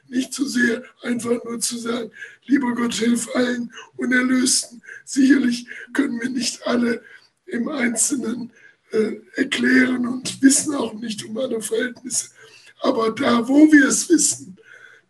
Nicht 0.10 0.34
zu 0.34 0.46
so 0.46 0.60
sehr 0.60 0.84
einfach 1.02 1.44
nur 1.44 1.60
zu 1.60 1.78
sagen, 1.78 2.12
lieber 2.46 2.74
Gott, 2.74 2.94
hilf 2.94 3.28
allen 3.36 3.74
Unerlösten. 3.96 4.82
Sicherlich 5.06 5.68
können 5.94 6.20
wir 6.22 6.30
nicht 6.30 6.66
alle 6.66 7.04
im 7.46 7.70
Einzelnen 7.70 8.52
äh, 8.92 9.16
erklären 9.36 10.08
und 10.08 10.42
wissen 10.42 10.74
auch 10.76 10.94
nicht 10.94 11.24
um 11.26 11.38
alle 11.38 11.62
Verhältnisse. 11.62 12.30
Aber 12.80 13.12
da, 13.12 13.48
wo 13.48 13.72
wir 13.72 13.88
es 13.88 14.10
wissen, 14.10 14.58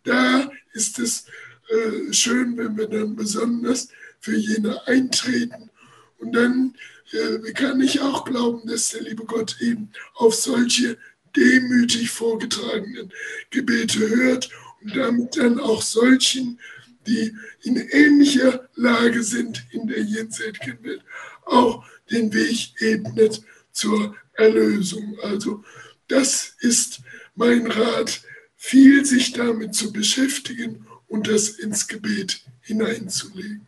da 0.04 0.50
ist 0.72 0.98
es 0.98 1.26
äh, 1.68 2.12
schön, 2.12 2.56
wenn 2.56 2.76
wir 2.76 2.88
dann 2.88 3.14
besonders 3.14 3.88
für 4.20 4.36
jene 4.36 4.86
eintreten. 4.86 5.70
Und 6.18 6.32
dann 6.32 6.74
äh, 7.12 7.52
kann 7.52 7.80
ich 7.80 8.00
auch 8.00 8.24
glauben, 8.24 8.66
dass 8.66 8.90
der 8.90 9.02
liebe 9.02 9.24
Gott 9.24 9.56
eben 9.60 9.90
auf 10.14 10.34
solche 10.34 10.98
demütig 11.36 12.10
vorgetragenen 12.10 13.12
Gebete 13.50 14.08
hört 14.08 14.50
und 14.82 14.96
damit 14.96 15.36
dann 15.36 15.60
auch 15.60 15.82
solchen, 15.82 16.58
die 17.06 17.34
in 17.62 17.76
ähnlicher 17.76 18.68
Lage 18.74 19.22
sind 19.22 19.64
in 19.70 19.86
der 19.86 20.02
jenseitigen 20.02 20.82
Welt, 20.84 21.02
auch 21.44 21.84
den 22.10 22.32
Weg 22.32 22.74
ebnet 22.80 23.42
zur 23.72 24.14
Erlösung. 24.34 25.16
Also 25.22 25.64
das 26.06 26.56
ist 26.60 27.00
mein 27.34 27.66
Rat, 27.66 28.22
viel 28.56 29.04
sich 29.04 29.32
damit 29.32 29.74
zu 29.74 29.92
beschäftigen 29.92 30.86
und 31.06 31.28
das 31.28 31.50
ins 31.50 31.88
Gebet 31.88 32.42
hineinzulegen. 32.60 33.66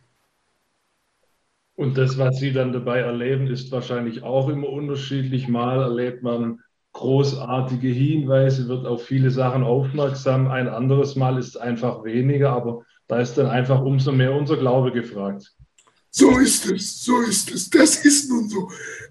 Und 1.75 1.97
das, 1.97 2.17
was 2.17 2.37
Sie 2.37 2.51
dann 2.51 2.73
dabei 2.73 2.99
erleben, 2.99 3.47
ist 3.47 3.71
wahrscheinlich 3.71 4.21
auch 4.21 4.49
immer 4.49 4.69
unterschiedlich. 4.69 5.47
Mal 5.47 5.81
erlebt 5.81 6.21
man 6.21 6.61
großartige 6.93 7.87
Hinweise, 7.87 8.67
wird 8.67 8.85
auf 8.85 9.05
viele 9.05 9.31
Sachen 9.31 9.63
aufmerksam. 9.63 10.47
Ein 10.47 10.67
anderes 10.67 11.15
Mal 11.15 11.37
ist 11.37 11.49
es 11.49 11.57
einfach 11.57 12.03
weniger, 12.03 12.51
aber 12.51 12.83
da 13.07 13.19
ist 13.19 13.35
dann 13.35 13.47
einfach 13.47 13.81
umso 13.81 14.11
mehr 14.11 14.33
unser 14.33 14.57
Glaube 14.57 14.91
gefragt. 14.91 15.53
So 16.09 16.37
ist 16.39 16.69
es, 16.69 17.03
so 17.03 17.21
ist 17.21 17.51
es. 17.51 17.69
Das 17.69 18.03
ist 18.03 18.29
nun 18.29 18.49
so. 18.49 18.69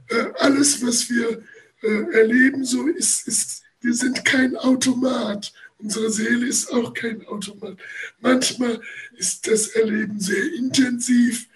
Äh, 0.09 0.27
alles, 0.39 0.85
was 0.87 1.09
wir 1.09 1.43
äh, 1.83 2.19
erleben, 2.19 2.65
so 2.65 2.87
ist, 2.87 3.27
ist, 3.27 3.63
wir 3.81 3.95
sind 3.95 4.25
kein 4.25 4.57
Automat. 4.57 5.53
Unsere 5.79 6.11
Seele 6.11 6.47
ist 6.47 6.71
auch 6.73 6.93
kein 6.93 7.27
Automat. 7.27 7.79
Manchmal 8.21 8.81
ist 9.17 9.47
das 9.47 9.69
Erleben 9.69 10.21
sehr 10.21 10.53
intensiv. 10.55 11.49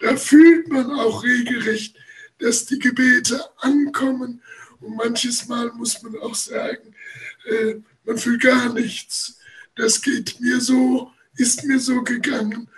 Da 0.00 0.16
fühlt 0.16 0.68
man 0.68 0.90
auch 0.90 1.24
regelrecht, 1.24 1.96
dass 2.38 2.66
die 2.66 2.78
Gebete 2.78 3.42
ankommen. 3.58 4.42
Und 4.80 4.96
manches 4.96 5.46
Mal 5.48 5.70
muss 5.72 6.02
man 6.02 6.16
auch 6.16 6.34
sagen, 6.34 6.94
äh, 7.46 7.76
man 8.04 8.18
fühlt 8.18 8.42
gar 8.42 8.72
nichts. 8.72 9.38
Das 9.76 10.00
geht 10.00 10.40
mir 10.40 10.60
so, 10.60 11.10
ist 11.36 11.64
mir 11.64 11.78
so 11.78 12.02
gegangen. 12.02 12.68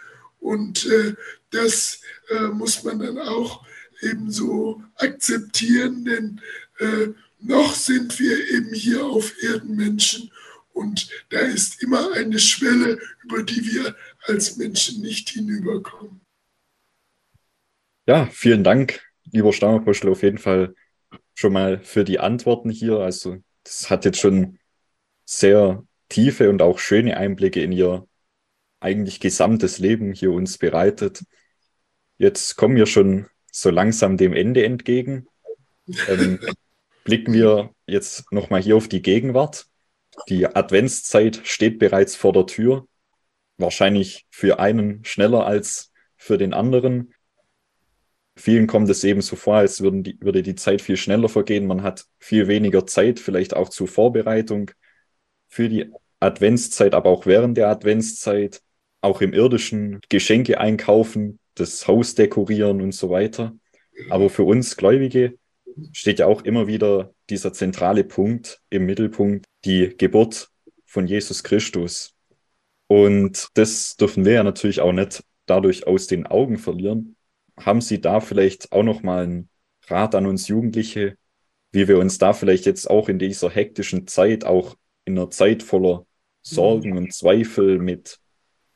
Und 0.40 0.86
äh, 0.86 1.14
das 1.50 2.00
äh, 2.30 2.48
muss 2.48 2.82
man 2.82 2.98
dann 2.98 3.18
auch 3.18 3.64
eben 4.00 4.30
so 4.30 4.82
akzeptieren, 4.96 6.05
denn 6.05 6.40
äh, 6.78 7.09
noch 7.38 7.74
sind 7.74 8.18
wir 8.18 8.50
eben 8.50 8.72
hier 8.74 9.05
auf 9.05 9.32
Erden 9.42 9.76
Menschen 9.76 10.30
und 10.72 11.09
da 11.30 11.38
ist 11.40 11.82
immer 11.82 12.12
eine 12.12 12.38
Schwelle, 12.38 12.98
über 13.24 13.42
die 13.42 13.64
wir 13.72 13.96
als 14.22 14.57
Menschen 14.57 15.03
nicht 15.03 15.28
hinüberkommen. 15.30 16.20
Ja, 18.07 18.26
vielen 18.26 18.64
Dank, 18.64 19.00
lieber 19.30 19.53
Stammapostel, 19.53 20.11
auf 20.11 20.22
jeden 20.22 20.38
Fall 20.38 20.74
schon 21.34 21.52
mal 21.52 21.80
für 21.80 22.04
die 22.04 22.18
Antworten 22.18 22.70
hier. 22.70 22.98
Also, 22.98 23.38
das 23.64 23.90
hat 23.90 24.04
jetzt 24.04 24.18
schon 24.18 24.58
sehr 25.24 25.84
tiefe 26.08 26.50
und 26.50 26.62
auch 26.62 26.78
schöne 26.78 27.16
Einblicke 27.16 27.62
in 27.62 27.72
Ihr 27.72 28.06
eigentlich 28.80 29.20
gesamtes 29.20 29.78
Leben 29.78 30.12
hier 30.12 30.32
uns 30.32 30.58
bereitet. 30.58 31.24
Jetzt 32.18 32.56
kommen 32.56 32.76
wir 32.76 32.86
schon 32.86 33.26
so 33.50 33.70
langsam 33.70 34.16
dem 34.16 34.32
Ende 34.32 34.64
entgegen. 34.64 35.26
Ähm, 36.08 36.40
blicken 37.04 37.32
wir 37.32 37.70
jetzt 37.86 38.30
nochmal 38.32 38.62
hier 38.62 38.76
auf 38.76 38.88
die 38.88 39.02
Gegenwart. 39.02 39.66
Die 40.28 40.46
Adventszeit 40.46 41.40
steht 41.44 41.78
bereits 41.78 42.16
vor 42.16 42.32
der 42.32 42.46
Tür. 42.46 42.86
Wahrscheinlich 43.56 44.26
für 44.30 44.58
einen 44.58 45.04
schneller 45.04 45.46
als 45.46 45.92
für 46.16 46.38
den 46.38 46.54
anderen. 46.54 47.14
Vielen 48.35 48.66
kommt 48.66 48.89
es 48.89 49.05
eben 49.05 49.20
so 49.20 49.37
vor, 49.37 49.57
als 49.57 49.83
würden 49.83 50.03
die, 50.03 50.18
würde 50.20 50.43
die 50.43 50.55
Zeit 50.55 50.80
viel 50.80 50.97
schneller 50.97 51.28
vergehen. 51.28 51.66
Man 51.66 51.83
hat 51.83 52.07
viel 52.18 52.49
weniger 52.49 52.87
Zeit, 52.87 53.20
vielleicht 53.20 53.55
auch 53.55 53.68
zur 53.68 53.89
Vorbereitung 53.89 54.70
für 55.49 55.68
die 55.68 55.91
Adventszeit, 56.18 56.95
aber 56.95 57.11
auch 57.11 57.26
während 57.26 57.57
der 57.57 57.68
Adventszeit, 57.68 58.62
auch 59.03 59.20
im 59.20 59.33
irdischen 59.33 60.01
Geschenke 60.09 60.61
einkaufen, 60.61 61.41
das 61.55 61.87
Haus 61.89 62.14
dekorieren 62.14 62.80
und 62.80 62.95
so 62.95 63.11
weiter. 63.11 63.53
Aber 64.09 64.30
für 64.30 64.45
uns 64.45 64.76
Gläubige 64.76 65.39
steht 65.93 66.20
ja 66.20 66.26
auch 66.26 66.43
immer 66.43 66.66
wieder 66.66 67.12
dieser 67.28 67.53
zentrale 67.53 68.05
Punkt 68.05 68.61
im 68.70 68.87
Mittelpunkt, 68.87 69.45
die 69.64 69.95
Geburt 69.97 70.49
von 70.87 71.07
Jesus 71.07 71.43
Christus. 71.43 72.14
Und 72.87 73.49
das 73.55 73.97
dürfen 73.97 74.24
wir 74.24 74.33
ja 74.33 74.45
natürlich 74.45 74.80
auch 74.80 74.93
nicht 74.93 75.22
dadurch 75.47 75.87
aus 75.87 76.07
den 76.07 76.26
Augen 76.26 76.59
verlieren. 76.59 77.16
Haben 77.59 77.80
Sie 77.80 78.00
da 78.00 78.20
vielleicht 78.20 78.72
auch 78.72 78.82
noch 78.82 79.03
mal 79.03 79.24
einen 79.24 79.48
Rat 79.86 80.14
an 80.14 80.26
uns 80.26 80.48
Jugendliche, 80.48 81.16
wie 81.72 81.88
wir 81.88 81.98
uns 81.98 82.18
da 82.18 82.32
vielleicht 82.32 82.66
jetzt 82.66 82.88
auch 82.88 83.09
in 83.09 83.18
dieser 83.18 83.50
hektischen 83.50 84.07
Zeit, 84.07 84.44
auch 84.44 84.76
in 85.05 85.18
einer 85.18 85.30
Zeit 85.30 85.62
voller 85.62 86.07
Sorgen 86.42 86.96
und 86.96 87.12
Zweifel 87.12 87.78
mit 87.78 88.18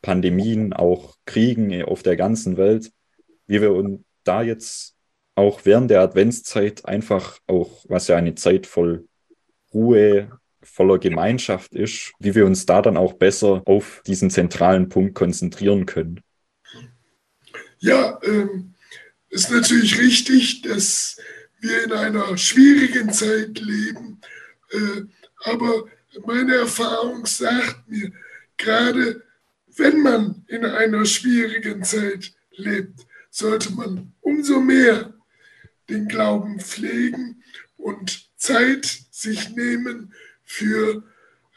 Pandemien, 0.03 0.72
auch 0.72 1.16
Kriegen 1.24 1.83
auf 1.83 2.03
der 2.03 2.16
ganzen 2.16 2.57
Welt, 2.57 2.93
wie 3.47 3.61
wir 3.61 3.72
uns 3.72 4.01
da 4.24 4.43
jetzt 4.43 4.95
auch 5.35 5.61
während 5.64 5.91
der 5.91 6.01
Adventszeit 6.01 6.85
einfach 6.85 7.39
auch, 7.47 7.85
was 7.89 8.09
ja 8.09 8.16
eine 8.16 8.35
Zeit 8.35 8.66
voll 8.66 9.07
Ruhe, 9.72 10.31
voller 10.62 10.99
Gemeinschaft 10.99 11.74
ist, 11.74 12.12
wie 12.18 12.35
wir 12.35 12.47
uns 12.47 12.66
da 12.66 12.83
dann 12.83 12.97
auch 12.97 13.14
besser 13.14 13.62
auf 13.66 14.03
diesen 14.07 14.31
zentralen 14.31 14.89
Punkt 14.89 15.14
konzentrieren 15.14 15.87
können. 15.87 16.20
Ja, 17.79 18.18
ähm, 18.22 18.74
ist 19.29 19.51
natürlich 19.51 19.99
richtig, 19.99 20.62
dass 20.62 21.18
wir 21.61 21.85
in 21.85 21.93
einer 21.93 22.37
schwierigen 22.39 23.12
Zeit 23.12 23.59
leben, 23.59 24.20
äh, 24.70 25.03
aber 25.45 25.87
meine 26.24 26.57
Erfahrung 26.57 27.27
sagt 27.27 27.89
mir, 27.89 28.11
gerade 28.57 29.22
wenn 29.77 30.01
man 30.01 30.45
in 30.49 30.64
einer 30.64 31.05
schwierigen 31.05 31.85
Zeit 31.85 32.33
lebt, 32.53 33.07
sollte 33.31 33.72
man 33.72 34.12
umso 34.22 34.61
mehr 34.61 35.12
den 35.91 36.09
Glauben 36.09 36.59
pflegen 36.59 37.43
und 37.77 38.31
Zeit 38.37 38.87
sich 39.11 39.51
nehmen 39.51 40.14
für 40.45 41.05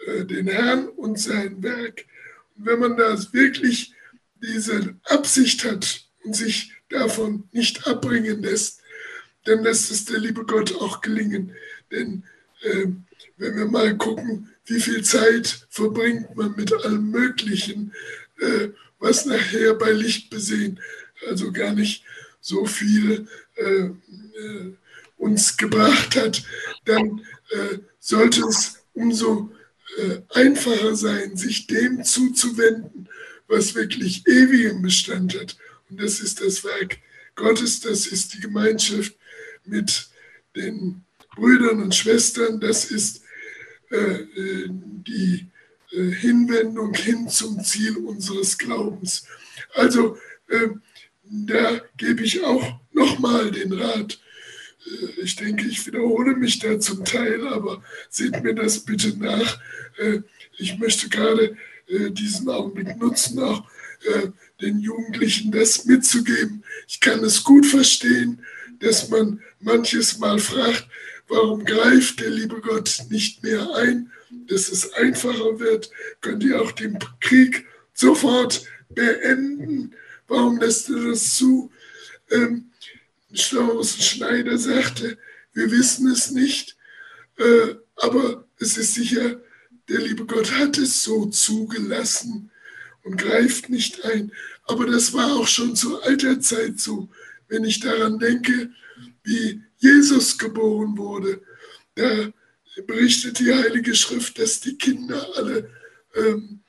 äh, 0.05 0.25
den 0.25 0.47
Herrn 0.47 0.89
und 0.89 1.17
sein 1.17 1.63
Werk. 1.63 2.05
Und 2.57 2.65
wenn 2.65 2.79
man 2.79 2.97
das 2.97 3.33
wirklich 3.33 3.93
diese 4.41 4.95
Absicht 5.05 5.63
hat 5.63 6.08
sich 6.33 6.73
davon 6.89 7.43
nicht 7.51 7.87
abbringen 7.87 8.41
lässt, 8.41 8.81
dann 9.45 9.63
lässt 9.63 9.91
es 9.91 10.05
der 10.05 10.19
liebe 10.19 10.45
Gott 10.45 10.75
auch 10.75 11.01
gelingen. 11.01 11.53
Denn 11.91 12.23
äh, 12.61 12.87
wenn 13.37 13.55
wir 13.55 13.65
mal 13.65 13.97
gucken, 13.97 14.49
wie 14.65 14.79
viel 14.79 15.03
Zeit 15.03 15.67
verbringt 15.69 16.35
man 16.35 16.55
mit 16.55 16.73
allem 16.73 17.09
Möglichen, 17.09 17.93
äh, 18.39 18.69
was 18.99 19.25
nachher 19.25 19.73
bei 19.75 19.91
Licht 19.91 20.29
besehen, 20.29 20.79
also 21.29 21.51
gar 21.51 21.73
nicht 21.73 22.03
so 22.41 22.65
viel 22.65 23.27
äh, 23.55 23.85
äh 23.85 24.73
uns 25.17 25.57
gebracht 25.57 26.15
hat, 26.15 26.43
dann 26.85 27.19
äh, 27.51 27.79
sollte 27.99 28.41
es 28.45 28.79
umso 28.93 29.51
äh, 29.97 30.21
einfacher 30.29 30.95
sein, 30.95 31.35
sich 31.35 31.67
dem 31.67 32.03
zuzuwenden, 32.05 33.09
was 33.47 33.75
wirklich 33.75 34.25
ewigen 34.27 34.81
Bestand 34.81 35.37
hat. 35.39 35.57
Und 35.89 36.01
das 36.01 36.19
ist 36.19 36.41
das 36.41 36.63
Werk 36.63 36.99
Gottes, 37.35 37.79
das 37.79 38.07
ist 38.07 38.33
die 38.33 38.41
Gemeinschaft 38.41 39.15
mit 39.65 40.09
den 40.55 41.03
Brüdern 41.35 41.81
und 41.81 41.95
Schwestern, 41.95 42.59
das 42.59 42.91
ist 42.91 43.21
äh, 43.89 44.25
die 44.67 45.47
äh, 45.91 46.11
Hinwendung 46.11 46.93
hin 46.93 47.29
zum 47.29 47.63
Ziel 47.63 47.97
unseres 47.97 48.57
Glaubens. 48.57 49.25
Also 49.73 50.17
äh, 50.47 50.69
da 51.23 51.81
gebe 51.97 52.23
ich 52.23 52.43
auch 52.43 52.79
nochmal 52.91 53.51
den 53.51 53.71
Rat, 53.73 54.19
äh, 54.85 55.21
ich 55.21 55.35
denke, 55.35 55.67
ich 55.67 55.85
wiederhole 55.87 56.35
mich 56.35 56.59
da 56.59 56.79
zum 56.79 57.05
Teil, 57.05 57.47
aber 57.47 57.83
seht 58.09 58.43
mir 58.43 58.53
das 58.53 58.79
bitte 58.81 59.17
nach. 59.17 59.59
Äh, 59.97 60.21
ich 60.57 60.77
möchte 60.77 61.09
gerade 61.09 61.57
äh, 61.87 62.11
diesen 62.11 62.49
Augenblick 62.49 62.97
nutzen, 62.97 63.39
auch 63.39 63.63
den 64.61 64.79
Jugendlichen 64.79 65.51
das 65.51 65.85
mitzugeben. 65.85 66.63
Ich 66.87 66.99
kann 66.99 67.23
es 67.23 67.43
gut 67.43 67.65
verstehen, 67.65 68.43
dass 68.79 69.09
man 69.09 69.41
manches 69.59 70.19
Mal 70.19 70.39
fragt, 70.39 70.87
warum 71.27 71.65
greift 71.65 72.19
der 72.19 72.29
liebe 72.29 72.61
Gott 72.61 73.05
nicht 73.09 73.43
mehr 73.43 73.75
ein, 73.75 74.11
dass 74.47 74.69
es 74.69 74.93
einfacher 74.93 75.59
wird, 75.59 75.89
könnt 76.21 76.43
ihr 76.43 76.61
auch 76.61 76.71
den 76.71 76.97
Krieg 77.19 77.65
sofort 77.93 78.65
beenden. 78.89 79.95
Warum 80.27 80.59
lässt 80.59 80.89
er 80.89 81.09
das 81.09 81.35
zu? 81.35 81.71
Ähm, 82.31 82.71
Schlaues 83.33 84.03
Schneider 84.03 84.57
sagte, 84.57 85.17
wir 85.53 85.71
wissen 85.71 86.09
es 86.09 86.31
nicht, 86.31 86.77
äh, 87.37 87.75
aber 87.95 88.45
es 88.59 88.77
ist 88.77 88.95
sicher, 88.95 89.39
der 89.87 89.99
liebe 89.99 90.25
Gott 90.25 90.51
hat 90.53 90.77
es 90.77 91.03
so 91.03 91.25
zugelassen 91.27 92.51
und 93.03 93.17
greift 93.17 93.69
nicht 93.69 94.03
ein. 94.05 94.31
Aber 94.63 94.85
das 94.85 95.13
war 95.13 95.33
auch 95.35 95.47
schon 95.47 95.75
zu 95.75 96.01
alter 96.01 96.39
Zeit 96.39 96.79
so. 96.79 97.09
Wenn 97.47 97.63
ich 97.63 97.79
daran 97.79 98.19
denke, 98.19 98.71
wie 99.23 99.61
Jesus 99.77 100.37
geboren 100.37 100.97
wurde, 100.97 101.41
da 101.95 102.31
berichtet 102.87 103.39
die 103.39 103.53
Heilige 103.53 103.95
Schrift, 103.95 104.39
dass 104.39 104.59
die 104.59 104.77
Kinder 104.77 105.27
alle 105.35 105.69
ähm, 106.15 106.61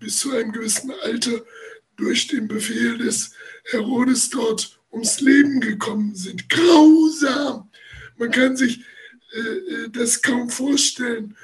bis 0.00 0.18
zu 0.18 0.32
einem 0.32 0.52
gewissen 0.52 0.92
Alter 1.02 1.44
durch 1.96 2.26
den 2.28 2.48
Befehl 2.48 2.98
des 2.98 3.32
Herodes 3.64 4.30
dort 4.30 4.80
ums 4.92 5.20
Leben 5.20 5.60
gekommen 5.60 6.14
sind. 6.14 6.48
Grausam! 6.48 7.70
Man 8.16 8.30
kann 8.30 8.56
sich 8.56 8.80
äh, 9.32 9.38
äh, 9.38 9.88
das 9.90 10.22
kaum 10.22 10.48
vorstellen. 10.48 11.36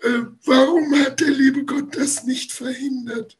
Äh, 0.00 0.22
warum 0.44 0.94
hat 1.00 1.20
der 1.20 1.30
liebe 1.30 1.64
Gott 1.64 1.96
das 1.96 2.24
nicht 2.24 2.52
verhindert? 2.52 3.36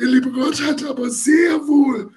Der 0.00 0.08
liebe 0.08 0.32
Gott 0.32 0.62
hat 0.62 0.82
aber 0.82 1.10
sehr 1.10 1.68
wohl 1.68 2.14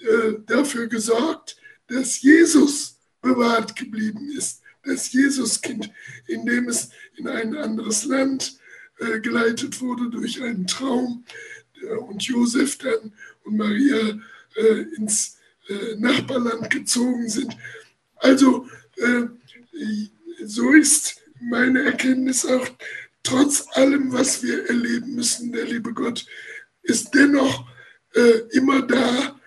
äh, 0.00 0.32
dafür 0.44 0.88
gesorgt, 0.88 1.56
dass 1.86 2.20
Jesus 2.20 2.98
bewahrt 3.22 3.76
geblieben 3.76 4.28
ist. 4.36 4.60
Das 4.82 5.12
Jesuskind, 5.12 5.88
indem 6.26 6.68
es 6.68 6.90
in 7.14 7.28
ein 7.28 7.56
anderes 7.56 8.06
Land 8.06 8.58
äh, 8.98 9.20
geleitet 9.20 9.80
wurde 9.80 10.10
durch 10.10 10.42
einen 10.42 10.66
Traum 10.66 11.24
äh, 11.80 11.94
und 11.94 12.24
Josef 12.24 12.78
dann 12.78 13.12
und 13.44 13.56
Maria 13.56 14.18
äh, 14.56 14.82
ins 14.96 15.36
äh, 15.68 15.94
Nachbarland 15.98 16.70
gezogen 16.70 17.28
sind. 17.28 17.56
Also 18.16 18.68
äh, 18.96 19.26
so 20.44 20.72
ist 20.72 21.22
meine 21.40 21.84
Erkenntnis 21.84 22.44
auch, 22.44 22.68
trotz 23.22 23.64
allem, 23.76 24.12
was 24.12 24.42
wir 24.42 24.68
erleben 24.68 25.14
müssen, 25.14 25.52
der 25.52 25.66
liebe 25.66 25.92
Gott 25.92 26.26
ist 26.86 27.14
dennoch 27.14 27.66
äh, 28.14 28.38
immer 28.52 28.82
da, 28.82 29.38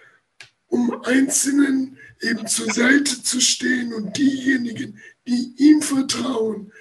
um 0.68 1.02
Einzelnen 1.04 1.98
eben 2.22 2.48
zur 2.48 2.72
Seite 2.72 3.24
zu 3.24 3.40
stehen 3.40 3.94
und 3.94 4.18
diejenigen, 4.18 5.00
die 5.28 5.54
ihm 5.58 5.82
vertrauen, 5.82 6.72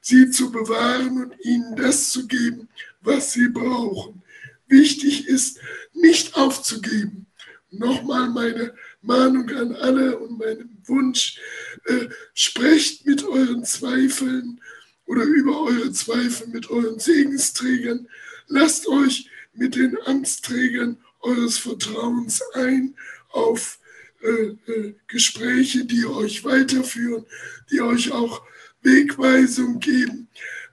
sie 0.00 0.30
zu 0.30 0.50
bewahren 0.50 1.24
und 1.24 1.44
ihnen 1.44 1.76
das 1.76 2.10
zu 2.10 2.26
geben, 2.26 2.68
was 3.00 3.32
sie 3.32 3.48
brauchen. 3.48 4.22
Wichtig 4.66 5.26
ist, 5.26 5.58
nicht 5.92 6.36
aufzugeben. 6.36 7.26
Nochmal 7.70 8.30
meine 8.30 8.74
Mahnung 9.02 9.48
an 9.50 9.74
alle 9.74 10.18
und 10.18 10.38
meinen 10.38 10.78
Wunsch, 10.84 11.38
äh, 11.86 12.08
sprecht 12.32 13.06
mit 13.06 13.24
euren 13.24 13.64
Zweifeln 13.64 14.60
oder 15.06 15.24
über 15.24 15.62
eure 15.62 15.92
Zweifel 15.92 16.48
mit 16.48 16.70
euren 16.70 16.98
Segensträgern. 16.98 18.08
Lasst 18.46 18.86
euch 18.88 19.28
mit 19.54 19.76
den 19.76 19.96
Amtsträgern 20.04 20.98
eures 21.20 21.58
Vertrauens 21.58 22.42
ein 22.54 22.94
auf 23.30 23.78
äh, 24.22 24.56
äh, 24.70 24.94
Gespräche, 25.06 25.84
die 25.84 26.06
euch 26.06 26.44
weiterführen, 26.44 27.26
die 27.70 27.80
euch 27.80 28.12
auch 28.12 28.42
Wegweisung 28.82 29.80
geben. 29.80 30.28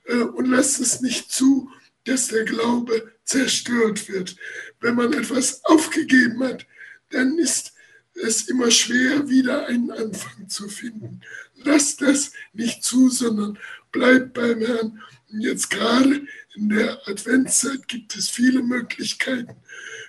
Äh, 0.06 0.22
und 0.22 0.46
lasst 0.46 0.80
es 0.80 1.02
nicht 1.02 1.32
zu, 1.32 1.70
dass 2.06 2.28
der 2.28 2.46
Glaube 2.46 3.12
zerstört 3.24 4.10
wird. 4.10 4.36
Wenn 4.80 4.96
man 4.96 5.14
etwas 5.14 5.64
aufgegeben 5.66 6.44
hat, 6.44 6.66
dann 7.10 7.38
ist 7.38 7.74
es 8.14 8.48
immer 8.50 8.72
schwer, 8.72 9.30
wieder 9.30 9.68
einen 9.68 9.92
Anfang 9.92 10.50
zu 10.50 10.68
finden. 10.68 11.22
Lasst 11.56 12.02
das 12.02 12.32
nicht 12.54 12.84
zu, 12.84 13.10
sondern 13.10 13.58
bleibt 13.92 14.34
beim 14.34 14.60
Herrn. 14.60 15.02
Jetzt 15.40 15.70
gerade 15.70 16.22
in 16.56 16.70
der 16.70 17.08
Adventszeit 17.08 17.88
gibt 17.88 18.16
es 18.16 18.30
viele 18.30 18.62
Möglichkeiten, 18.62 19.56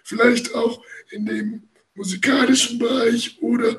vielleicht 0.05 0.55
auch 0.55 0.83
in 1.11 1.27
dem 1.27 1.63
musikalischen 1.95 2.79
Bereich 2.79 3.39
oder 3.41 3.79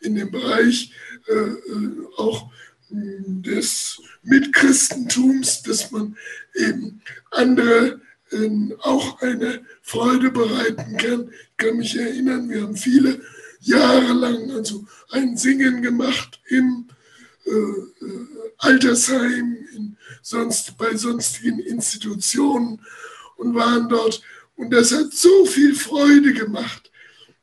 in 0.00 0.14
dem 0.14 0.30
Bereich 0.30 0.92
äh, 1.26 1.32
äh 1.32 2.06
auch 2.16 2.50
hm, 2.88 3.42
des 3.42 4.00
Mitchristentums, 4.22 5.62
dass 5.62 5.90
man 5.90 6.16
eben 6.54 7.00
andere 7.30 8.00
äh, 8.30 8.50
auch 8.80 9.20
eine 9.20 9.64
Freude 9.82 10.30
bereiten 10.30 10.96
kann. 10.96 11.30
Ich 11.30 11.56
kann 11.56 11.76
mich 11.76 11.98
erinnern, 11.98 12.48
wir 12.50 12.62
haben 12.62 12.76
viele 12.76 13.20
jahrelang 13.60 14.50
also 14.50 14.84
ein 15.10 15.36
Singen 15.36 15.82
gemacht 15.82 16.40
im 16.48 16.88
äh, 17.46 17.50
äh, 17.50 18.26
Altersheim, 18.58 19.56
in 19.74 19.96
sonst, 20.24 20.78
bei 20.78 20.96
sonstigen 20.96 21.58
Institutionen 21.58 22.80
und 23.36 23.54
waren 23.54 23.88
dort. 23.88 24.22
Und 24.56 24.70
das 24.70 24.90
hat 24.90 25.12
so 25.12 25.44
viel 25.44 25.74
Freude 25.74 26.32
gemacht, 26.32 26.90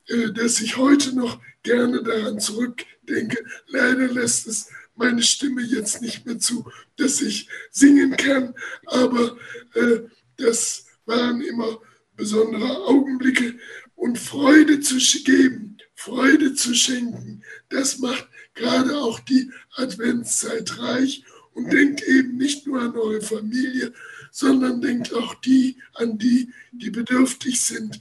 äh, 0.08 0.32
dass 0.32 0.60
ich 0.60 0.78
heute 0.78 1.16
noch 1.16 1.40
gerne 1.64 2.02
daran 2.02 2.40
zurückdenke. 2.40 3.38
Leider 3.68 4.08
lässt 4.08 4.48
es 4.48 4.70
meine 4.96 5.22
Stimme 5.22 5.62
jetzt 5.62 6.02
nicht 6.02 6.26
mehr 6.26 6.40
zu, 6.40 6.66
dass 6.98 7.22
ich 7.22 7.48
singen 7.70 8.18
kann, 8.18 8.56
aber 8.88 9.38
äh, 9.76 10.00
das 10.38 10.86
waren 11.06 11.42
immer 11.42 11.80
besondere 12.16 12.86
Augenblicke 12.88 13.56
und 13.96 14.18
Freude 14.18 14.80
zu 14.80 14.98
geben, 15.24 15.78
Freude 15.94 16.56
zu 16.56 16.74
schenken, 16.74 17.44
das 17.70 18.00
macht 18.00 18.28
gerade 18.56 18.98
auch 18.98 19.20
die 19.20 19.52
Adventszeit 19.76 20.80
reich 20.80 21.24
und 21.54 21.72
denkt 21.72 22.02
eben 22.04 22.38
nicht 22.38 22.66
nur 22.66 22.82
an 22.82 22.96
eure 22.96 23.22
Familie, 23.22 23.94
sondern 24.32 24.82
denkt 24.82 25.14
auch 25.14 25.36
die 25.36 25.78
an 25.94 26.18
die, 26.18 26.52
die 26.72 26.90
bedürftig 26.90 27.60
sind, 27.62 28.00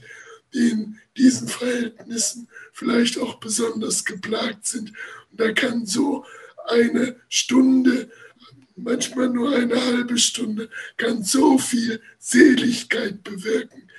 die 0.53 0.69
in 0.69 0.97
diesen 1.17 1.47
Verhältnissen 1.47 2.47
vielleicht 2.73 3.17
auch 3.17 3.35
besonders 3.35 4.05
geplagt 4.05 4.65
sind. 4.65 4.93
Und 5.31 5.39
da 5.39 5.51
kann 5.51 5.85
so 5.85 6.25
eine 6.67 7.17
Stunde, 7.27 8.09
manchmal 8.75 9.29
nur 9.29 9.55
eine 9.55 9.83
halbe 9.85 10.17
Stunde, 10.17 10.69
kann 10.97 11.23
so 11.23 11.57
viel 11.57 12.01
Seligkeit 12.19 13.23
bewirken 13.23 13.89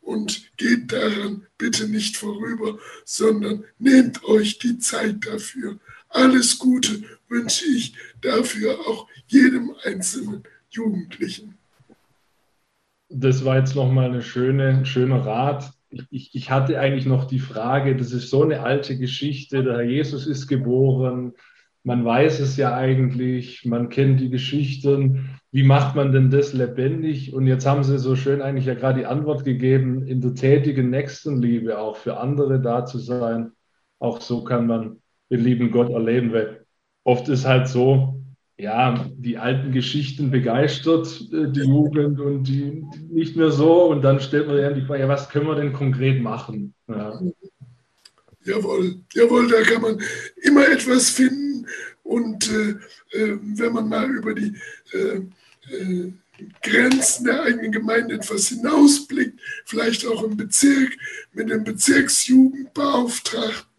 und 0.00 0.56
geht 0.56 0.92
daran 0.92 1.46
bitte 1.58 1.88
nicht 1.88 2.16
vorüber, 2.16 2.78
sondern 3.04 3.64
nehmt 3.78 4.24
euch 4.24 4.58
die 4.58 4.78
Zeit 4.78 5.26
dafür. 5.26 5.78
Alles 6.10 6.58
Gute 6.58 7.02
wünsche 7.28 7.64
ich 7.66 7.94
dafür 8.20 8.78
auch 8.80 9.06
jedem 9.26 9.74
einzelnen 9.84 10.42
Jugendlichen. 10.68 11.54
Das 13.08 13.44
war 13.44 13.58
jetzt 13.58 13.74
nochmal 13.74 14.12
ein 14.12 14.22
schöne, 14.22 14.84
schöner 14.84 15.24
Rat. 15.24 15.72
Ich, 16.10 16.34
ich 16.34 16.50
hatte 16.50 16.78
eigentlich 16.78 17.06
noch 17.06 17.24
die 17.24 17.40
Frage, 17.40 17.96
das 17.96 18.12
ist 18.12 18.30
so 18.30 18.44
eine 18.44 18.60
alte 18.60 18.96
Geschichte, 18.98 19.64
der 19.64 19.74
Herr 19.74 19.82
Jesus 19.82 20.26
ist 20.26 20.46
geboren, 20.46 21.32
man 21.82 22.04
weiß 22.04 22.40
es 22.40 22.56
ja 22.56 22.74
eigentlich, 22.74 23.64
man 23.64 23.88
kennt 23.88 24.20
die 24.20 24.28
Geschichten. 24.28 25.40
Wie 25.50 25.62
macht 25.62 25.96
man 25.96 26.12
denn 26.12 26.30
das 26.30 26.52
lebendig? 26.52 27.32
Und 27.32 27.46
jetzt 27.46 27.66
haben 27.66 27.82
Sie 27.84 27.98
so 27.98 28.16
schön 28.16 28.42
eigentlich 28.42 28.66
ja 28.66 28.74
gerade 28.74 29.00
die 29.00 29.06
Antwort 29.06 29.44
gegeben, 29.44 30.06
in 30.06 30.20
der 30.20 30.34
tätigen 30.34 30.90
Nächstenliebe 30.90 31.78
auch 31.78 31.96
für 31.96 32.18
andere 32.18 32.60
da 32.60 32.84
zu 32.84 32.98
sein. 32.98 33.52
Auch 33.98 34.20
so 34.20 34.44
kann 34.44 34.66
man 34.66 35.00
den 35.30 35.44
lieben 35.44 35.70
Gott 35.70 35.90
erleben, 35.90 36.32
weil 36.32 36.64
oft 37.04 37.28
ist 37.28 37.46
halt 37.46 37.68
so, 37.68 38.16
ja, 38.58 39.06
die 39.16 39.38
alten 39.38 39.72
Geschichten 39.72 40.30
begeistert 40.30 41.06
äh, 41.32 41.50
die 41.50 41.60
Jugend 41.60 42.20
und 42.20 42.44
die 42.44 42.84
nicht 43.08 43.36
mehr 43.36 43.50
so. 43.50 43.84
Und 43.84 44.02
dann 44.02 44.20
stellt 44.20 44.48
man 44.48 44.58
ja 44.58 44.70
die 44.70 44.82
Frage, 44.82 45.00
ja, 45.00 45.08
was 45.08 45.30
können 45.30 45.46
wir 45.46 45.54
denn 45.54 45.72
konkret 45.72 46.22
machen? 46.22 46.74
Ja. 46.86 47.18
Jawohl, 48.44 48.96
jawohl, 49.14 49.48
da 49.48 49.62
kann 49.62 49.82
man 49.82 49.98
immer 50.42 50.68
etwas 50.68 51.10
finden. 51.10 51.66
Und 52.02 52.50
äh, 52.50 52.70
äh, 53.16 53.38
wenn 53.40 53.72
man 53.72 53.88
mal 53.88 54.10
über 54.10 54.34
die 54.34 54.54
äh, 54.92 55.20
äh, 55.74 56.12
Grenzen 56.62 57.26
der 57.26 57.42
eigenen 57.42 57.72
Gemeinde 57.72 58.14
etwas 58.14 58.48
hinausblickt, 58.48 59.38
vielleicht 59.66 60.06
auch 60.06 60.22
im 60.22 60.36
Bezirk 60.36 60.96
mit 61.32 61.50
dem 61.50 61.64
Bezirksjugendbeauftragten, 61.64 63.69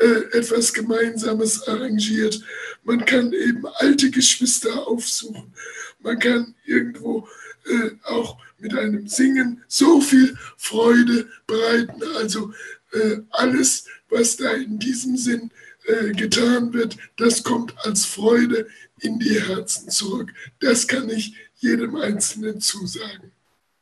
äh, 0.00 0.38
etwas 0.38 0.72
Gemeinsames 0.72 1.68
arrangiert. 1.68 2.40
Man 2.84 3.04
kann 3.04 3.32
eben 3.32 3.66
alte 3.66 4.10
Geschwister 4.10 4.86
aufsuchen. 4.86 5.52
Man 6.00 6.18
kann 6.18 6.54
irgendwo 6.64 7.28
äh, 7.66 7.90
auch 8.04 8.38
mit 8.58 8.74
einem 8.74 9.06
Singen 9.08 9.62
so 9.68 10.00
viel 10.00 10.36
Freude 10.56 11.28
bereiten. 11.46 12.02
Also 12.16 12.52
äh, 12.92 13.18
alles, 13.30 13.84
was 14.08 14.36
da 14.36 14.50
in 14.52 14.78
diesem 14.78 15.16
Sinn 15.16 15.50
äh, 15.84 16.12
getan 16.12 16.72
wird, 16.72 16.96
das 17.16 17.42
kommt 17.42 17.74
als 17.84 18.06
Freude 18.06 18.68
in 19.00 19.18
die 19.18 19.40
Herzen 19.40 19.90
zurück. 19.90 20.32
Das 20.60 20.88
kann 20.88 21.10
ich 21.10 21.34
jedem 21.56 21.96
Einzelnen 21.96 22.60
zusagen. 22.60 23.32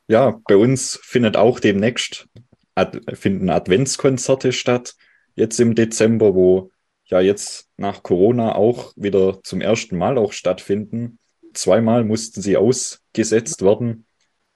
Ja, 0.07 0.41
bei 0.47 0.57
uns 0.57 0.99
findet 1.01 1.37
auch 1.37 1.59
demnächst 1.59 2.27
Ad 2.75 3.01
finden 3.15 3.49
Adventskonzerte 3.49 4.53
statt, 4.53 4.95
jetzt 5.39 5.59
im 5.59 5.73
Dezember, 5.73 6.35
wo 6.35 6.71
ja 7.05 7.21
jetzt 7.21 7.69
nach 7.77 8.03
Corona 8.03 8.55
auch 8.55 8.93
wieder 8.95 9.41
zum 9.43 9.61
ersten 9.61 9.97
Mal 9.97 10.17
auch 10.17 10.33
stattfinden. 10.33 11.17
Zweimal 11.53 12.03
mussten 12.03 12.41
sie 12.41 12.57
ausgesetzt 12.57 13.63
werden. 13.63 14.05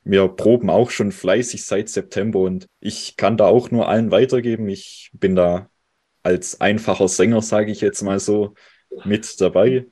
Wir 0.03 0.27
proben 0.27 0.69
auch 0.69 0.91
schon 0.91 1.11
fleißig 1.11 1.65
seit 1.65 1.89
September 1.89 2.39
und 2.39 2.67
ich 2.79 3.15
kann 3.15 3.37
da 3.37 3.45
auch 3.45 3.71
nur 3.71 3.87
allen 3.87 4.11
weitergeben. 4.11 4.67
Ich 4.67 5.09
bin 5.13 5.35
da 5.35 5.69
als 6.21 6.61
einfacher 6.61 7.07
Sänger, 7.07 7.41
sage 7.41 7.71
ich 7.71 7.81
jetzt 7.81 8.01
mal 8.01 8.19
so, 8.19 8.53
mit 9.05 9.39
dabei. 9.41 9.87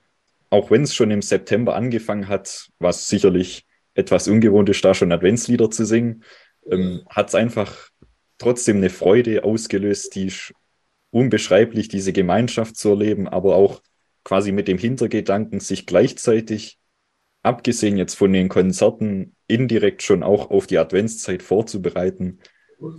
Auch 0.49 0.69
wenn 0.69 0.83
es 0.83 0.93
schon 0.93 1.11
im 1.11 1.21
September 1.21 1.75
angefangen 1.75 2.27
hat, 2.27 2.67
was 2.77 3.07
sicherlich 3.07 3.65
etwas 3.93 4.27
ungewohnt 4.27 4.69
ist, 4.69 4.83
da 4.83 4.93
schon 4.93 5.11
Adventslieder 5.11 5.71
zu 5.71 5.85
singen, 5.85 6.23
ähm, 6.69 7.03
hat 7.09 7.29
es 7.29 7.35
einfach 7.35 7.89
trotzdem 8.37 8.77
eine 8.77 8.89
Freude 8.89 9.43
ausgelöst, 9.43 10.15
die 10.15 10.27
ist 10.27 10.53
unbeschreiblich, 11.11 11.87
diese 11.87 12.13
Gemeinschaft 12.13 12.75
zu 12.77 12.89
erleben, 12.89 13.27
aber 13.27 13.55
auch 13.55 13.81
quasi 14.23 14.51
mit 14.51 14.67
dem 14.67 14.77
Hintergedanken, 14.77 15.59
sich 15.59 15.85
gleichzeitig, 15.85 16.79
abgesehen 17.43 17.97
jetzt 17.97 18.15
von 18.15 18.33
den 18.33 18.49
Konzerten, 18.49 19.35
indirekt 19.47 20.03
schon 20.03 20.23
auch 20.23 20.49
auf 20.49 20.67
die 20.67 20.77
Adventszeit 20.77 21.43
vorzubereiten, 21.43 22.39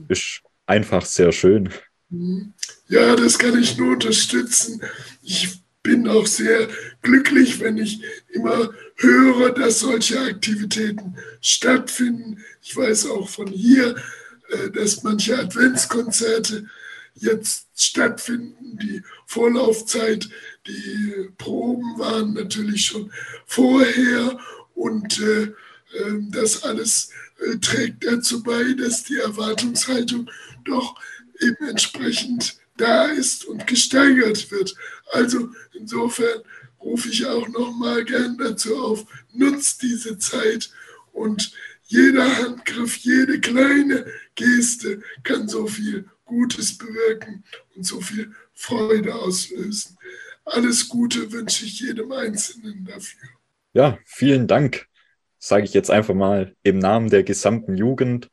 ist 0.09 0.43
einfach 0.67 1.05
sehr 1.05 1.33
schön. 1.33 1.71
Ja, 2.89 3.17
das 3.17 3.39
kann 3.39 3.59
ich 3.61 3.79
nur 3.79 3.93
unterstützen. 3.93 4.83
Ich 5.23 5.63
bin 5.83 6.07
auch 6.07 6.27
sehr 6.27 6.69
glücklich, 7.01 7.61
wenn 7.61 7.79
ich 7.79 8.03
immer 8.29 8.71
höre, 8.97 9.51
dass 9.53 9.81
solche 9.81 10.21
Aktivitäten 10.21 11.17
stattfinden. 11.41 12.39
Ich 12.63 12.77
weiß 12.77 13.07
auch 13.07 13.29
von 13.29 13.49
hier, 13.49 13.97
äh, 14.51 14.71
dass 14.71 15.03
manche 15.03 15.39
Adventskonzerte 15.39 16.67
jetzt 17.15 17.69
stattfinden. 17.77 18.79
Die 18.79 19.03
Vorlaufzeit, 19.27 20.29
die 20.67 21.31
Proben 21.39 21.99
waren 21.99 22.35
natürlich 22.35 22.87
schon 22.87 23.13
vorher 23.47 24.39
und 24.75 25.21
äh, 25.21 25.53
ähm, 25.99 26.31
das 26.31 26.63
alles 26.63 27.11
äh, 27.39 27.57
trägt 27.59 28.05
dazu 28.05 28.43
bei, 28.43 28.73
dass 28.75 29.05
die 29.05 29.19
Erwartungshaltung 29.19 30.31
doch 30.65 30.95
eben 31.41 31.69
entsprechend 31.69 32.57
da 32.77 33.07
ist 33.07 33.45
und 33.45 33.67
gesteigert 33.67 34.51
wird. 34.51 34.75
Also 35.13 35.51
insofern 35.73 36.43
rufe 36.81 37.09
ich 37.11 37.27
auch 37.27 37.49
noch 37.49 37.73
mal 37.73 38.05
gern 38.05 38.39
dazu 38.39 38.77
auf, 38.77 39.05
nutzt 39.33 39.83
diese 39.83 40.19
Zeit 40.19 40.71
und 41.13 41.53
jeder 41.87 42.39
Handgriff, 42.39 42.97
jede 42.97 43.39
kleine 43.39 44.07
Geste 44.35 45.03
kann 45.23 45.49
so 45.49 45.67
viel 45.67 46.09
Gutes 46.33 46.79
bewirken 46.79 47.45
und 47.77 47.85
so 47.85 48.01
viel 48.01 48.33
Freude 48.55 49.15
auslösen. 49.15 49.99
Alles 50.47 50.89
Gute 50.89 51.31
wünsche 51.31 51.67
ich 51.67 51.81
jedem 51.81 52.11
Einzelnen 52.11 52.87
dafür. 52.87 53.29
Ja, 53.75 53.99
vielen 54.07 54.47
Dank, 54.47 54.87
sage 55.39 55.65
ich 55.65 55.75
jetzt 55.75 55.91
einfach 55.91 56.15
mal 56.15 56.57
im 56.63 56.79
Namen 56.79 57.11
der 57.11 57.23
gesamten 57.23 57.77
Jugend, 57.77 58.31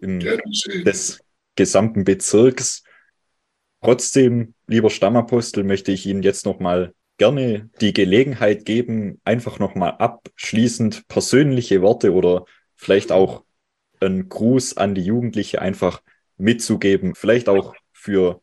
im, 0.00 0.18
des 0.18 1.20
gesamten 1.54 2.02
Bezirks. 2.02 2.82
Trotzdem, 3.82 4.54
lieber 4.66 4.90
Stammapostel, 4.90 5.62
möchte 5.62 5.92
ich 5.92 6.06
Ihnen 6.06 6.24
jetzt 6.24 6.44
nochmal 6.44 6.92
gerne 7.18 7.70
die 7.80 7.92
Gelegenheit 7.92 8.64
geben, 8.64 9.20
einfach 9.24 9.60
nochmal 9.60 9.92
abschließend 9.92 11.06
persönliche 11.06 11.82
Worte 11.82 12.12
oder 12.12 12.46
vielleicht 12.74 13.12
auch 13.12 13.44
einen 14.00 14.28
Gruß 14.28 14.76
an 14.76 14.96
die 14.96 15.04
Jugendliche 15.04 15.62
einfach 15.62 16.02
mitzugeben, 16.38 17.14
vielleicht 17.14 17.48
auch 17.48 17.74
für 17.92 18.40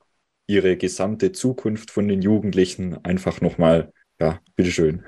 ihre 0.47 0.77
gesamte 0.77 1.31
Zukunft 1.31 1.91
von 1.91 2.07
den 2.07 2.21
Jugendlichen 2.21 3.03
einfach 3.03 3.41
nochmal, 3.41 3.91
ja, 4.19 4.39
bitteschön. 4.55 5.03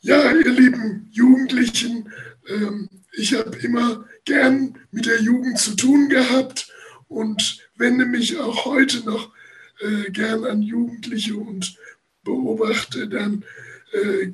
Ja, 0.00 0.32
ihr 0.32 0.50
lieben 0.50 1.08
Jugendlichen, 1.10 2.10
ähm, 2.48 2.88
ich 3.12 3.34
habe 3.34 3.56
immer 3.58 4.06
gern 4.24 4.78
mit 4.90 5.06
der 5.06 5.20
Jugend 5.20 5.58
zu 5.58 5.74
tun 5.74 6.08
gehabt 6.08 6.72
und 7.08 7.68
wende 7.76 8.06
mich 8.06 8.38
auch 8.38 8.64
heute 8.64 9.04
noch 9.04 9.32
äh, 9.80 10.10
gern 10.10 10.44
an 10.44 10.62
Jugendliche 10.62 11.36
und 11.36 11.76
beobachte 12.22 13.08
dann 13.08 13.44
äh, 13.92 14.32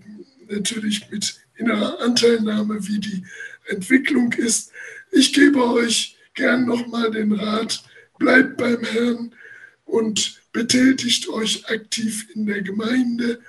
natürlich 0.49 1.11
mit 1.11 1.41
innerer 1.57 2.01
Anteilnahme, 2.01 2.87
wie 2.87 2.99
die 2.99 3.25
Entwicklung 3.67 4.33
ist. 4.33 4.73
Ich 5.13 5.33
gebe 5.33 5.65
euch 5.65 6.14
gern 6.35 6.67
nochmal 6.67 7.11
den 7.11 7.33
Rat, 7.33 7.85
bleibt 8.19 8.57
beim 8.57 8.83
Herrn 8.83 9.35
und 9.85 10.43
betätigt 10.53 11.29
euch 11.29 11.69
aktiv 11.69 12.29
in 12.35 12.47
der 12.47 12.63
Gemeinde. 12.63 13.41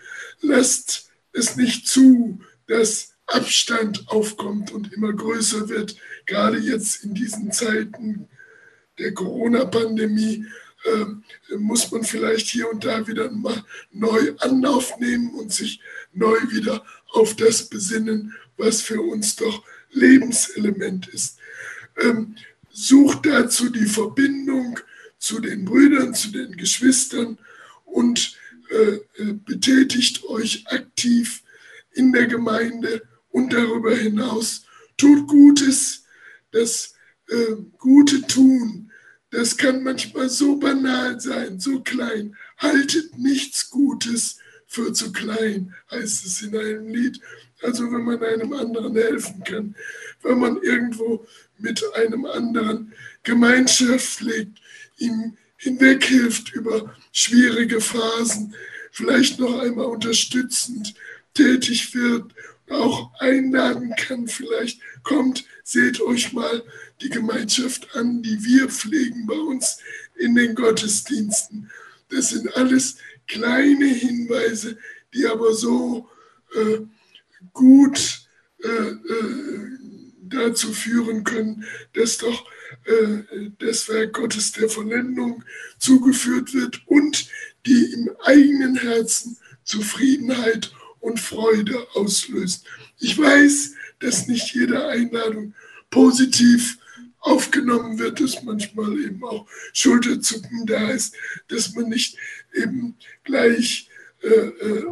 Lasst 0.41 1.09
es 1.33 1.55
nicht 1.55 1.87
zu, 1.87 2.39
dass 2.67 3.15
Abstand 3.27 4.07
aufkommt 4.07 4.71
und 4.71 4.93
immer 4.93 5.13
größer 5.13 5.69
wird, 5.69 5.95
gerade 6.25 6.57
jetzt 6.57 7.03
in 7.03 7.13
diesen 7.13 7.51
Zeiten 7.51 8.27
der 8.99 9.13
Corona-Pandemie. 9.13 10.45
Äh, 10.85 11.55
muss 11.57 11.91
man 11.91 12.03
vielleicht 12.03 12.47
hier 12.47 12.69
und 12.69 12.85
da 12.85 13.07
wieder 13.07 13.31
mal 13.31 13.63
neu 13.91 14.33
Anlauf 14.37 14.99
nehmen 14.99 15.33
und 15.33 15.51
sich 15.51 15.79
neu 16.13 16.37
wieder 16.51 16.85
auf 17.11 17.35
das 17.35 17.67
besinnen, 17.69 18.35
was 18.57 18.81
für 18.81 19.01
uns 19.01 19.35
doch 19.35 19.63
Lebenselement 19.89 21.07
ist. 21.07 21.39
Ähm, 21.97 22.35
sucht 22.75 23.25
dazu 23.25 23.69
die 23.69 23.85
Verbindung 23.85 24.79
zu 25.17 25.39
den 25.39 25.63
Brüdern, 25.63 26.13
zu 26.13 26.29
den 26.29 26.57
Geschwistern 26.57 27.37
und 27.85 28.37
äh, 28.69 28.99
äh, 29.21 29.33
betätigt 29.33 30.25
euch 30.25 30.65
aktiv 30.67 31.41
in 31.93 32.11
der 32.11 32.27
Gemeinde 32.27 33.01
und 33.29 33.53
darüber 33.53 33.95
hinaus. 33.95 34.65
Tut 34.97 35.27
Gutes, 35.27 36.03
das 36.51 36.95
äh, 37.29 37.55
Gute 37.77 38.27
tun, 38.27 38.91
das 39.29 39.55
kann 39.55 39.81
manchmal 39.81 40.29
so 40.29 40.57
banal 40.57 41.19
sein, 41.19 41.59
so 41.59 41.81
klein. 41.81 42.35
Haltet 42.57 43.17
nichts 43.17 43.69
Gutes 43.69 44.37
für 44.67 44.91
zu 44.91 45.13
klein, 45.13 45.73
heißt 45.91 46.25
es 46.25 46.41
in 46.41 46.57
einem 46.57 46.89
Lied. 46.89 47.21
Also 47.65 47.91
wenn 47.91 48.03
man 48.03 48.23
einem 48.23 48.53
anderen 48.53 48.95
helfen 48.95 49.43
kann, 49.43 49.75
wenn 50.21 50.39
man 50.39 50.61
irgendwo 50.61 51.25
mit 51.57 51.83
einem 51.95 52.25
anderen 52.25 52.93
Gemeinschaft 53.23 54.05
pflegt, 54.05 54.59
ihm 54.97 55.35
hinweghilft 55.57 56.53
über 56.53 56.93
schwierige 57.11 57.81
Phasen, 57.81 58.53
vielleicht 58.91 59.39
noch 59.39 59.59
einmal 59.59 59.87
unterstützend 59.87 60.93
tätig 61.33 61.95
wird, 61.95 62.33
auch 62.69 63.11
einladen 63.19 63.93
kann, 63.97 64.27
vielleicht 64.27 64.79
kommt, 65.03 65.45
seht 65.63 65.99
euch 66.01 66.33
mal 66.33 66.63
die 67.01 67.09
Gemeinschaft 67.09 67.95
an, 67.95 68.21
die 68.21 68.43
wir 68.43 68.69
pflegen 68.69 69.25
bei 69.25 69.35
uns 69.35 69.79
in 70.15 70.35
den 70.35 70.53
Gottesdiensten. 70.53 71.71
Das 72.09 72.29
sind 72.29 72.55
alles 72.55 72.97
kleine 73.27 73.87
Hinweise, 73.87 74.77
die 75.13 75.25
aber 75.25 75.53
so 75.53 76.07
äh, 76.55 76.79
gut 77.55 78.27
äh, 78.63 78.67
äh, 78.67 79.75
dazu 80.21 80.71
führen 80.73 81.23
können, 81.23 81.65
dass 81.93 82.19
doch 82.19 82.45
äh, 82.85 83.49
das 83.57 83.89
Werk 83.89 84.13
Gottes 84.13 84.51
der 84.51 84.69
Vollendung 84.69 85.43
zugeführt 85.79 86.53
wird 86.53 86.83
und 86.85 87.27
die 87.65 87.93
im 87.93 88.11
eigenen 88.23 88.75
Herzen 88.75 89.37
Zufriedenheit 89.63 90.71
und 90.99 91.19
Freude 91.19 91.87
auslöst. 91.95 92.65
Ich 92.99 93.17
weiß, 93.17 93.73
dass 93.99 94.27
nicht 94.27 94.53
jede 94.53 94.87
Einladung 94.87 95.55
positiv 95.89 96.77
aufgenommen 97.19 97.97
wird, 97.97 98.19
dass 98.19 98.43
manchmal 98.43 98.99
eben 98.99 99.23
auch 99.23 99.47
Schulterzucken 99.73 100.65
da 100.67 100.91
ist, 100.91 101.15
dass 101.47 101.73
man 101.73 101.89
nicht 101.89 102.17
eben 102.53 102.95
gleich 103.23 103.89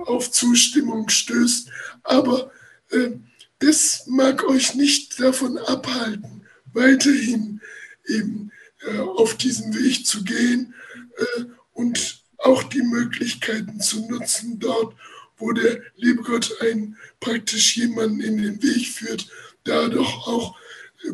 auf 0.05 0.31
Zustimmung 0.31 1.09
stößt. 1.09 1.69
Aber 2.03 2.51
äh, 2.91 3.11
das 3.59 4.03
mag 4.07 4.43
euch 4.43 4.75
nicht 4.75 5.19
davon 5.19 5.57
abhalten, 5.57 6.45
weiterhin 6.73 7.61
eben 8.05 8.51
äh, 8.81 8.99
auf 8.99 9.35
diesem 9.37 9.73
Weg 9.73 10.05
zu 10.05 10.23
gehen 10.23 10.73
äh, 11.17 11.43
und 11.71 12.23
auch 12.39 12.63
die 12.63 12.81
Möglichkeiten 12.81 13.79
zu 13.79 14.05
nutzen 14.07 14.59
dort, 14.59 14.95
wo 15.37 15.53
der 15.53 15.81
liebe 15.95 16.21
Gott 16.23 16.55
einen 16.61 16.97
praktisch 17.19 17.77
jemanden 17.77 18.19
in 18.19 18.41
den 18.41 18.61
Weg 18.61 18.87
führt, 18.87 19.29
da 19.63 19.87
doch 19.87 20.27
auch 20.27 20.57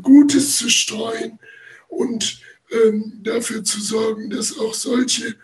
Gutes 0.01 0.57
zu 0.57 0.69
streuen 0.69 1.39
und 1.87 2.41
ähm, 2.71 3.19
dafür 3.23 3.63
zu 3.63 3.79
sorgen, 3.79 4.29
dass 4.29 4.57
auch 4.57 4.73
solche 4.73 5.35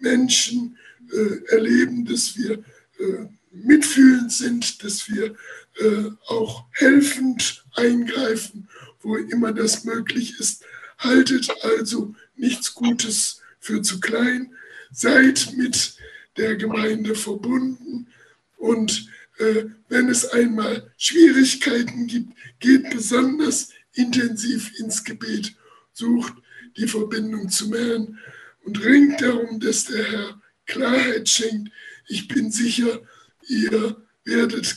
Menschen 0.00 0.76
äh, 1.12 1.54
erleben, 1.54 2.04
dass 2.04 2.36
wir 2.36 2.64
äh, 2.98 3.26
mitfühlend 3.52 4.32
sind, 4.32 4.82
dass 4.84 5.08
wir 5.08 5.34
äh, 5.80 6.10
auch 6.26 6.64
helfend 6.72 7.64
eingreifen, 7.74 8.68
wo 9.00 9.16
immer 9.16 9.52
das 9.52 9.84
möglich 9.84 10.38
ist. 10.38 10.64
Haltet 10.98 11.50
also 11.62 12.14
nichts 12.36 12.74
Gutes 12.74 13.40
für 13.60 13.82
zu 13.82 14.00
klein, 14.00 14.52
seid 14.90 15.54
mit 15.56 15.94
der 16.36 16.56
Gemeinde 16.56 17.14
verbunden. 17.14 18.08
Und 18.56 19.08
äh, 19.38 19.66
wenn 19.88 20.08
es 20.08 20.26
einmal 20.26 20.90
Schwierigkeiten 20.96 22.06
gibt, 22.06 22.32
geht 22.60 22.90
besonders 22.90 23.70
intensiv 23.94 24.78
ins 24.78 25.04
Gebet, 25.04 25.54
sucht 25.92 26.34
die 26.76 26.88
Verbindung 26.88 27.48
zum 27.48 27.74
Herrn 27.74 28.18
und 28.68 28.84
ringt 28.84 29.22
darum, 29.22 29.60
dass 29.60 29.86
der 29.86 30.04
Herr 30.04 30.42
Klarheit 30.66 31.26
schenkt. 31.26 31.72
Ich 32.06 32.28
bin 32.28 32.50
sicher, 32.50 33.00
ihr 33.48 33.96
werdet 34.24 34.76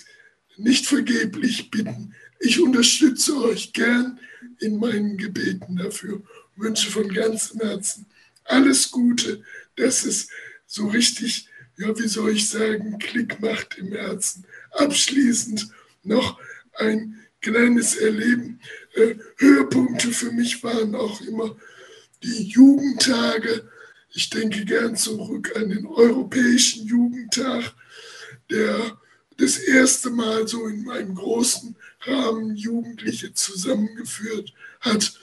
nicht 0.55 0.85
vergeblich 0.85 1.69
bitten. 1.69 2.15
Ich 2.39 2.61
unterstütze 2.61 3.35
euch 3.35 3.73
gern 3.73 4.17
in 4.59 4.77
meinen 4.77 5.17
Gebeten 5.17 5.75
dafür. 5.75 6.21
Wünsche 6.55 6.89
von 6.89 7.13
ganzem 7.13 7.59
Herzen 7.59 8.05
alles 8.45 8.91
Gute, 8.91 9.43
dass 9.75 10.05
es 10.05 10.29
so 10.67 10.87
richtig, 10.87 11.49
ja, 11.77 11.97
wie 11.99 12.07
soll 12.07 12.31
ich 12.31 12.47
sagen, 12.47 12.97
Klick 12.97 13.41
macht 13.41 13.77
im 13.77 13.91
Herzen. 13.91 14.45
Abschließend 14.71 15.67
noch 16.03 16.39
ein 16.75 17.19
kleines 17.41 17.95
Erleben. 17.97 18.61
Äh, 18.93 19.15
Höhepunkte 19.35 20.13
für 20.13 20.31
mich 20.31 20.63
waren 20.63 20.95
auch 20.95 21.19
immer 21.19 21.57
die 22.23 22.43
Jugendtage. 22.43 23.69
Ich 24.13 24.29
denke 24.29 24.65
gern 24.65 24.95
zurück 24.95 25.53
an 25.55 25.69
den 25.69 25.85
Europäischen 25.85 26.85
Jugendtag, 26.85 27.73
der 28.49 28.99
das 29.37 29.57
erste 29.57 30.09
Mal 30.09 30.47
so 30.47 30.67
in 30.67 30.83
meinem 30.83 31.15
großen 31.15 31.75
Rahmen 32.01 32.55
Jugendliche 32.55 33.33
zusammengeführt 33.33 34.53
hat. 34.81 35.17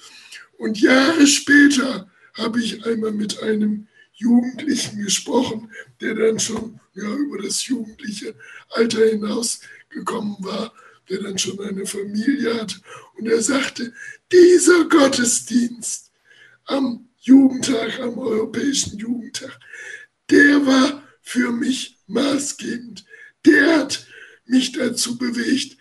Und 0.56 0.80
Jahre 0.80 1.26
später 1.26 2.10
habe 2.34 2.60
ich 2.60 2.84
einmal 2.86 3.12
mit 3.12 3.42
einem 3.42 3.88
Jugendlichen 4.14 5.04
gesprochen, 5.04 5.70
der 6.00 6.14
dann 6.14 6.40
schon 6.40 6.80
ja, 6.94 7.14
über 7.14 7.42
das 7.42 7.66
jugendliche 7.66 8.34
Alter 8.70 9.06
hinaus 9.06 9.60
gekommen 9.90 10.36
war, 10.40 10.72
der 11.08 11.22
dann 11.22 11.38
schon 11.38 11.60
eine 11.60 11.86
Familie 11.86 12.54
hat. 12.60 12.80
Und 13.16 13.28
er 13.28 13.42
sagte, 13.42 13.92
dieser 14.32 14.86
Gottesdienst 14.86 16.10
am 16.64 17.07
Jugendtag, 17.28 18.00
am 18.00 18.18
Europäischen 18.18 18.98
Jugendtag, 18.98 19.60
der 20.30 20.64
war 20.64 21.06
für 21.20 21.52
mich 21.52 21.98
maßgebend. 22.06 23.04
Der 23.44 23.80
hat 23.80 24.06
mich 24.46 24.72
dazu 24.72 25.18
bewegt, 25.18 25.76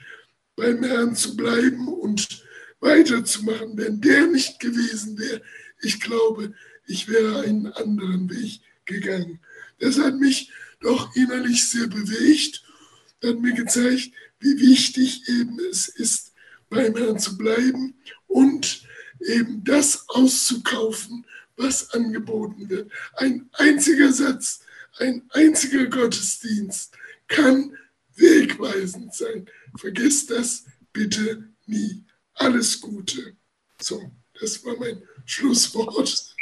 beim 0.58 0.84
Herrn 0.84 1.16
zu 1.16 1.38
bleiben 1.38 1.88
und 1.88 2.44
weiterzumachen. 2.82 3.78
Wenn 3.78 4.02
der 4.02 4.28
nicht 4.28 4.60
gewesen 4.60 5.18
wäre, 5.18 5.42
ich 5.82 6.02
glaube, 6.02 6.54
ich 6.86 7.08
wäre 7.08 7.40
einen 7.40 7.68
anderen 7.68 8.30
Weg 8.30 8.60
gegangen. 8.84 9.40
Das 9.80 9.98
hat 10.00 10.18
mich 10.18 10.52
doch 10.82 11.16
innerlich 11.16 11.64
sehr 11.64 11.88
bewegt, 11.88 12.62
hat 13.24 13.40
mir 13.40 13.54
gezeigt, 13.54 14.12
wie 14.42 14.60
wichtig 14.60 15.30
eben 15.30 15.60
es 15.72 15.88
ist, 15.88 16.34
beim 16.70 16.94
Herrn 16.98 17.20
zu 17.20 17.38
bleiben 17.38 17.96
und 18.28 18.82
eben 19.22 19.64
das 19.64 20.10
auszukaufen, 20.10 21.26
was 21.58 21.92
angeboten 21.94 22.70
wird. 22.70 22.92
Ein 23.16 23.50
einziger 23.54 24.12
Satz, 24.12 24.62
ein 25.00 25.24
einziger 25.30 25.88
Gottesdienst 25.88 26.96
kann 27.28 27.76
wegweisend 28.16 29.14
sein. 29.14 29.50
Vergiss 29.78 30.26
das 30.28 30.66
bitte 30.94 31.50
nie. 31.66 32.04
Alles 32.36 32.80
Gute. 32.80 33.36
So, 33.82 34.12
das 34.40 34.64
war 34.66 34.78
mein 34.78 35.02
Schlusswort. 35.26 36.36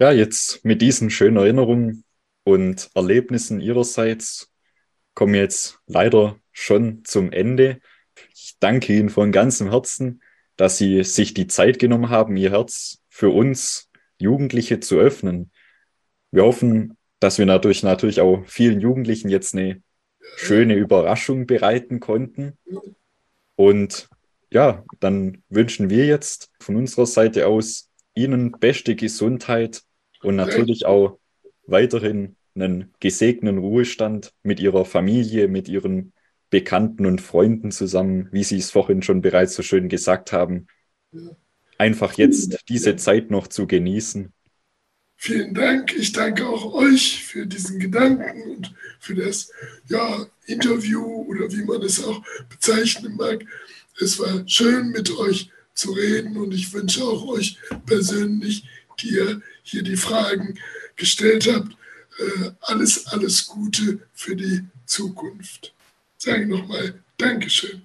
Ja, 0.00 0.12
jetzt 0.12 0.64
mit 0.64 0.82
diesen 0.82 1.10
schönen 1.10 1.36
Erinnerungen 1.36 2.04
und 2.44 2.90
Erlebnissen 2.94 3.60
Ihrerseits 3.60 4.50
kommen 5.14 5.34
wir 5.34 5.40
jetzt 5.40 5.78
leider 5.86 6.38
schon 6.52 7.04
zum 7.04 7.32
Ende. 7.32 7.80
Ich 8.34 8.56
danke 8.58 8.96
Ihnen 8.96 9.08
von 9.08 9.32
ganzem 9.32 9.70
Herzen, 9.70 10.22
dass 10.56 10.76
Sie 10.76 11.02
sich 11.04 11.34
die 11.34 11.46
Zeit 11.46 11.78
genommen 11.78 12.10
haben, 12.10 12.36
Ihr 12.36 12.50
Herz 12.50 13.00
für 13.14 13.28
uns 13.28 13.88
Jugendliche 14.18 14.80
zu 14.80 14.98
öffnen. 14.98 15.52
Wir 16.32 16.42
hoffen, 16.42 16.96
dass 17.20 17.38
wir 17.38 17.46
dadurch 17.46 17.84
natürlich 17.84 18.20
auch 18.20 18.42
vielen 18.44 18.80
Jugendlichen 18.80 19.28
jetzt 19.28 19.54
eine 19.54 19.80
schöne 20.34 20.74
Überraschung 20.74 21.46
bereiten 21.46 22.00
konnten. 22.00 22.58
Und 23.54 24.08
ja, 24.50 24.84
dann 24.98 25.44
wünschen 25.48 25.90
wir 25.90 26.06
jetzt 26.06 26.50
von 26.58 26.74
unserer 26.74 27.06
Seite 27.06 27.46
aus 27.46 27.88
Ihnen 28.16 28.50
beste 28.50 28.96
Gesundheit 28.96 29.82
und 30.24 30.34
natürlich 30.34 30.84
auch 30.84 31.20
weiterhin 31.68 32.34
einen 32.56 32.92
gesegneten 32.98 33.58
Ruhestand 33.58 34.32
mit 34.42 34.58
Ihrer 34.58 34.84
Familie, 34.84 35.46
mit 35.46 35.68
Ihren 35.68 36.12
Bekannten 36.50 37.06
und 37.06 37.20
Freunden 37.20 37.70
zusammen, 37.70 38.28
wie 38.32 38.42
Sie 38.42 38.58
es 38.58 38.72
vorhin 38.72 39.02
schon 39.02 39.22
bereits 39.22 39.54
so 39.54 39.62
schön 39.62 39.88
gesagt 39.88 40.32
haben. 40.32 40.66
Einfach 41.78 42.14
jetzt 42.14 42.58
diese 42.68 42.96
Zeit 42.96 43.30
noch 43.30 43.48
zu 43.48 43.66
genießen. 43.66 44.32
Vielen 45.16 45.54
Dank. 45.54 45.94
Ich 45.94 46.12
danke 46.12 46.46
auch 46.46 46.74
euch 46.74 47.24
für 47.24 47.46
diesen 47.46 47.78
Gedanken 47.78 48.42
und 48.50 48.74
für 48.98 49.14
das 49.14 49.50
ja, 49.88 50.26
Interview 50.46 51.02
oder 51.02 51.50
wie 51.50 51.64
man 51.64 51.82
es 51.82 52.04
auch 52.04 52.22
bezeichnen 52.48 53.16
mag. 53.16 53.44
Es 54.00 54.18
war 54.18 54.46
schön, 54.46 54.90
mit 54.90 55.16
euch 55.16 55.50
zu 55.72 55.92
reden 55.92 56.36
und 56.36 56.52
ich 56.52 56.72
wünsche 56.72 57.02
auch 57.04 57.26
euch 57.26 57.58
persönlich, 57.86 58.64
die 59.00 59.14
ihr 59.14 59.42
hier 59.62 59.82
die 59.82 59.96
Fragen 59.96 60.58
gestellt 60.96 61.50
habt, 61.52 61.72
äh, 62.18 62.50
alles, 62.60 63.06
alles 63.06 63.46
Gute 63.46 64.00
für 64.12 64.36
die 64.36 64.62
Zukunft. 64.86 65.74
Sage 66.16 66.46
nochmal 66.46 67.02
Dankeschön. 67.16 67.82